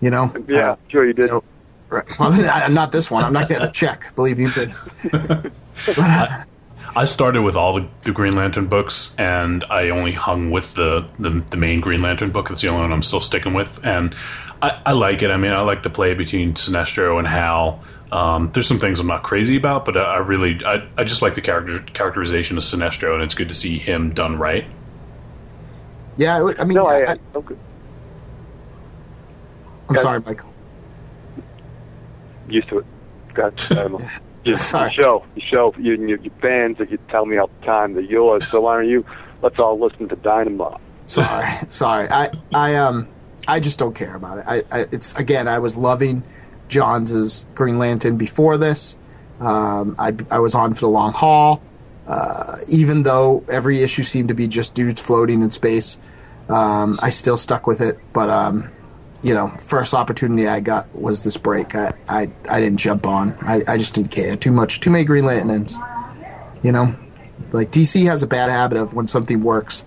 [0.00, 1.28] You know, Yeah, Uh, sure you did.
[1.28, 1.44] so-
[1.90, 2.04] Right.
[2.18, 2.32] Well,
[2.70, 3.24] not this one.
[3.24, 4.14] I'm not getting a check.
[4.16, 4.66] Believe you me.
[6.96, 11.08] I started with all the, the Green Lantern books, and I only hung with the,
[11.18, 12.48] the, the main Green Lantern book.
[12.48, 14.14] That's the only one I'm still sticking with, and
[14.62, 15.30] I, I like it.
[15.30, 17.84] I mean, I like the play between Sinestro and Hal.
[18.12, 21.22] Um, there's some things I'm not crazy about, but I, I really I, I just
[21.22, 24.66] like the character characterization of Sinestro, and it's good to see him done right.
[26.16, 26.98] Yeah, I- I mean, No, I.
[26.98, 27.56] I, I okay.
[29.90, 30.55] I'm sorry, Michael.
[32.48, 32.86] Used to it.
[33.34, 33.98] God, Dynamo.
[34.44, 34.92] You, Sorry.
[34.96, 37.94] you show, you show, you, you, you fans that you tell me all the time
[37.94, 38.46] they're yours.
[38.48, 39.04] So why don't you?
[39.42, 40.78] Let's all listen to Dynamo.
[41.06, 42.08] Sorry, sorry.
[42.10, 43.08] I, I, um,
[43.48, 44.44] I just don't care about it.
[44.46, 46.24] I, I it's again, I was loving
[46.68, 48.98] Johns' Green Lantern before this.
[49.40, 51.64] Um, I, I was on for the long haul.
[52.06, 55.98] Uh, even though every issue seemed to be just dudes floating in space,
[56.48, 57.96] um, I still stuck with it.
[58.12, 58.72] But um,
[59.22, 61.74] you know, first opportunity I got was this break.
[61.74, 63.36] I, I, I didn't jump on.
[63.42, 64.36] I, I just didn't care.
[64.36, 65.76] Too much, too many Green Lanterns.
[66.62, 66.94] You know,
[67.52, 69.84] Like DC has a bad habit of when something works,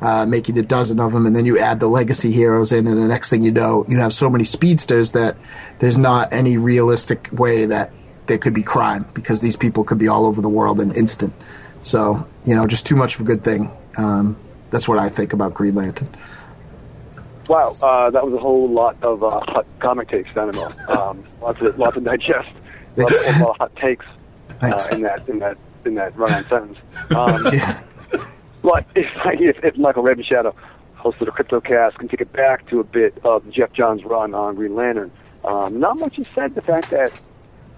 [0.00, 3.00] uh, making a dozen of them, and then you add the legacy heroes in, and
[3.00, 5.36] the next thing you know, you have so many speedsters that
[5.78, 7.92] there's not any realistic way that
[8.26, 11.32] there could be crime because these people could be all over the world in instant.
[11.80, 13.70] So you know, just too much of a good thing.
[13.98, 14.38] Um,
[14.70, 16.08] that's what I think about Green Lantern.
[17.48, 20.72] Wow, uh, that was a whole lot of uh, hot comic takes, Dynamo.
[20.88, 22.48] Um, lots of lots of digest,
[22.96, 24.06] lots of, a lot of hot takes
[24.62, 26.78] uh, in that in that in that run-on sentence.
[27.10, 27.82] Um, Yeah.
[28.62, 29.06] But if,
[29.40, 30.54] if, if Michael Raven Shadow,
[30.96, 34.34] host of the CryptoCast, can take it back to a bit of Geoff Johns' run
[34.34, 35.12] on Green Lantern,
[35.44, 36.52] um, not much is said.
[36.52, 37.20] The fact that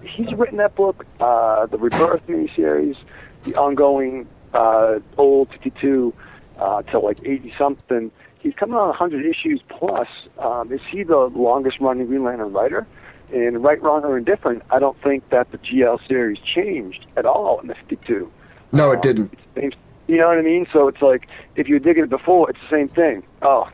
[0.03, 6.13] he's written that book, uh, the Rebirth miniseries, the ongoing uh, old 52
[6.57, 8.11] uh, till like 80 something.
[8.39, 10.07] He's coming on 100 issues plus.
[10.37, 12.87] Um, is he the longest running Green Lantern writer?
[13.31, 17.59] And right, wrong, or indifferent, I don't think that the GL series changed at all
[17.59, 18.31] in the 52.
[18.73, 19.33] No, it didn't.
[19.55, 19.71] same-
[20.07, 20.65] You know what I mean?
[20.73, 23.23] So it's like if you dig it before, it's the same thing.
[23.41, 23.69] Oh,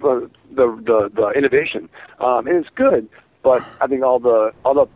[0.00, 1.88] the the the, the innovation,
[2.20, 3.08] um, and it's good.
[3.42, 4.86] But I think all the all the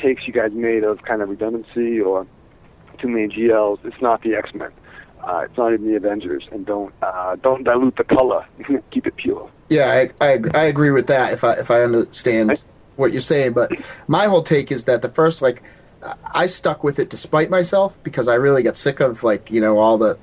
[0.00, 2.26] takes you guys made of kind of redundancy or
[2.98, 4.70] too many GLs, it's not the X Men.
[5.22, 8.44] Uh, it's not even the Avengers, and don't uh, don't dilute the color.
[8.90, 9.50] Keep it pure.
[9.68, 11.32] Yeah, I, I I agree with that.
[11.32, 12.64] If I if I understand
[12.96, 13.70] what you're saying, but
[14.08, 15.62] my whole take is that the first like
[16.34, 19.78] I stuck with it despite myself because I really got sick of like you know
[19.78, 20.18] all the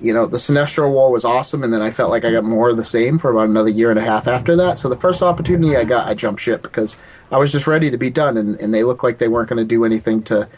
[0.00, 2.68] you know the Sinestro War was awesome, and then I felt like I got more
[2.68, 4.78] of the same for about another year and a half after that.
[4.78, 6.96] So the first opportunity I got, I jumped ship because
[7.32, 9.58] I was just ready to be done, and, and they looked like they weren't going
[9.58, 10.48] to do anything to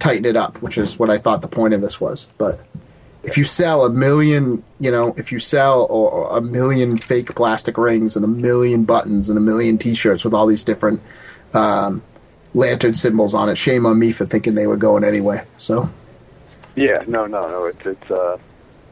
[0.00, 2.32] tighten it up, which is what I thought the point of this was.
[2.38, 2.62] But
[3.24, 7.76] if you sell a million, you know, if you sell or, a million fake plastic
[7.76, 11.00] rings and a million buttons and a million T-shirts with all these different
[11.54, 12.02] um,
[12.54, 15.38] lantern symbols on it, shame on me for thinking they were going anyway.
[15.56, 15.88] So
[16.76, 17.66] Yeah, no, no, no.
[17.66, 18.38] It's it's uh,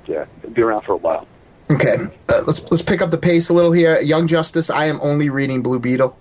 [0.07, 1.27] yeah, it'll be around for a while.
[1.71, 1.97] okay,
[2.29, 4.01] uh, let's let's pick up the pace a little here.
[4.01, 6.17] Young Justice, I am only reading Blue Beetle,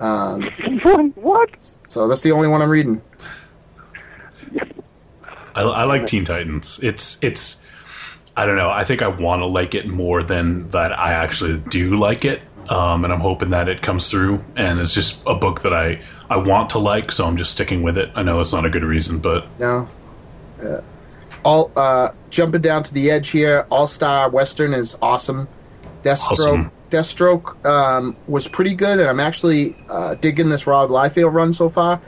[0.00, 0.42] um,
[1.14, 1.56] what?
[1.56, 3.00] so that's the only one I'm reading.
[5.56, 6.78] I, I like Teen Titans.
[6.82, 7.64] It's it's
[8.36, 8.70] I don't know.
[8.70, 12.42] I think I want to like it more than that I actually do like it.
[12.68, 16.00] Um, and I'm hoping that it comes through and it's just a book that I,
[16.28, 18.10] I want to like, so I'm just sticking with it.
[18.16, 19.88] I know it's not a good reason, but No.
[20.60, 20.80] Uh,
[21.44, 23.66] all uh, jumping down to the edge here.
[23.70, 25.48] All Star Western is awesome.
[26.02, 26.30] Deathstroke.
[26.32, 26.70] Awesome.
[26.90, 31.68] Deathstroke um, was pretty good, and I'm actually uh, digging this Rob Liefeld run so
[31.68, 32.00] far.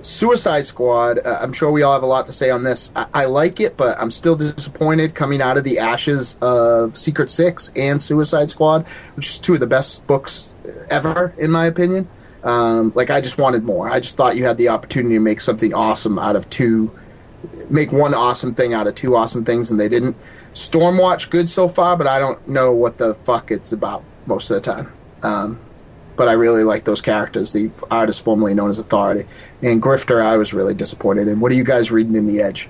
[0.00, 1.18] Suicide Squad.
[1.24, 2.92] Uh, I'm sure we all have a lot to say on this.
[2.94, 7.30] I, I like it, but I'm still disappointed coming out of the ashes of Secret
[7.30, 10.56] Six and Suicide Squad, which is two of the best books
[10.90, 12.08] ever, in my opinion.
[12.44, 13.90] Um, like I just wanted more.
[13.90, 16.92] I just thought you had the opportunity to make something awesome out of two
[17.70, 20.16] make one awesome thing out of two awesome things, and they didn't.
[20.52, 24.62] Stormwatch good so far, but I don't know what the fuck it's about most of
[24.62, 24.92] the time.
[25.22, 25.60] Um,
[26.18, 29.22] but I really like those characters, the artist formerly known as Authority.
[29.62, 31.40] And Grifter, I was really disappointed in.
[31.40, 32.68] What are you guys reading in The Edge?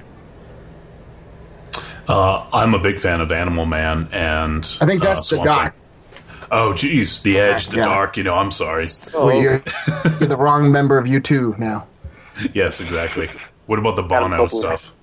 [2.06, 5.44] uh, I'm a big fan of Animal Man and I think uh, that's the Swamp
[5.44, 5.74] dark.
[5.74, 6.48] Thing.
[6.50, 7.84] Oh, geez, The Edge, The Yeah.
[7.84, 8.16] Dark.
[8.16, 8.86] You know, I'm sorry.
[9.12, 9.62] Well, you're,
[10.04, 11.86] you're the wrong member of U2 now.
[12.54, 13.30] Yes, exactly.
[13.66, 14.94] What about the Bono stuff?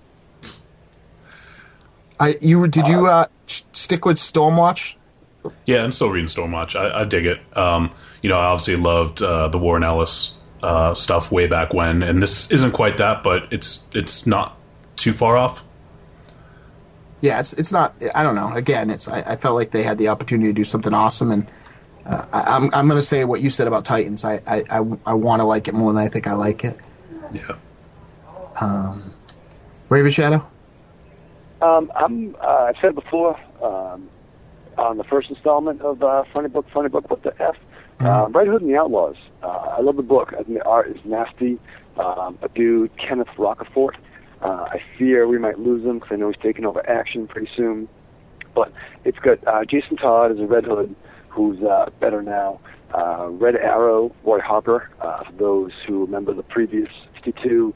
[2.20, 4.96] I you did you uh, stick with Stormwatch?
[5.66, 6.76] Yeah, I'm still reading Stormwatch.
[6.80, 7.40] I, I dig it.
[7.58, 7.92] Um,
[8.22, 12.22] you know, I obviously loved uh, the Warren Ellis uh, stuff way back when, and
[12.22, 14.58] this isn't quite that, but it's it's not
[14.96, 15.64] too far off.
[17.22, 17.96] yeah, it's it's not.
[18.14, 18.54] I don't know.
[18.54, 21.48] Again, it's I, I felt like they had the opportunity to do something awesome, and
[22.06, 24.24] uh, I, I'm I'm going to say what you said about Titans.
[24.24, 26.78] I I, I, I want to like it more than I think I like it.
[27.34, 27.56] Yeah.
[28.62, 29.14] Um,
[29.90, 30.48] Raven Shadow.
[31.62, 32.36] Um, I'm.
[32.42, 34.10] Uh, I've said it before um,
[34.78, 37.10] on the first installment of uh, Funny Book, Funny Book.
[37.10, 37.56] What the f?
[38.00, 39.16] Uh, Red Hood and the Outlaws.
[39.42, 40.34] Uh, I love the book.
[40.34, 41.60] I think the art is nasty.
[41.98, 43.96] Um, a dude, Kenneth Rocafort.
[44.42, 47.50] Uh, I fear we might lose him because I know he's taking over action pretty
[47.56, 47.88] soon.
[48.54, 48.72] But
[49.04, 49.40] it's good.
[49.46, 50.96] Uh, Jason Todd as a Red Hood
[51.30, 52.60] who's uh, better now.
[52.94, 54.90] Uh, Red Arrow, Roy Harper.
[55.02, 57.74] Uh, for those who remember the previous 52,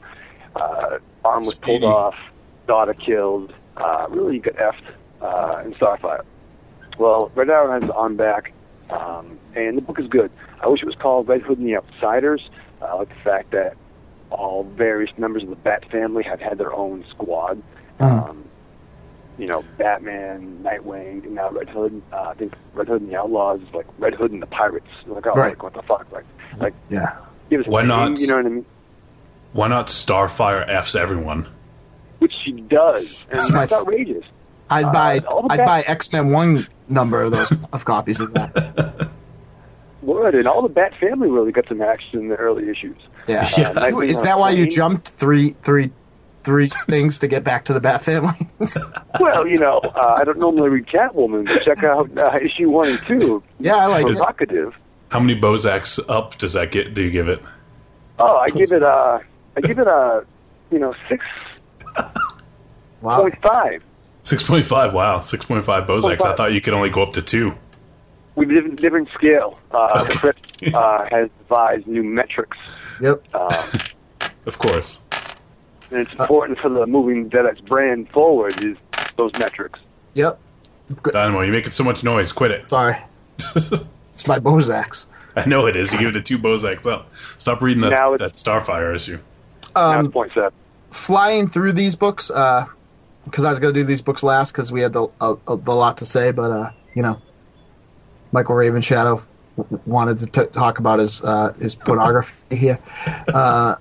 [0.56, 1.86] uh, arm was pulled Speedy.
[1.86, 2.14] off,
[2.66, 3.52] daughter killed.
[3.76, 4.86] Uh, really got effed
[5.20, 6.24] uh, in Starfire.
[7.00, 8.52] Well, Red Arrow has his arm back,
[8.90, 10.30] um, and the book is good.
[10.60, 12.50] I wish it was called Red Hood and the Outsiders.
[12.82, 13.74] Uh, I like the fact that
[14.30, 17.62] all various members of the Bat family have had their own squad.
[18.00, 18.30] Uh-huh.
[18.30, 18.44] Um,
[19.38, 22.02] you know, Batman, Nightwing, and now Red Hood.
[22.12, 24.86] Uh, I think Red Hood and the Outlaws is like Red Hood and the Pirates.
[25.06, 25.48] You're like, oh, Right.
[25.50, 26.06] like, what the fuck?
[26.12, 26.26] Like,
[26.58, 27.16] like Yeah.
[27.48, 28.20] give us a Why name, not?
[28.20, 28.66] You know what I mean?
[29.54, 31.46] Why not Starfire F's everyone?
[32.18, 34.24] Which she does, and It's my that's f- outrageous.
[34.68, 37.84] I'd Uh, buy all the I'd Bat- buy X Men one number of those of
[37.84, 39.08] copies of that.
[40.02, 42.96] Would and all the Bat family really got some action in the early issues.
[43.28, 43.46] Yeah.
[43.56, 43.72] Yeah.
[43.74, 45.90] Nightwing Is that why you jumped three three
[46.42, 48.30] three things to get back to the Bat family?
[49.18, 52.88] Well, you know, uh, I don't normally read Catwoman, but check out uh, issue one
[52.88, 53.42] and two.
[53.58, 54.16] yeah, I like it.
[54.16, 54.74] Provocative.
[55.10, 56.94] How many Bozaks up does that get?
[56.94, 57.42] Do you give it?
[58.18, 59.20] Oh, I give it a,
[59.56, 60.24] I give it a,
[60.70, 61.24] you know, six
[63.02, 63.20] Wow.
[63.20, 63.82] point five.
[64.22, 64.92] Six point five.
[64.94, 66.22] Wow, six point five Bozaks.
[66.24, 67.54] I thought you could only go up to two.
[68.36, 69.58] We have in different scale.
[69.70, 72.56] Uh, the script uh, has devised new metrics,
[73.00, 73.22] Yep.
[73.34, 73.66] uh,
[74.46, 75.00] Of course.
[75.90, 78.76] and it's important for the moving Dedex brand forward is
[79.16, 79.94] those metrics.
[80.14, 80.38] Yep.
[81.12, 82.32] Dynamo, you're making so much noise.
[82.32, 82.64] Quit it.
[82.64, 82.94] Sorry.
[84.12, 85.06] It's my Bozaks.
[85.36, 85.92] I know it is.
[85.92, 87.10] You give it a two Bozaks up.
[87.38, 89.18] Stop reading that Now it- that Starfire issue.
[89.74, 90.52] now Um, it's point seven.
[90.90, 92.30] flying through these books,
[93.30, 95.56] because I was going to do these books last because we had the, a, a,
[95.56, 97.20] the lot to say, but, uh, you know,
[98.32, 102.78] Michael Ravenshadow w- wanted to t- talk about his uh, his pornography here.
[103.32, 103.76] Uh,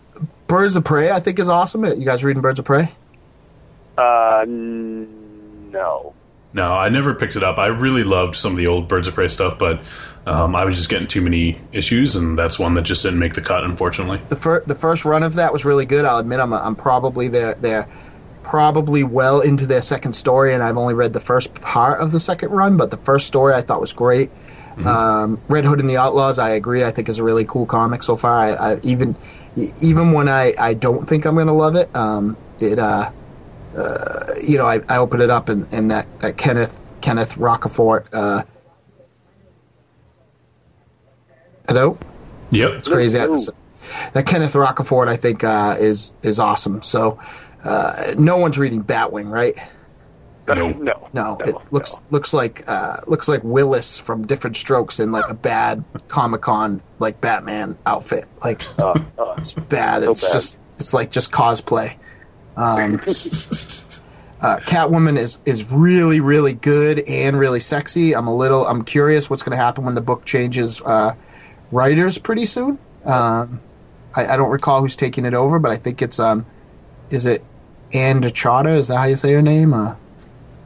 [0.48, 1.84] Birds of Prey, I think, is awesome.
[1.86, 2.92] You guys reading Birds of Prey?
[3.98, 6.14] Uh, n- no.
[6.52, 7.60] No, I never picked it up.
[7.60, 9.82] I really loved some of the old Birds of Prey stuff, but
[10.26, 13.36] um, I was just getting too many issues, and that's one that just didn't make
[13.36, 14.20] the cut, unfortunately.
[14.30, 16.06] The, fir- the first run of that was really good.
[16.06, 17.54] I'll admit I'm, I'm probably there.
[17.54, 17.88] They're
[18.50, 22.20] probably well into their second story, and I've only read the first part of the
[22.20, 24.32] second run, but the first story I thought was great.
[24.86, 26.84] Um, Red Hood and the Outlaws, I agree.
[26.84, 28.38] I think is a really cool comic so far.
[28.38, 29.16] I, I even
[29.82, 33.12] even when I, I don't think I'm going to love it, um, it uh,
[33.78, 38.10] uh, you know I, I open it up and, and that, that Kenneth Kenneth Rocafort.
[38.14, 38.44] Uh,
[41.68, 41.98] hello.
[42.52, 42.72] Yep.
[42.72, 43.20] It's crazy.
[44.14, 46.82] That Kenneth Rocafort, I think, uh, is is awesome.
[46.82, 47.20] So,
[47.64, 49.54] uh, no one's reading Batwing, right?
[50.48, 50.70] No.
[50.72, 51.10] no.
[51.14, 55.36] No, it looks looks like uh, looks like Willis from Diff'rent Strokes in like a
[55.36, 58.26] bad Comic Con like Batman outfit.
[58.44, 60.04] Like Uh, uh, it's bad.
[60.04, 60.34] So It's bad.
[60.34, 61.96] just it's like just cosplay.
[62.58, 62.96] Um,
[64.42, 68.16] uh, Catwoman is is really really good and really sexy.
[68.16, 71.14] I'm a little I'm curious what's going to happen when the book changes uh,
[71.72, 72.80] writers pretty soon.
[73.06, 73.62] Um,
[74.18, 76.44] I, I don't recall who's taking it over, but I think it's um,
[77.12, 77.44] is it
[77.94, 78.78] Anne DeChata?
[78.78, 79.74] Is that how you say her name?
[79.74, 79.96] Uh,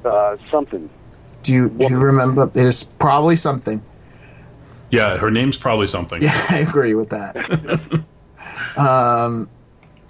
[0.05, 0.89] uh, something.
[1.43, 2.49] do you do you remember?
[2.53, 3.81] It is probably something.
[4.89, 6.21] Yeah, her name's probably something.
[6.21, 7.35] Yeah, I agree with that.
[8.77, 9.49] um,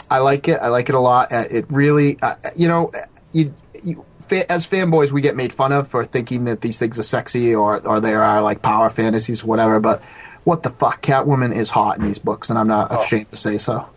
[0.10, 0.60] I like it.
[0.62, 1.32] I like it a lot.
[1.32, 2.92] Uh, It really, uh, you know,
[3.32, 3.54] you,
[3.84, 4.06] you
[4.50, 7.86] as fanboys, we get made fun of for thinking that these things are sexy or
[7.88, 9.80] or they are like power fantasies, or whatever.
[9.80, 10.04] But
[10.44, 13.58] what the fuck, Catwoman is hot in these books, and I'm not ashamed to say
[13.58, 13.88] so.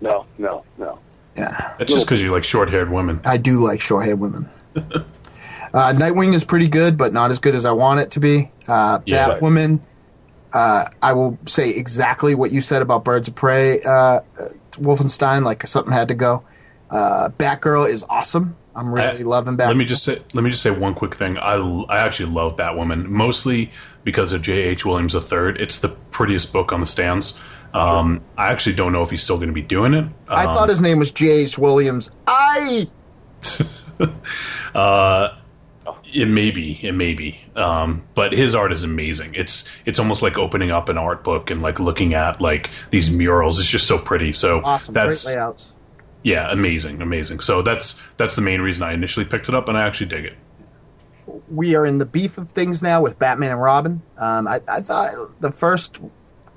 [0.00, 0.98] No, no, no.
[1.36, 3.20] Yeah, That's just because you like short-haired women.
[3.24, 4.50] I do like short-haired women.
[4.76, 4.92] uh,
[5.72, 8.50] Nightwing is pretty good, but not as good as I want it to be.
[8.68, 9.28] Uh, Yeah.
[9.28, 9.80] Batwoman,
[10.52, 14.20] uh, I will say exactly what you said about Birds of Prey, uh, uh,
[14.72, 15.42] Wolfenstein.
[15.42, 16.42] Like something had to go.
[16.90, 18.56] Uh, Batgirl is awesome.
[18.74, 19.68] I'm really I- loving Batgirl.
[19.68, 20.18] Let me just say.
[20.34, 21.38] Let me just say one quick thing.
[21.38, 21.54] I,
[21.88, 23.70] I actually love Batwoman mostly
[24.04, 24.62] because of J.
[24.64, 24.84] H.
[24.84, 25.54] Williams III.
[25.58, 27.38] It's the prettiest book on the stands.
[27.74, 30.04] Um, I actually don't know if he's still going to be doing it.
[30.30, 31.58] I Um, thought his name was J.H.
[31.58, 32.10] Williams.
[32.26, 32.84] I
[34.74, 35.36] uh,
[36.12, 39.34] it may be, it may be, um, but his art is amazing.
[39.34, 43.10] It's it's almost like opening up an art book and like looking at like these
[43.10, 43.58] murals.
[43.58, 44.32] It's just so pretty.
[44.32, 44.92] So awesome.
[44.92, 45.74] that's Great layouts.
[46.22, 47.40] yeah, amazing, amazing.
[47.40, 50.26] So that's that's the main reason I initially picked it up, and I actually dig
[50.26, 50.34] it.
[51.48, 54.02] we are in the beef of things now with Batman and Robin.
[54.18, 55.10] Um, I, I thought
[55.40, 56.02] the first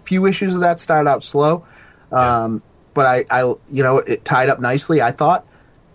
[0.05, 1.65] few issues of that started out slow,
[2.11, 2.61] um,
[2.93, 5.01] but I, I, you know, it tied up nicely.
[5.01, 5.45] I thought.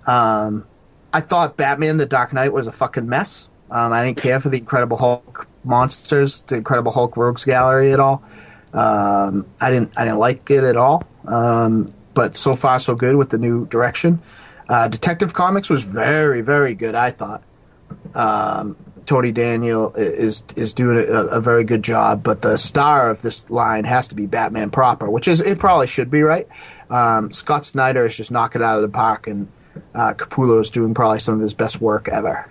[0.07, 0.67] Um,
[1.13, 3.51] I thought Batman: The Dark Knight was a fucking mess.
[3.71, 8.01] Um, I didn't care for the Incredible Hulk monsters, the Incredible Hulk Rogues Gallery at
[8.01, 8.23] all.
[8.73, 11.05] Um, I didn't, I didn't like it at all.
[11.27, 14.21] Um, but so far, so good with the new direction.
[14.69, 16.95] Uh, Detective Comics was very, very good.
[16.95, 17.43] I thought
[18.15, 18.77] um,
[19.11, 23.51] Tony Daniel is is doing a, a very good job, but the star of this
[23.51, 26.47] line has to be Batman proper, which is it probably should be right.
[26.91, 29.49] Um, Scott Snyder is just knocking it out of the park, and
[29.97, 32.49] uh, Capullo is doing probably some of his best work ever.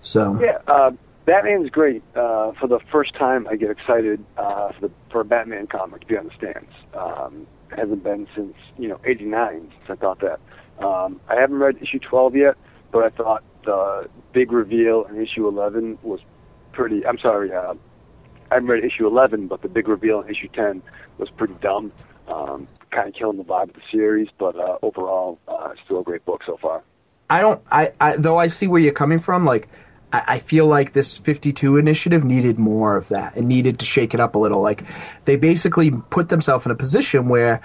[0.00, 0.90] So Yeah, uh,
[1.24, 2.02] Batman's great.
[2.14, 6.02] Uh, for the first time, I get excited uh, for the for a Batman comic
[6.02, 6.70] to be on the stands.
[6.92, 10.38] Um, hasn't been since you know '89 since I thought that.
[10.84, 12.56] Um, I haven't read issue 12 yet,
[12.92, 16.20] but I thought the big reveal in issue 11 was
[16.72, 17.06] pretty.
[17.06, 17.74] I'm sorry, uh,
[18.50, 20.82] I haven't read issue 11, but the big reveal in issue 10
[21.18, 21.92] was pretty dumb.
[22.28, 26.02] Um, kind of killing the vibe of the series, but uh, overall, uh, still a
[26.04, 26.82] great book so far.
[27.28, 27.62] I don't.
[27.70, 29.44] I, I though I see where you're coming from.
[29.44, 29.68] Like,
[30.12, 33.36] I, I feel like this 52 initiative needed more of that.
[33.36, 34.60] It needed to shake it up a little.
[34.60, 34.84] Like,
[35.24, 37.62] they basically put themselves in a position where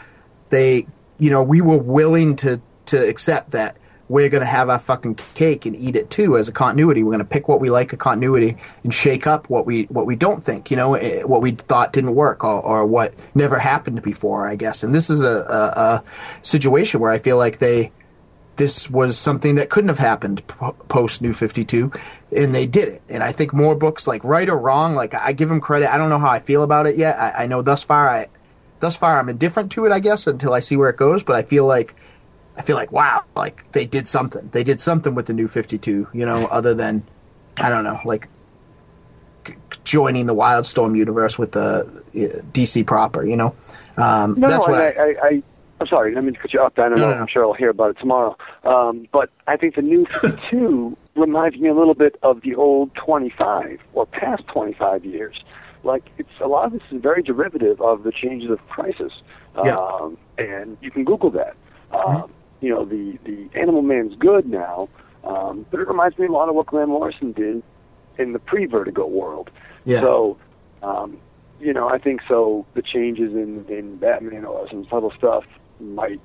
[0.50, 0.88] they,
[1.20, 3.78] you know, we were willing to to accept that
[4.08, 7.04] we're going to have our fucking cake and eat it too as a continuity.
[7.04, 10.06] We're going to pick what we like a continuity and shake up what we what
[10.06, 13.58] we don't think, you know, eh, what we thought didn't work or, or what never
[13.58, 14.84] happened before, I guess.
[14.84, 16.04] And this is a, a, a
[16.44, 17.92] situation where I feel like they
[18.58, 21.92] this was something that couldn't have happened post New 52,
[22.38, 23.02] and they did it.
[23.10, 25.94] And I think more books, like right or wrong, like I give them credit.
[25.94, 27.20] I don't know how I feel about it yet.
[27.20, 28.28] I, I know thus far, I
[28.80, 31.24] thus far I'm indifferent to it, I guess, until I see where it goes.
[31.24, 31.96] But I feel like
[32.58, 34.48] I feel like wow, like they did something.
[34.52, 37.04] They did something with the New 52, you know, other than
[37.58, 38.28] I don't know, like
[39.48, 43.56] c- joining the Wildstorm universe with the uh, DC proper, you know.
[43.98, 45.44] Um, No, that's no, what I, I, I, I,
[45.82, 46.74] I'm sorry, I didn't mean to cut you off.
[46.78, 47.10] I don't No, know.
[47.10, 47.22] no, no.
[47.22, 48.38] I'm sure I'll hear about it tomorrow.
[48.64, 52.94] Um, but I think the new 52 reminds me a little bit of the old
[52.96, 55.44] 25 or past 25 years.
[55.84, 59.14] Like it's a lot of this is very derivative of the changes of crisis,
[59.64, 59.76] Yeah.
[59.78, 61.56] um, and you can Google that.
[61.92, 64.90] Um, You know, the the Animal Man's good now,
[65.24, 67.62] um, but it reminds me a lot of what Grant Morrison did
[68.18, 69.50] in the pre-Vertigo world.
[69.84, 70.00] yeah.
[70.00, 70.38] So,
[70.82, 71.18] um,
[71.60, 72.66] you know, I think so.
[72.74, 75.46] The changes in in Batman or some subtle stuff
[75.80, 76.20] might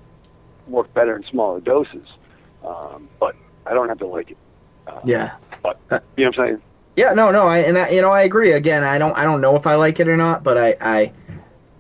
[0.67, 2.07] work better in smaller doses,
[2.65, 3.35] um, but
[3.67, 4.37] I don't have to like it.
[4.87, 5.37] Uh, yeah.
[5.63, 6.63] But you know what I'm saying?
[6.97, 8.53] Yeah, no, no, I and I, you know, I agree.
[8.53, 11.13] Again, I don't, I don't know if I like it or not, but I, I,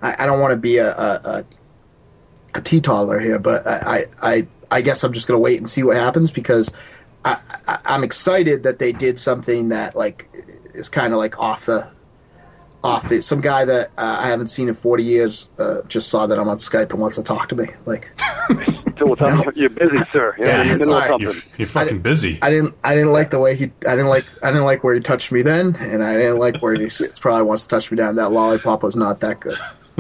[0.03, 1.45] I I don't want to be a, a, a,
[2.55, 5.83] a teetotaler here, but I, I, I, I guess I'm just gonna wait and see
[5.83, 6.73] what happens because
[7.25, 7.37] I,
[7.67, 10.29] I, I'm excited that they did something that like
[10.75, 11.91] is kind of like off the,
[12.83, 13.23] off the.
[13.23, 16.49] Some guy that uh, I haven't seen in 40 years uh, just saw that I'm
[16.49, 17.67] on Skype and wants to talk to me.
[17.85, 18.11] Like,
[19.01, 19.57] So what's up?
[19.57, 20.35] You're busy, sir.
[20.39, 21.09] You're Yeah, in the sorry.
[21.23, 21.53] You're, something.
[21.57, 22.39] you're fucking busy.
[22.43, 24.95] I didn't, I didn't like the way he, I didn't like, I didn't like where
[24.95, 26.91] he touched me then, and I didn't like where he
[27.21, 28.17] probably wants to touch me down.
[28.17, 29.57] That lollipop was not that good.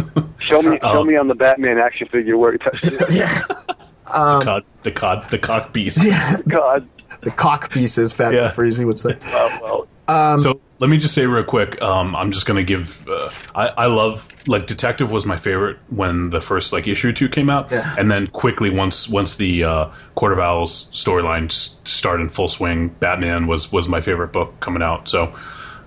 [0.38, 1.04] Show me, show Oh.
[1.04, 2.92] me on the Batman action figure where he touched it.
[3.10, 3.28] yeah.
[4.06, 6.42] the cod, the cod, the cock piece.
[6.46, 6.88] God.
[7.20, 8.48] The cock pieces, Fat Yeah.
[8.48, 9.10] Freezy would say.
[9.10, 11.80] Uh, well, Um, so let me just say real quick.
[11.82, 13.06] Um, I'm just gonna give.
[13.06, 13.18] Uh,
[13.54, 17.50] I, I love like Detective was my favorite when the first like issue two came
[17.50, 17.94] out, Yeah.
[17.98, 21.52] and then quickly once once the uh, Court of Owls storyline
[21.86, 25.08] started in full swing, Batman was was my favorite book coming out.
[25.08, 25.32] So,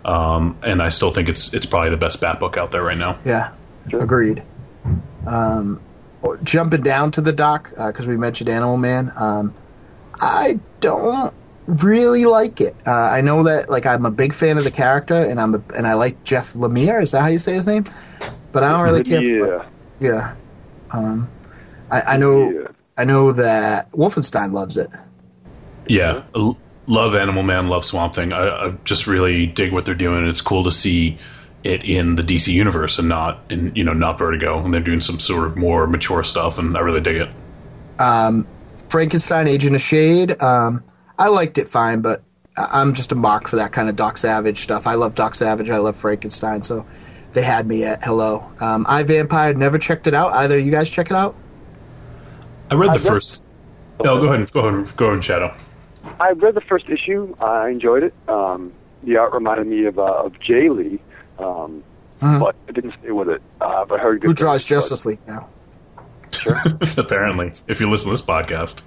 [0.06, 2.98] um, and I still think it's it's probably the best Bat book out there right
[2.98, 3.18] now.
[3.26, 3.52] yeah,
[3.92, 4.44] agreed.
[5.26, 5.82] Um,
[6.44, 9.12] jumping down to the doc because we mentioned Animal Man.
[9.20, 9.54] Um,
[10.22, 11.34] I don't
[11.68, 12.76] really like it.
[12.88, 15.64] Uh, I know that like I'm a big fan of the character, and I'm a,
[15.76, 17.02] and I like Jeff Lemire.
[17.02, 17.86] Is that how you say his name?
[18.52, 19.20] But I don't really care.
[19.20, 19.70] For,
[20.00, 20.10] yeah.
[20.10, 20.36] yeah.
[20.94, 21.30] Um,
[21.92, 22.50] I, I know.
[22.50, 22.68] Yeah.
[22.98, 24.88] I know that Wolfenstein loves it.
[25.88, 28.34] Yeah, l- love Animal Man, love Swamp Thing.
[28.34, 30.28] I, I just really dig what they're doing.
[30.28, 31.18] It's cool to see
[31.64, 34.64] it in the DC universe and not in you know not Vertigo.
[34.64, 37.30] And they're doing some sort of more mature stuff, and I really dig it.
[38.00, 38.48] Um,
[38.90, 40.42] Frankenstein, Agent of Shade.
[40.42, 40.84] Um,
[41.18, 42.20] I liked it fine, but
[42.58, 44.88] I- I'm just a mark for that kind of Doc Savage stuff.
[44.88, 45.70] I love Doc Savage.
[45.70, 46.64] I love Frankenstein.
[46.64, 46.86] So
[47.34, 48.44] they had me at hello.
[48.62, 50.34] Um, I Vampire never checked it out.
[50.34, 51.36] Either you guys check it out?
[52.72, 53.44] I read the I've read- first.
[54.04, 54.52] No, go ahead.
[54.52, 54.96] Go ahead.
[54.98, 55.54] Go ahead, Shadow.
[56.20, 57.36] I read the first issue.
[57.40, 58.14] I enjoyed it.
[58.28, 61.00] Um, the art reminded me of, uh, of Jae Lee,
[61.40, 61.84] um,
[62.20, 62.40] Mhm.
[62.40, 63.42] but I didn't stay with it.
[63.62, 65.48] Uh, but I heard good Who draws things, Justice League now?
[66.98, 68.82] Apparently, if you listen to this podcast.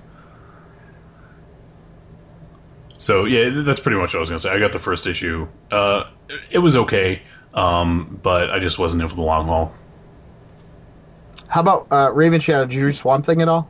[2.99, 4.51] So yeah, that's pretty much what I was going to say.
[4.51, 5.47] I got the first issue.
[5.71, 6.05] Uh,
[6.51, 7.23] it was okay,
[7.55, 9.73] um, but I just wasn't in for the long haul.
[11.49, 12.67] How about uh, Raven Shadow?
[12.67, 13.69] Did you read Swamp Thing at all?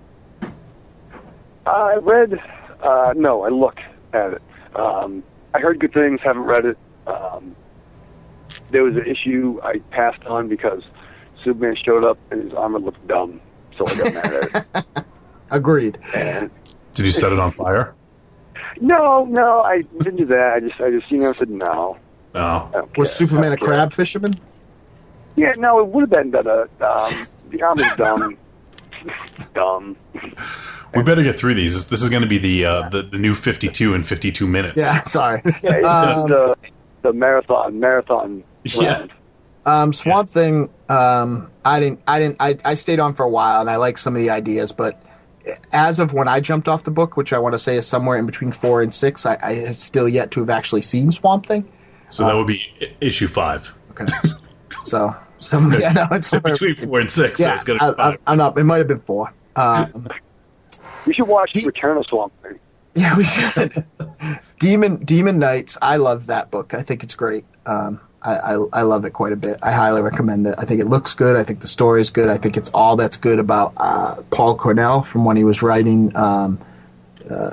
[1.67, 2.41] I read.
[2.83, 3.81] Uh, no, I looked
[4.13, 4.43] at it.
[4.77, 5.23] Um,
[5.55, 6.21] I heard good things.
[6.23, 6.79] Haven't read it.
[7.07, 7.55] Um,
[8.71, 10.83] there was an issue I passed on because
[11.45, 13.41] Superman showed up and his armor looked dumb,
[13.77, 15.05] so I got mad at it.
[15.51, 15.99] Agreed.
[16.17, 16.51] And
[16.95, 17.95] Did you set it on fire?
[18.81, 20.53] no, no, I didn't do that.
[20.57, 21.97] I just, I just, you know, said no.
[22.35, 22.71] No.
[22.75, 23.05] I Was care.
[23.07, 24.33] Superman a don't crab fisherman?
[25.37, 26.63] Yeah, no, it would have been better.
[26.63, 28.37] Um, the armor's dumb.
[29.55, 29.97] dumb.
[30.95, 31.87] We better get through these.
[31.87, 34.81] This is going to be the, uh, the the new fifty-two in fifty-two minutes.
[34.81, 35.43] Yeah, sorry.
[35.63, 36.57] Yeah, it's Um, the,
[37.03, 38.43] the marathon, marathon.
[38.81, 39.07] Yeah.
[39.65, 40.71] Um, Swamp Thing.
[40.89, 42.01] Um, I didn't.
[42.07, 42.37] I didn't.
[42.41, 44.71] I, I stayed on for a while, and I like some of the ideas.
[44.71, 45.03] But
[45.73, 48.17] as of when I jumped off the book, which I want to say is somewhere
[48.17, 51.47] in between four and six, I, I have still yet to have actually seen Swamp
[51.47, 51.69] Thing.
[52.11, 52.63] So that would be
[53.01, 53.75] issue five.
[53.91, 54.07] Okay.
[54.85, 57.39] so, some yeah, no, it's somewhere Between four and six.
[57.39, 58.19] so Yeah, it's going to I, be five.
[58.27, 58.57] I, I'm up.
[58.59, 59.35] It might have been four.
[59.57, 60.09] Um,
[61.07, 62.59] You should watch Return of Swamp Thing.
[62.95, 63.85] Yeah, we should.
[64.61, 65.77] Demon Demon Knights.
[65.83, 66.73] I love that book.
[66.73, 67.45] I think it's great.
[67.67, 69.59] Um, I, I I love it quite a bit.
[69.63, 70.57] I highly recommend it.
[70.59, 71.37] I think it looks good.
[71.37, 72.29] I think the story is good.
[72.29, 76.15] I think it's all that's good about uh, Paul Cornell from when he was writing
[76.17, 76.59] um,
[77.31, 77.51] uh,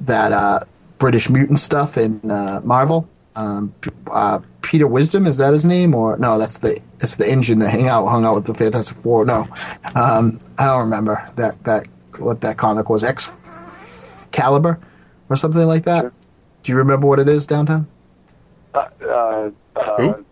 [0.00, 0.60] that uh,
[0.98, 3.08] British mutant stuff in uh, Marvel.
[3.36, 3.72] Um,
[4.10, 6.38] uh, Peter Wisdom is that his name or no?
[6.38, 9.24] That's the that's the engine that hang out hung out with the Fantastic Four.
[9.24, 9.46] No,
[9.94, 11.86] um, I don't remember that that
[12.18, 13.04] what that comic was.
[13.04, 14.80] Excalibur
[15.28, 16.12] or something like that.
[16.62, 17.86] Do you remember what it is downtown?
[18.74, 20.24] Uh, uh, uh, Who?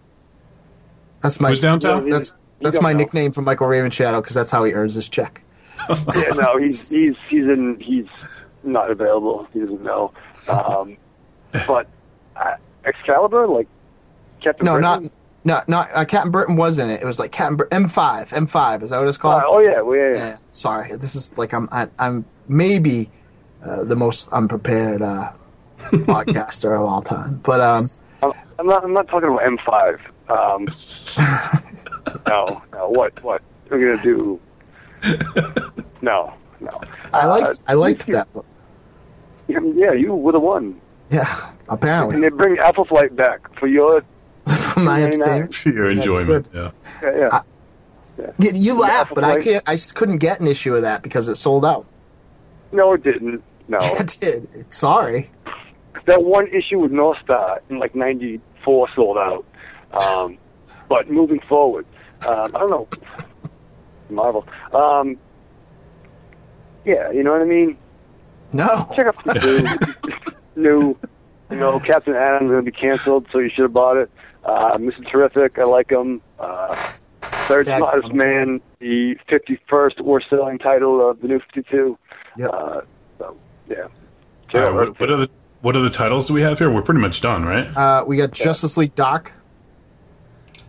[1.22, 2.06] That's my Who's downtown?
[2.06, 2.98] You- that's you that's my know.
[2.98, 5.42] nickname for Michael Raven Shadow because that's how he earns his check.
[5.88, 5.96] yeah,
[6.34, 8.06] no, he's he's he's in he's
[8.64, 9.46] not available.
[9.52, 10.12] He doesn't know.
[10.50, 10.96] Um,
[11.66, 11.86] but
[12.36, 13.68] uh, Excalibur, like
[14.42, 15.16] Captain No, not Britain?
[15.44, 17.00] no, not uh, Captain Britain was in it.
[17.00, 18.32] It was like Captain Br- M5.
[18.34, 19.42] M5 is that what it's Uh, called?
[19.46, 20.16] oh yeah, well, yeah, yeah.
[20.30, 23.08] Yeah, sorry, this is like I'm I, I'm maybe
[23.64, 25.32] uh, the most unprepared uh,
[25.78, 27.40] podcaster of all time.
[27.44, 27.84] But um,
[28.22, 28.84] I'm, I'm not.
[28.84, 30.00] I'm not talking about M5.
[30.28, 30.66] Um,
[32.28, 32.88] no, no.
[32.90, 33.22] What?
[33.22, 33.42] What?
[33.70, 34.40] We're gonna do?
[36.02, 36.80] No, no.
[37.12, 38.46] I like Uh, I liked you- that book.
[39.48, 40.78] Yeah, you would have won.
[41.10, 41.24] Yeah,
[41.70, 42.16] apparently.
[42.16, 44.02] And they bring Alpha Flight back for your.
[44.74, 45.54] for my entertainment.
[45.54, 46.48] For your enjoyment.
[46.52, 46.70] Yeah.
[47.02, 47.28] Yeah, yeah.
[47.32, 47.42] I-
[48.38, 49.66] You, you laugh, Apple but I can't.
[49.68, 51.86] I s- couldn't get an issue of that because it sold out.
[52.72, 53.42] no, it didn't.
[53.68, 54.72] No, It did.
[54.72, 55.30] Sorry.
[56.08, 59.44] That one issue with North Star in like '94 sold out.
[60.02, 60.38] Um,
[60.88, 61.84] but moving forward,
[62.26, 62.88] um, I don't know.
[64.08, 64.48] Marvel.
[64.72, 65.18] Um,
[66.86, 67.76] yeah, you know what I mean.
[68.54, 68.90] No.
[68.96, 70.98] Check out the new, new,
[71.50, 74.10] you know, Captain Atom's going to be canceled, so you should have bought it.
[74.44, 75.06] Uh, Mr.
[75.10, 76.22] Terrific, I like him.
[76.38, 76.74] Uh,
[77.20, 78.16] Third Yeah, Smartest cool.
[78.16, 81.98] Man, the 51st worst selling title of the new 52.
[82.38, 82.50] Yep.
[82.50, 82.80] Uh,
[83.18, 83.36] so,
[83.68, 83.82] yeah.
[83.82, 83.90] All
[84.48, 85.30] Check right, what, what are the
[85.60, 86.70] what are the titles do we have here?
[86.70, 87.66] We're pretty much done, right?
[87.76, 89.32] Uh, we got Justice League Dark.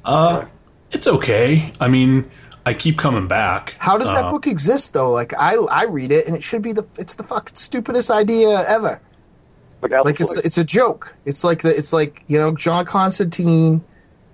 [0.03, 0.45] Uh,
[0.91, 1.71] it's okay.
[1.79, 2.29] I mean,
[2.65, 3.75] I keep coming back.
[3.77, 5.11] How does that Uh, book exist though?
[5.11, 8.63] Like I I read it and it should be the it's the fucking stupidest idea
[8.67, 8.99] ever.
[9.81, 11.15] like, Like it's it's a joke.
[11.25, 13.83] It's like the it's like you know John Constantine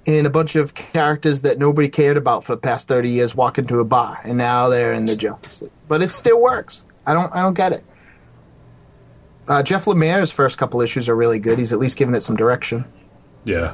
[0.07, 3.57] and a bunch of characters that nobody cared about for the past thirty years walk
[3.57, 5.71] into a bar and now they're in the Justice League.
[5.87, 6.85] But it still works.
[7.07, 7.83] I don't I don't get it.
[9.47, 11.59] Uh, Jeff Lemire's first couple issues are really good.
[11.59, 12.85] He's at least giving it some direction.
[13.43, 13.73] Yeah.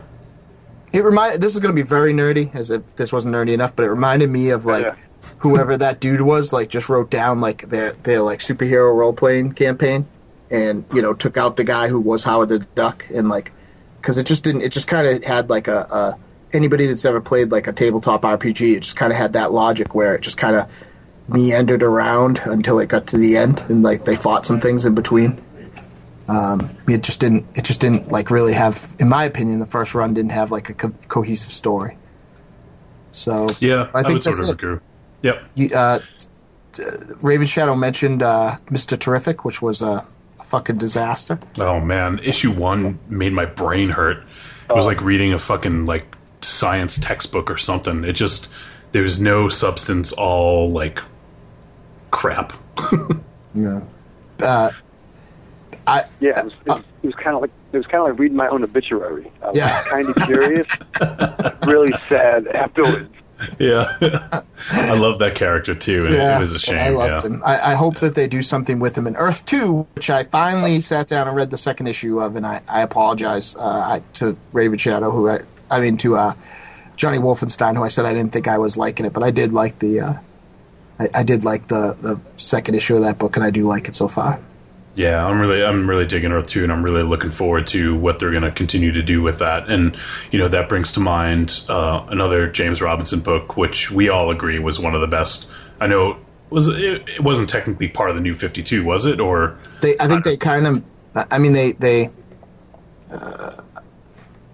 [0.93, 1.41] It reminded.
[1.41, 3.76] This is going to be very nerdy, as if this wasn't nerdy enough.
[3.76, 4.95] But it reminded me of like Yeah.
[5.39, 6.51] whoever that dude was.
[6.51, 10.05] Like just wrote down like their their like superhero role playing campaign,
[10.51, 13.53] and you know took out the guy who was Howard the Duck, and like
[14.01, 14.63] because it just didn't.
[14.63, 16.17] It just kind of had like a, a
[16.53, 18.76] anybody that's ever played like a tabletop RPG.
[18.76, 20.88] It just kind of had that logic where it just kind of
[21.30, 24.93] meandered around until it got to the end, and like they fought some things in
[24.93, 25.41] between.
[26.32, 27.46] Um, it just didn't.
[27.58, 30.70] It just didn't like really have, in my opinion, the first run didn't have like
[30.70, 31.98] a co- cohesive story.
[33.12, 34.82] So Yeah, I I, think would sort of it.
[35.24, 35.74] Yep.
[35.76, 36.00] uh,
[37.22, 40.06] Raven Shadow mentioned uh, Mister Terrific, which was a,
[40.40, 41.38] a fucking disaster.
[41.60, 44.18] Oh man, issue one made my brain hurt.
[44.20, 44.24] It
[44.70, 44.76] Oh.
[44.76, 48.06] was like reading a fucking like science textbook or something.
[48.06, 48.48] It just
[48.94, 51.00] there was no substance, all like
[52.12, 52.54] crap.
[53.54, 53.82] Yeah.
[54.42, 54.70] Uh,
[55.88, 58.20] I Yeah, it was, it was, was kind of like it was kind of like
[58.20, 59.32] reading my own obituary.
[59.42, 59.84] I was Yeah.
[59.90, 60.68] kind of curious,
[61.66, 63.10] really sad afterwards.
[63.60, 66.78] yeah, I love that character too, and yeah, it was a shame.
[66.78, 67.32] I loved yeah.
[67.32, 67.42] him.
[67.44, 70.80] I, I hope that they do something with him in Earth Two, which I finally
[70.82, 74.38] sat down and read the second issue of, and I, I apologize uh, I, to
[74.54, 75.40] Raven Shadow, who I,
[75.72, 76.34] I mean to uh,
[76.98, 79.54] Johnny Wolfenstein, who I said I didn't think I was liking it, but I did
[79.54, 80.02] like the.
[80.02, 80.14] Uh,
[81.00, 83.88] I, I did like the, the second issue of that book, and I do like
[83.88, 84.40] it so far.
[84.96, 88.20] Yeah, I'm really I'm really digging Earth 2 and I'm really looking forward to what
[88.20, 89.70] they're going to continue to do with that.
[89.70, 89.98] And
[90.32, 94.60] you know, that brings to mind uh, another James Robinson book which we all agree
[94.60, 95.52] was one of the best.
[95.80, 96.18] I know
[96.50, 99.20] was it, it wasn't technically part of the new 52, was it?
[99.20, 100.84] Or They, I think they kind of.
[101.32, 102.10] I mean, they they.
[103.12, 103.52] Uh,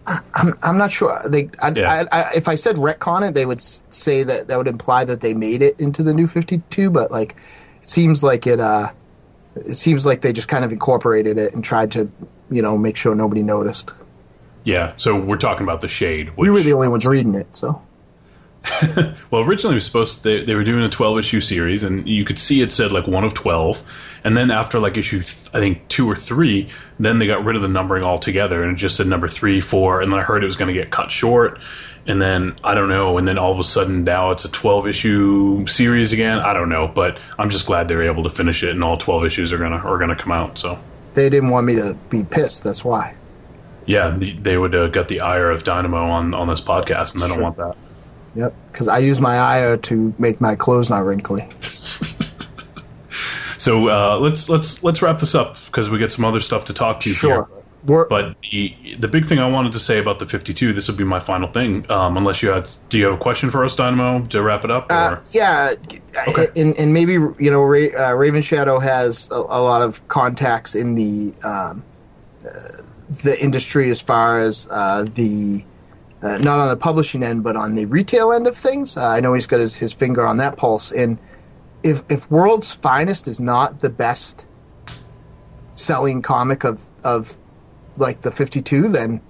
[0.07, 1.19] I'm I'm not sure.
[1.27, 2.05] They I, Yeah.
[2.11, 5.21] I, I, if I said retcon it, they would say that that would imply that
[5.21, 6.89] they made it into the new 52.
[6.91, 8.59] But like, it seems like it.
[8.59, 8.91] Uh,
[9.65, 12.09] it seems like they just kind of incorporated it and tried to,
[12.49, 13.93] you know, make sure nobody noticed.
[14.63, 16.29] yeah, so we're talking about the Shade.
[16.29, 17.81] Which, We were the only ones reading it, so
[19.31, 22.07] Well, originally it was supposed to, they, they were doing a 12 issue series, and
[22.07, 23.83] you could see it said like one of 12.
[24.23, 27.55] And then after like issue, th- I think two or three, then they got rid
[27.55, 30.01] of the numbering altogether, and it just said number three, four.
[30.01, 31.59] And then I heard it was going to get cut short,
[32.07, 33.17] and then I don't know.
[33.17, 36.39] And then all of a sudden now it's a 12 issue series again.
[36.39, 38.97] I don't know, but I'm just glad they were able to finish it, and all
[38.97, 40.57] 12 issues are gonna are gonna come out.
[40.57, 40.79] So
[41.13, 42.63] they didn't want me to be pissed.
[42.63, 43.15] That's why.
[43.85, 47.27] Yeah, they would uh, get the ire of Dynamo on, on this podcast, and they
[47.29, 47.75] don't want that.
[48.35, 51.43] Yep, because I use my ire to make my clothes not wrinkly.
[53.57, 56.73] So uh, let's let's let's wrap this up because we get some other stuff to
[56.73, 57.45] talk to you Sure.
[57.49, 57.56] here.
[57.87, 60.97] We're, But the the big thing I wanted to say about the 52, this would
[60.97, 61.89] be my final thing.
[61.89, 64.71] Um, unless you had, do you have a question for us, Dynamo, to wrap it
[64.71, 64.91] up?
[64.91, 64.95] Or?
[64.95, 65.71] Uh, yeah,
[66.57, 70.75] and, and maybe you know Ra- uh, Raven Shadow has a, a lot of contacts
[70.75, 71.83] in the um,
[72.45, 72.83] uh,
[73.23, 75.63] the industry as far as uh, the
[76.21, 78.97] uh, not on the publishing end, but on the retail end of things.
[78.97, 80.91] Uh, I know he's got his, his finger on that pulse.
[80.91, 81.19] And
[81.83, 84.49] if if World's Finest is not the best
[85.71, 87.39] selling comic of of
[87.97, 89.21] like the 52, then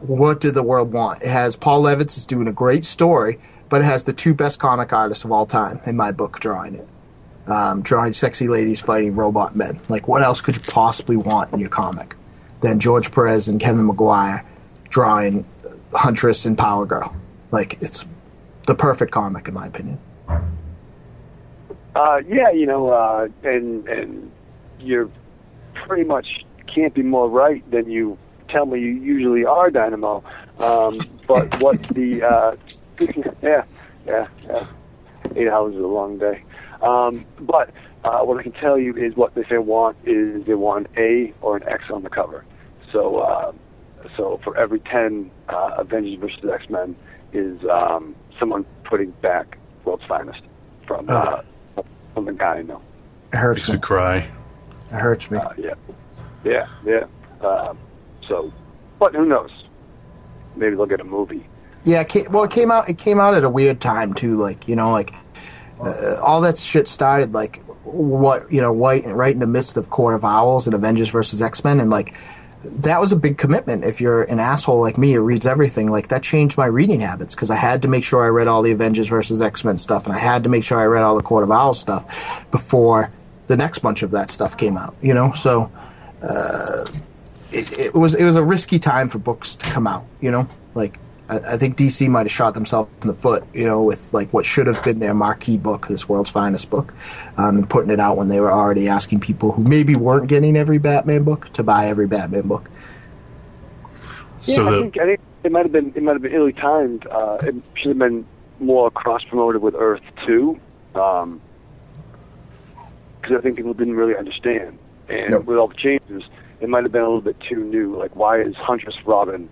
[0.00, 1.22] what did the world want?
[1.22, 3.38] It has Paul Levitz is doing a great story,
[3.68, 6.74] but it has the two best comic artists of all time in my book drawing
[6.74, 6.88] it.
[7.46, 9.78] Um, drawing sexy ladies fighting robot men.
[9.88, 12.14] Like, what else could you possibly want in your comic
[12.60, 14.44] than George Perez and Kevin Maguire
[14.90, 15.44] drawing
[15.92, 17.16] Huntress and Power Girl?
[17.50, 18.06] Like, it's
[18.66, 19.98] the perfect comic, in my opinion.
[21.94, 24.30] Uh, yeah, you know, uh, and and
[24.78, 25.10] you're
[25.86, 26.44] pretty much
[26.74, 28.18] can't be more right than you
[28.48, 30.22] tell me you usually are, Dynamo.
[30.58, 32.56] Um, but what the uh,
[33.42, 33.62] yeah,
[34.06, 34.64] yeah, yeah,
[35.36, 36.42] eight hours is a long day.
[36.80, 37.70] Um, but
[38.04, 41.02] uh, what I can tell you is what they say want is they want an
[41.02, 42.44] A or an X on the cover.
[42.92, 43.52] So uh,
[44.16, 46.96] so for every ten uh, Avengers versus X Men
[47.32, 50.42] is um, someone putting back World's Finest
[50.86, 51.38] from uh,
[52.14, 52.82] from the guy I know.
[53.32, 53.74] It hurts Makes me.
[53.76, 54.16] me cry.
[54.18, 54.30] It
[54.90, 55.38] hurts me.
[55.38, 55.74] Uh, yeah,
[56.44, 57.06] yeah, yeah.
[57.40, 57.78] Um,
[58.26, 58.52] so,
[58.98, 59.50] but who knows?
[60.56, 61.46] Maybe they'll get a movie.
[61.84, 62.88] Yeah, well, it came out.
[62.88, 64.36] It came out at a weird time too.
[64.36, 65.14] Like you know, like
[65.80, 69.90] uh, all that shit started like what you know, right right in the midst of
[69.90, 72.14] Court of Owls and Avengers versus X Men, and like
[72.62, 73.84] that was a big commitment.
[73.84, 77.34] If you're an asshole like me who reads everything, like that changed my reading habits
[77.34, 80.06] because I had to make sure I read all the Avengers versus X Men stuff,
[80.06, 83.10] and I had to make sure I read all the Court of Owls stuff before
[83.48, 84.94] the next bunch of that stuff came out.
[85.00, 85.70] You know, so.
[86.22, 86.84] Uh,
[87.52, 90.06] it, it was it was a risky time for books to come out.
[90.20, 90.98] You know, like
[91.28, 93.44] I, I think DC might have shot themselves in the foot.
[93.54, 96.94] You know, with like what should have been their marquee book, this world's finest book,
[97.36, 100.56] um, and putting it out when they were already asking people who maybe weren't getting
[100.56, 102.70] every Batman book to buy every Batman book.
[104.42, 106.52] Yeah, So I think I think it might have been it might have been illy
[106.52, 107.06] timed.
[107.06, 108.26] Uh, it should have been
[108.60, 110.58] more cross promoted with Earth too,
[110.92, 111.40] because
[113.30, 114.78] I think people didn't really understand.
[115.08, 115.44] And Nope.
[115.46, 116.22] with all the changes,
[116.60, 117.96] it might have been a little bit too new.
[117.96, 119.48] Like, why is Huntress Robin?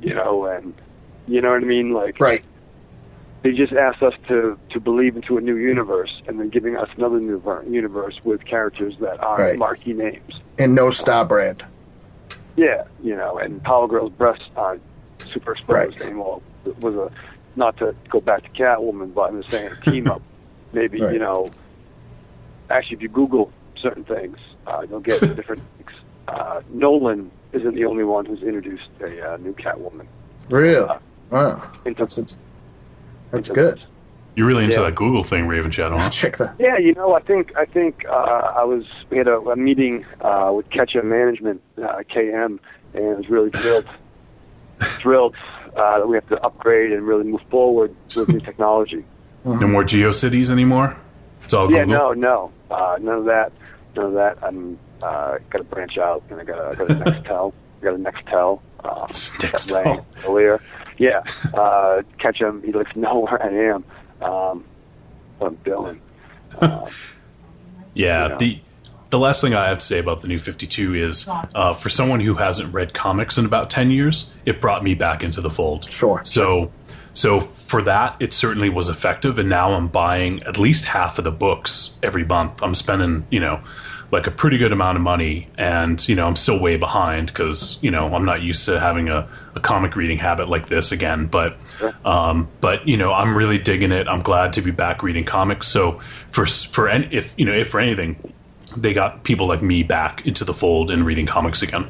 [0.00, 0.74] You know, and
[1.26, 1.92] you know what I mean?
[1.92, 2.42] Like, Right.
[3.42, 6.88] they just asked us to to believe into a new universe, and then giving us
[6.96, 9.58] another new ver- universe with characters that are Right.
[9.58, 10.40] marquee names.
[10.58, 11.64] And no star brand.
[12.56, 14.82] Yeah, you know, and Power Girl's breasts aren't
[15.32, 16.02] super exposed Right.
[16.08, 16.42] anymore.
[16.66, 17.10] It was a
[17.56, 20.22] not to go back to Catwoman, but I'm just saying team up.
[20.72, 21.12] Maybe Right.
[21.12, 21.50] you know,
[22.68, 25.62] actually, if you Google certain things, uh, you'll get different.
[25.78, 25.90] things.
[26.28, 30.06] Uh, Nolan isn't the only one who's introduced a uh, new Catwoman.
[30.48, 31.00] Real.
[31.30, 31.62] Wow.
[31.84, 32.36] Into, That's that's,
[33.30, 33.84] that's into- good.
[34.36, 34.84] You're really into Yeah.
[34.86, 35.96] that Google thing, Raven Shadow.
[35.98, 36.08] Huh?
[36.12, 36.56] Check that.
[36.58, 40.06] Yeah, you know, I think I think uh, I was we had a, a meeting
[40.20, 42.58] uh, with Ketchup Management uh, KM,
[42.94, 43.86] and I was really thrilled
[44.80, 45.36] thrilled
[45.76, 49.04] uh, that we have to upgrade and really move forward with new technology.
[49.44, 50.96] No more GeoCities anymore.
[51.38, 51.80] It's all Google.
[51.88, 53.52] Yeah, no, no, uh, none of that,
[54.00, 54.38] none of that.
[54.46, 57.94] I'm uh, got to branch out, and I got I got a Nextel, I got
[57.94, 58.60] a Nextel.
[58.82, 59.72] Uh, Nextel.
[59.84, 60.60] Lang earlier.
[60.98, 61.22] Yeah,
[61.54, 62.62] uh, catch him.
[62.62, 63.84] He lets know where I am.
[64.22, 64.64] Um,
[65.40, 66.00] I'm Dylan.
[66.60, 66.88] Uh,
[67.92, 68.36] Yeah, Yeah.
[68.36, 68.60] the
[69.10, 72.20] the last thing I have to say about the new 52 is uh, for someone
[72.20, 75.90] who hasn't read comics in about 10 years, it brought me back into the fold.
[75.90, 76.20] Sure.
[76.24, 76.70] So
[77.12, 81.24] so for that, it certainly was effective, and now I'm buying at least half of
[81.24, 82.62] the books every month.
[82.62, 83.60] I'm spending, you know,
[84.12, 87.78] like a pretty good amount of money, and you know, I'm still way behind because
[87.82, 91.26] you know I'm not used to having a, a comic reading habit like this again.
[91.26, 91.56] But
[92.04, 94.08] um, but you know, I'm really digging it.
[94.08, 95.68] I'm glad to be back reading comics.
[95.68, 95.98] So
[96.30, 98.16] for for any, if you know if for anything,
[98.76, 101.88] they got people like me back into the fold and reading comics again.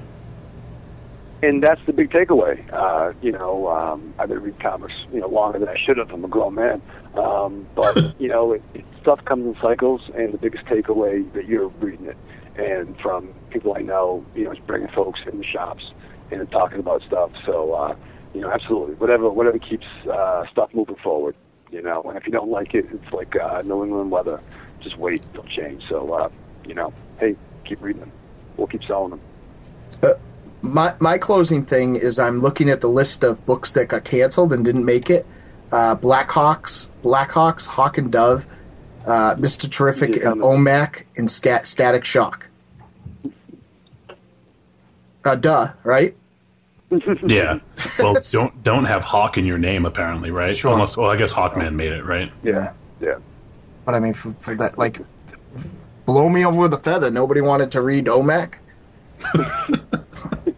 [1.42, 2.62] And that's the big takeaway.
[2.72, 6.10] Uh, you know, um, I've been reading comics, you know, longer than I should have.
[6.12, 6.82] I'm a grown man,
[7.14, 11.46] um, but you know, it, it, stuff comes in cycles, and the biggest takeaway that
[11.46, 12.16] you're reading it,
[12.56, 15.84] and from people I know, you know, it's bringing folks in the shops
[16.30, 17.32] and talking about stuff.
[17.44, 17.94] So, uh,
[18.34, 21.34] you know, absolutely, whatever, whatever keeps uh, stuff moving forward.
[21.70, 24.40] You know, and if you don't like it, it's like uh, New England weather.
[24.80, 25.84] Just wait, it'll change.
[25.88, 26.28] So, uh,
[26.66, 28.12] you know, hey, keep reading them.
[28.56, 29.20] we'll keep selling them.
[30.62, 34.52] My my closing thing is I'm looking at the list of books that got canceled
[34.52, 35.26] and didn't make it.
[35.72, 38.44] Uh, Blackhawks, Blackhawks, Hawk and Dove,
[39.06, 39.70] uh, Mr.
[39.70, 40.42] Terrific, and.
[40.42, 42.50] OMAC and Scat, Static Shock.
[45.24, 46.14] Uh, duh, right?
[47.22, 47.60] Yeah.
[48.00, 50.56] Well, don't don't have Hawk in your name apparently, right?
[50.56, 50.72] Sure.
[50.72, 52.32] Unless, well, I guess Hawkman made it, right?
[52.42, 53.18] Yeah, yeah.
[53.84, 54.98] But I mean, for, for that, like,
[56.04, 57.12] blow me over with a feather.
[57.12, 58.58] Nobody wanted to read OMAC.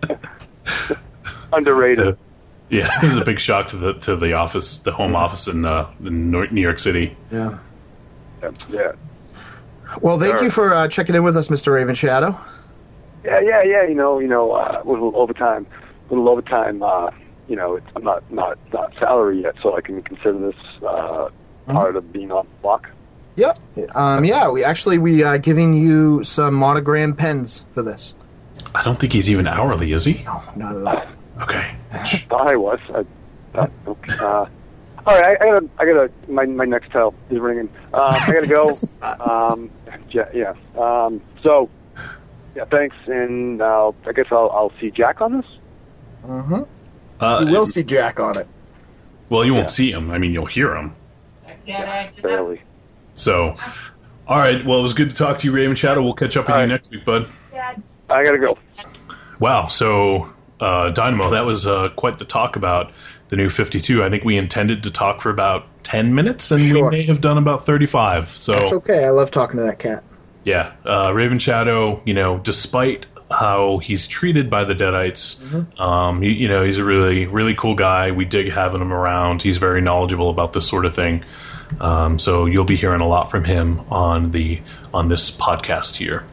[1.52, 2.16] Underrated.
[2.70, 5.66] Yeah, this is a big shock to the to the office, the home office in,
[5.66, 7.14] uh, in New York City.
[7.30, 7.58] Yeah.
[8.42, 8.92] Yeah, yeah,
[10.00, 10.44] Well, thank Sure.
[10.44, 11.70] you for uh, checking in with us, Mr.
[11.74, 12.34] Raven Shadow.
[13.24, 13.62] yeah, yeah.
[13.62, 15.66] yeah you know, you know, uh, a little overtime,
[16.08, 16.82] a little overtime.
[16.82, 17.10] Uh,
[17.46, 21.28] you know, it's, I'm not not not salary yet, so I can consider this uh,
[21.66, 22.88] part of being on the block.
[23.36, 23.58] Yep.
[23.94, 28.14] Um, yeah, we actually we are giving you some monogram pens for this.
[28.74, 30.22] I don't think he's even hourly, is he?
[30.24, 31.42] No, not at all.
[31.42, 31.74] Okay.
[32.28, 32.78] Thought I was.
[32.94, 33.04] I,
[33.58, 33.66] uh,
[34.20, 34.46] uh,
[35.04, 36.10] all right, I, I gotta, I gotta.
[36.28, 37.68] My my Nextel is ringing.
[37.92, 38.68] Um, I gotta go.
[39.20, 39.70] um,
[40.10, 40.54] yeah, yeah.
[40.80, 41.68] Um, so,
[42.54, 45.46] yeah, thanks, and uh, I guess I'll I'll see Jack on this.
[46.24, 46.62] Mm-hmm.
[47.20, 48.46] Uh, You will see Jack on it.
[49.28, 49.70] well, you won't Yeah.
[49.70, 50.10] see him.
[50.10, 50.92] I mean, you'll hear him.
[52.22, 52.60] Barely.
[53.14, 53.56] So,
[54.26, 54.64] all right.
[54.64, 56.02] Well, it was good to talk to you, Raven Shadow.
[56.02, 56.68] We'll catch up with All you right.
[56.68, 57.28] next week, bud.
[58.12, 58.58] I gotta go.
[59.40, 59.66] Wow.
[59.68, 62.92] So, uh, Dynamo, that was uh, quite the talk about
[63.28, 64.04] the new 52.
[64.04, 66.84] I think we intended to talk for about 10 minutes, and Sure.
[66.90, 68.28] we may have done about 35.
[68.28, 69.04] So, It's okay.
[69.04, 70.04] I love talking to that cat.
[70.44, 76.30] yeah, uh, Raven Shadow, you know, despite how he's treated by the Deadites, um, you,
[76.30, 78.10] you know, he's a really, really cool guy.
[78.10, 79.40] We dig having him around.
[79.42, 81.24] He's very knowledgeable about this sort of thing.
[81.80, 84.60] Um, so you'll be hearing a lot from him on the
[84.92, 86.24] on this podcast here.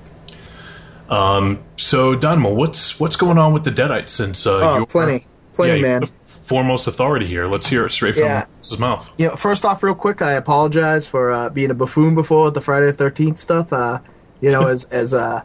[1.09, 5.25] Um, so Dynamo, what's what's going on with the Deadites since uh, Oh, you're plenty,
[5.53, 6.01] plenty, yeah, man.
[6.01, 7.47] the foremost authority here?
[7.47, 8.45] Let's hear it straight from Yeah.
[8.59, 9.11] his mouth.
[9.17, 12.53] You know, first off, real quick, I apologize for uh, being a buffoon before with
[12.53, 13.73] the Friday the Thirteenth stuff.
[13.73, 13.99] Uh,
[14.41, 15.41] you know, as as uh,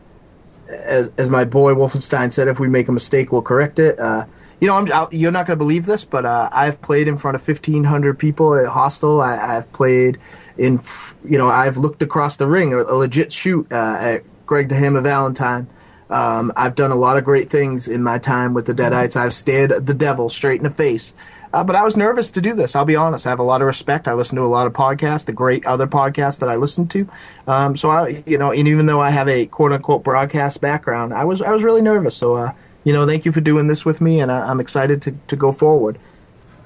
[0.86, 3.98] as as my boy Wolfenstein said, if we make a mistake, we'll correct it.
[3.98, 4.24] Uh,
[4.60, 7.16] you know, I'm, i you're not going to believe this, but uh, I've played in
[7.16, 9.20] front of 1,500 people at Hostel.
[9.20, 10.18] I, I've played
[10.56, 10.78] in,
[11.24, 14.76] you know, I've looked across the ring, a, a legit shoot uh, at Greg the
[14.76, 15.66] Hammer Valentine.
[16.10, 19.16] Um, I've done a lot of great things in my time with the Deadites.
[19.16, 21.14] I've stared the devil straight in the face.
[21.52, 22.74] Uh, but I was nervous to do this.
[22.74, 23.26] I'll be honest.
[23.26, 24.08] I have a lot of respect.
[24.08, 27.08] I listen to a lot of podcasts, the great other podcasts that I listen to.
[27.46, 31.14] Um, so I, you know, and even though I have a quote unquote broadcast background,
[31.14, 32.16] I was I was really nervous.
[32.16, 32.52] So, uh,
[32.82, 35.36] you know, thank you for doing this with me, and I, I'm excited to, to
[35.36, 35.98] go forward.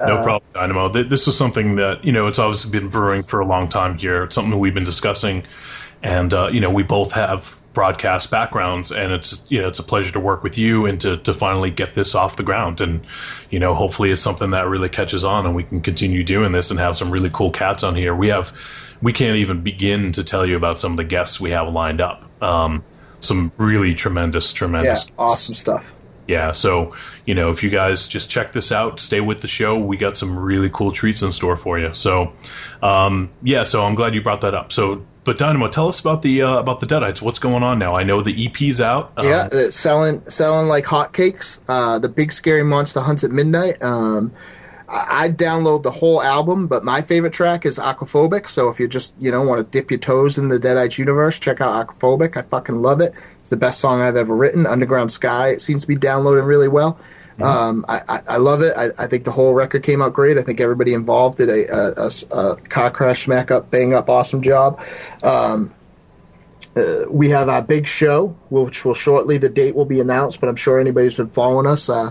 [0.01, 0.89] No problem, Dynamo.
[0.89, 4.25] This is something that you know it's obviously been brewing for a long time here.
[4.25, 5.45] It's something that we've been discussing,
[6.03, 9.85] and uh, you know we both have broadcast backgrounds, and it's you know it's a
[9.85, 12.81] pleasure to work with you and to to finally get this off the ground.
[12.81, 13.07] And
[13.51, 16.73] you know hopefully it's something that really catches on, and we can continue doing this
[16.73, 18.17] and have some really cool cats on here.
[18.17, 18.53] We have
[19.01, 22.01] we can't even begin to tell you about some of the guests we have lined
[22.01, 22.21] up.
[22.41, 22.85] Um,
[23.21, 25.98] some really tremendous, Yeah, tremendous, awesome stuff.
[26.29, 26.95] Yeah so
[27.25, 30.17] you know if you guys just check this out stay with the show we got
[30.17, 32.33] some really cool treats in store for you so
[32.83, 36.23] um, yeah so i'm glad you brought that up so but dynamo tell us about
[36.23, 39.27] the uh, about the deadites what's going on now i know the ep's out Um,
[39.27, 41.61] Yeah, it's selling selling like hotcakes.
[41.69, 43.83] Uh, the Big Scary Monster Hunts at Midnight.
[43.83, 44.33] Um,
[44.91, 48.49] I download the whole album, but my favorite track is Aquaphobic.
[48.49, 51.39] So if you just you know want to dip your toes in the Deadites universe,
[51.39, 52.37] check out Aquaphobic.
[52.37, 53.09] I fucking love it.
[53.09, 54.67] It's the best song I've ever written.
[54.67, 55.49] Underground Sky.
[55.51, 56.99] It seems to be downloading really well.
[57.41, 58.73] Um, I, I, I love it.
[58.77, 60.39] I, I think the whole record came out great.
[60.39, 64.09] I think everybody involved did a, a, a- a car crash, smack up, bang up,
[64.09, 64.81] awesome job.
[65.23, 65.71] Um,
[66.77, 70.49] uh, we have our big show, which will shortly the date will be announced, but
[70.49, 72.11] I'm sure anybody who's been following us uh,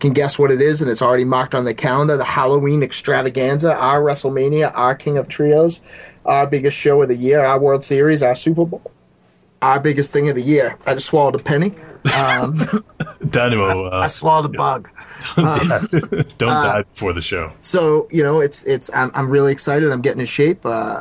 [0.00, 2.16] can guess what it is, and it's already marked on the calendar.
[2.16, 5.80] The Halloween extravaganza, our WrestleMania, our King of Trios,
[6.24, 8.92] our biggest show of the year, our World Series, our Super Bowl,
[9.62, 10.76] our biggest thing of the year.
[10.86, 11.70] I just swallowed a penny.
[12.16, 12.60] Um,
[13.30, 14.90] dynamo I uh, swallowed a bug.
[16.38, 20.02] don't die before the show so you know it's it's I'm, I'm really excited i'm
[20.02, 21.00] getting in shape uh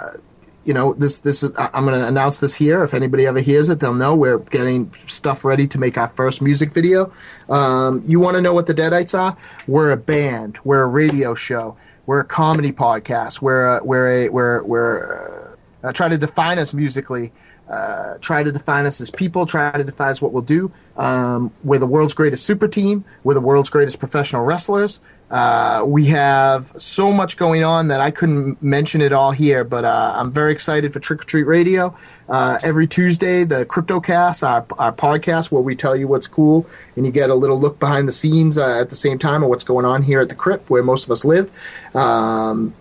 [0.65, 2.83] you know this this is i'm going to announce this here.
[2.83, 6.41] If anybody ever hears it they'll know we're getting stuff ready to make our first
[6.41, 7.11] music video.
[7.49, 9.37] Um, you want to know what the deadites are?
[9.67, 10.59] We're a band.
[10.63, 11.75] We're a radio show.
[12.05, 13.41] We're a comedy podcast.
[13.41, 17.31] We're a, we're a we're we're uh, try to define us musically,
[17.69, 20.71] uh, try to define us as people, try to define us what we'll do.
[20.97, 23.05] Um, we're the world's greatest super team.
[23.23, 25.01] We're the world's greatest professional wrestlers.
[25.31, 29.85] Uh, we have so much going on that I couldn't mention it all here, but
[29.85, 31.95] uh, I'm very excited for Trick or Treat Radio.
[32.29, 37.05] Uh, every Tuesday, the CryptoCast, our, our podcast, where we tell you what's cool and
[37.05, 39.63] you get a little look behind the scenes uh, at the same time of what's
[39.63, 41.49] going on here at the Crypt, where most of us live.
[41.95, 42.73] Um,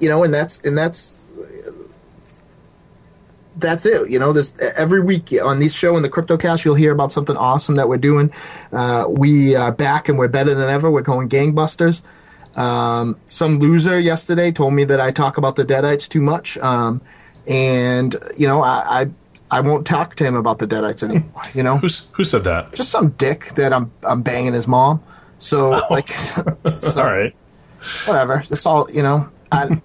[0.00, 1.33] you know, and that's and that's
[3.56, 4.10] that's it.
[4.10, 7.36] You know, this every week on this show in the CryptoCast, you'll hear about something
[7.36, 8.32] awesome that we're doing.
[8.72, 10.90] Uh, we are back and we're better than ever.
[10.90, 12.02] We're going gangbusters.
[12.58, 17.00] Um, some loser yesterday told me that I talk about the Deadites too much, um,
[17.48, 18.82] and you know, I,
[19.50, 21.42] I I won't talk to him about the Deadites anymore.
[21.52, 22.72] You know, Who's who said that?
[22.74, 25.02] just some dick that I'm I'm banging his mom.
[25.38, 26.42] So like, so,
[27.02, 27.34] All right.
[28.06, 28.38] whatever.
[28.38, 29.28] It's all you know.
[29.52, 29.80] I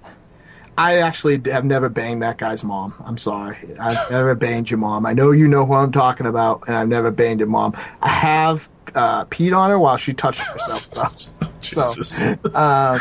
[0.79, 2.93] I actually have never banged that guy's mom.
[3.05, 3.57] I'm sorry.
[3.81, 5.05] I've never banged your mom.
[5.05, 7.73] I know you know who I'm talking about, and I've never banged your mom.
[8.01, 11.35] I have uh, peed on her while she touched herself.
[11.61, 12.23] So, Jesus.
[12.55, 12.97] um,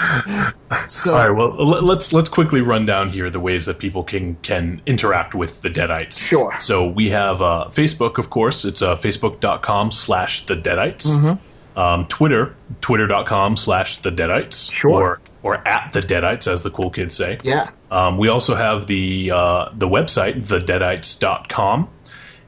[0.88, 1.30] so All right.
[1.30, 5.62] Well, let's let's quickly run down here the ways that people can can interact with
[5.62, 6.18] the Deadites.
[6.28, 6.52] Sure.
[6.58, 8.64] So we have uh, Facebook, of course.
[8.64, 11.06] It's uh, facebook.com slash the Deadites.
[11.06, 11.47] Mm-hmm.
[11.78, 14.72] Um, Twitter, twitter.com slash the Deadites.
[14.72, 14.90] Sure.
[14.90, 17.38] Or, or at the Deadites, as the cool kids say.
[17.44, 21.88] yeah, Um, we also have the uh, the website, thedeadites.com.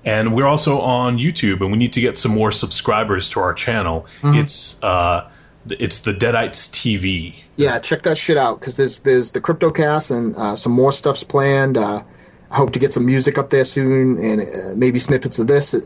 [0.04, 3.52] And we're also on YouTube, and we need to get some more subscribers to our
[3.52, 4.06] channel.
[4.22, 4.38] Mm-hmm.
[4.38, 5.30] It's uh,
[5.68, 7.34] it's the Deadites TV.
[7.56, 7.78] yeah.
[7.78, 11.76] Check that shit out because there's there's the CryptoCast and uh, some more stuff's planned.
[11.76, 12.02] Uh,
[12.50, 15.72] I hope to get some music up there soon and uh, maybe snippets of this.
[15.72, 15.84] It,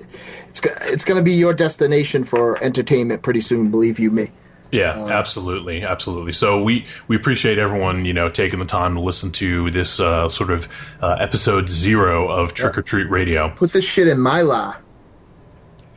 [0.49, 3.71] it's it's going to be your destination for entertainment pretty soon.
[3.71, 4.27] Believe you me.
[4.71, 6.33] Yeah, absolutely, absolutely.
[6.33, 10.29] So we we appreciate everyone you know taking the time to listen to this uh,
[10.29, 10.67] sort of
[11.01, 13.51] uh, episode zero of Trick or Treat Radio.
[13.51, 14.75] Put this shit in my la.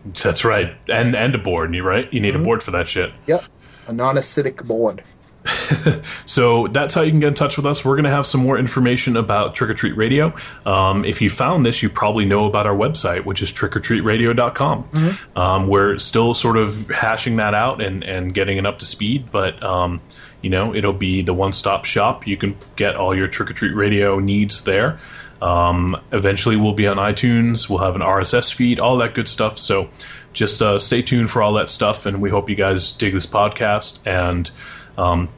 [0.06, 1.73] That's right, and and a board.
[1.73, 2.11] You right?
[2.14, 3.11] You need a board for that shit.
[3.26, 3.45] Yep.
[3.88, 5.02] A non-acidic board.
[6.26, 7.84] So that's how you can get in touch with us.
[7.86, 10.36] We're going to have some more information about Trick or Treat Radio.
[10.65, 14.90] Um, if you found this, you probably know about our website, which is trickortreatradio.com.
[15.36, 19.30] Um, we're still sort of hashing that out and, and getting it up to speed,
[19.32, 20.02] but um,
[20.41, 22.28] you know it'll be the one-stop shop.
[22.28, 24.99] You can get all your Trick or Treat Radio needs there.
[25.41, 27.69] Um, eventually, we'll be on iTunes.
[27.69, 29.57] We'll have an RSS feed, all that good stuff.
[29.57, 29.90] So
[30.34, 33.26] just uh, stay tuned for all that stuff, and we hope you guys dig this
[33.26, 34.52] podcast and.
[34.98, 35.30] Um,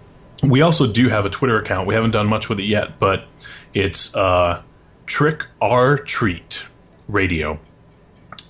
[0.43, 1.87] we also do have a Twitter account.
[1.87, 3.25] We haven't done much with it yet, but
[3.73, 4.61] it's uh,
[5.05, 6.63] Trick R Treat
[7.07, 7.59] Radio.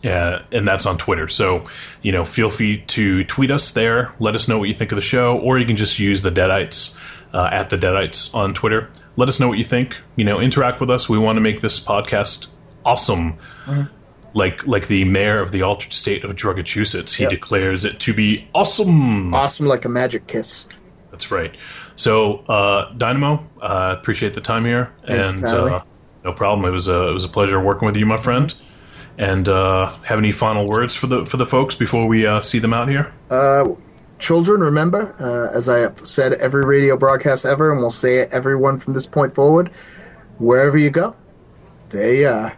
[0.06, 1.28] Uh, and that's on Twitter.
[1.28, 1.66] So,
[2.04, 4.14] you know, feel free to tweet us there.
[4.20, 6.32] Let us know what you think of the show, or you can just use the
[6.32, 6.98] Deadites
[7.34, 8.88] uh, at the Deadites on Twitter.
[9.18, 9.98] Let us know what you think.
[10.16, 11.10] You know, interact with us.
[11.10, 12.48] We want to make this podcast
[12.86, 13.38] awesome.
[14.34, 17.32] Like like the mayor of the altered state of Drugachusetts, he Yep.
[17.32, 19.34] declares it to be awesome.
[19.34, 20.79] Awesome like a magic kiss.
[21.12, 21.56] That's right.
[21.96, 25.82] So, uh, Dynamo, uh, appreciate the time here, Thanks, and uh,
[26.24, 26.68] no problem.
[26.68, 28.54] It was a it was a pleasure working with you, my friend.
[29.18, 32.60] And uh, have any final words for the for the folks before we uh, see
[32.60, 33.12] them out here?
[33.30, 33.70] Uh,
[34.18, 38.30] children, remember, uh, as I have said every radio broadcast ever, and we'll say it
[38.32, 39.76] everyone from this point forward,
[40.38, 41.16] wherever you go,
[41.90, 42.52] they uh,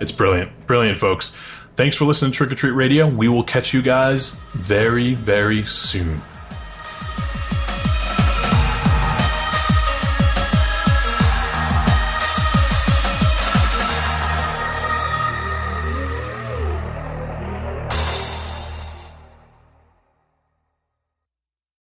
[0.00, 1.30] It's brilliant, brilliant, folks.
[1.76, 3.08] Thanks for listening to Trick or Treat Radio.
[3.08, 6.20] We will catch you guys very, very soon.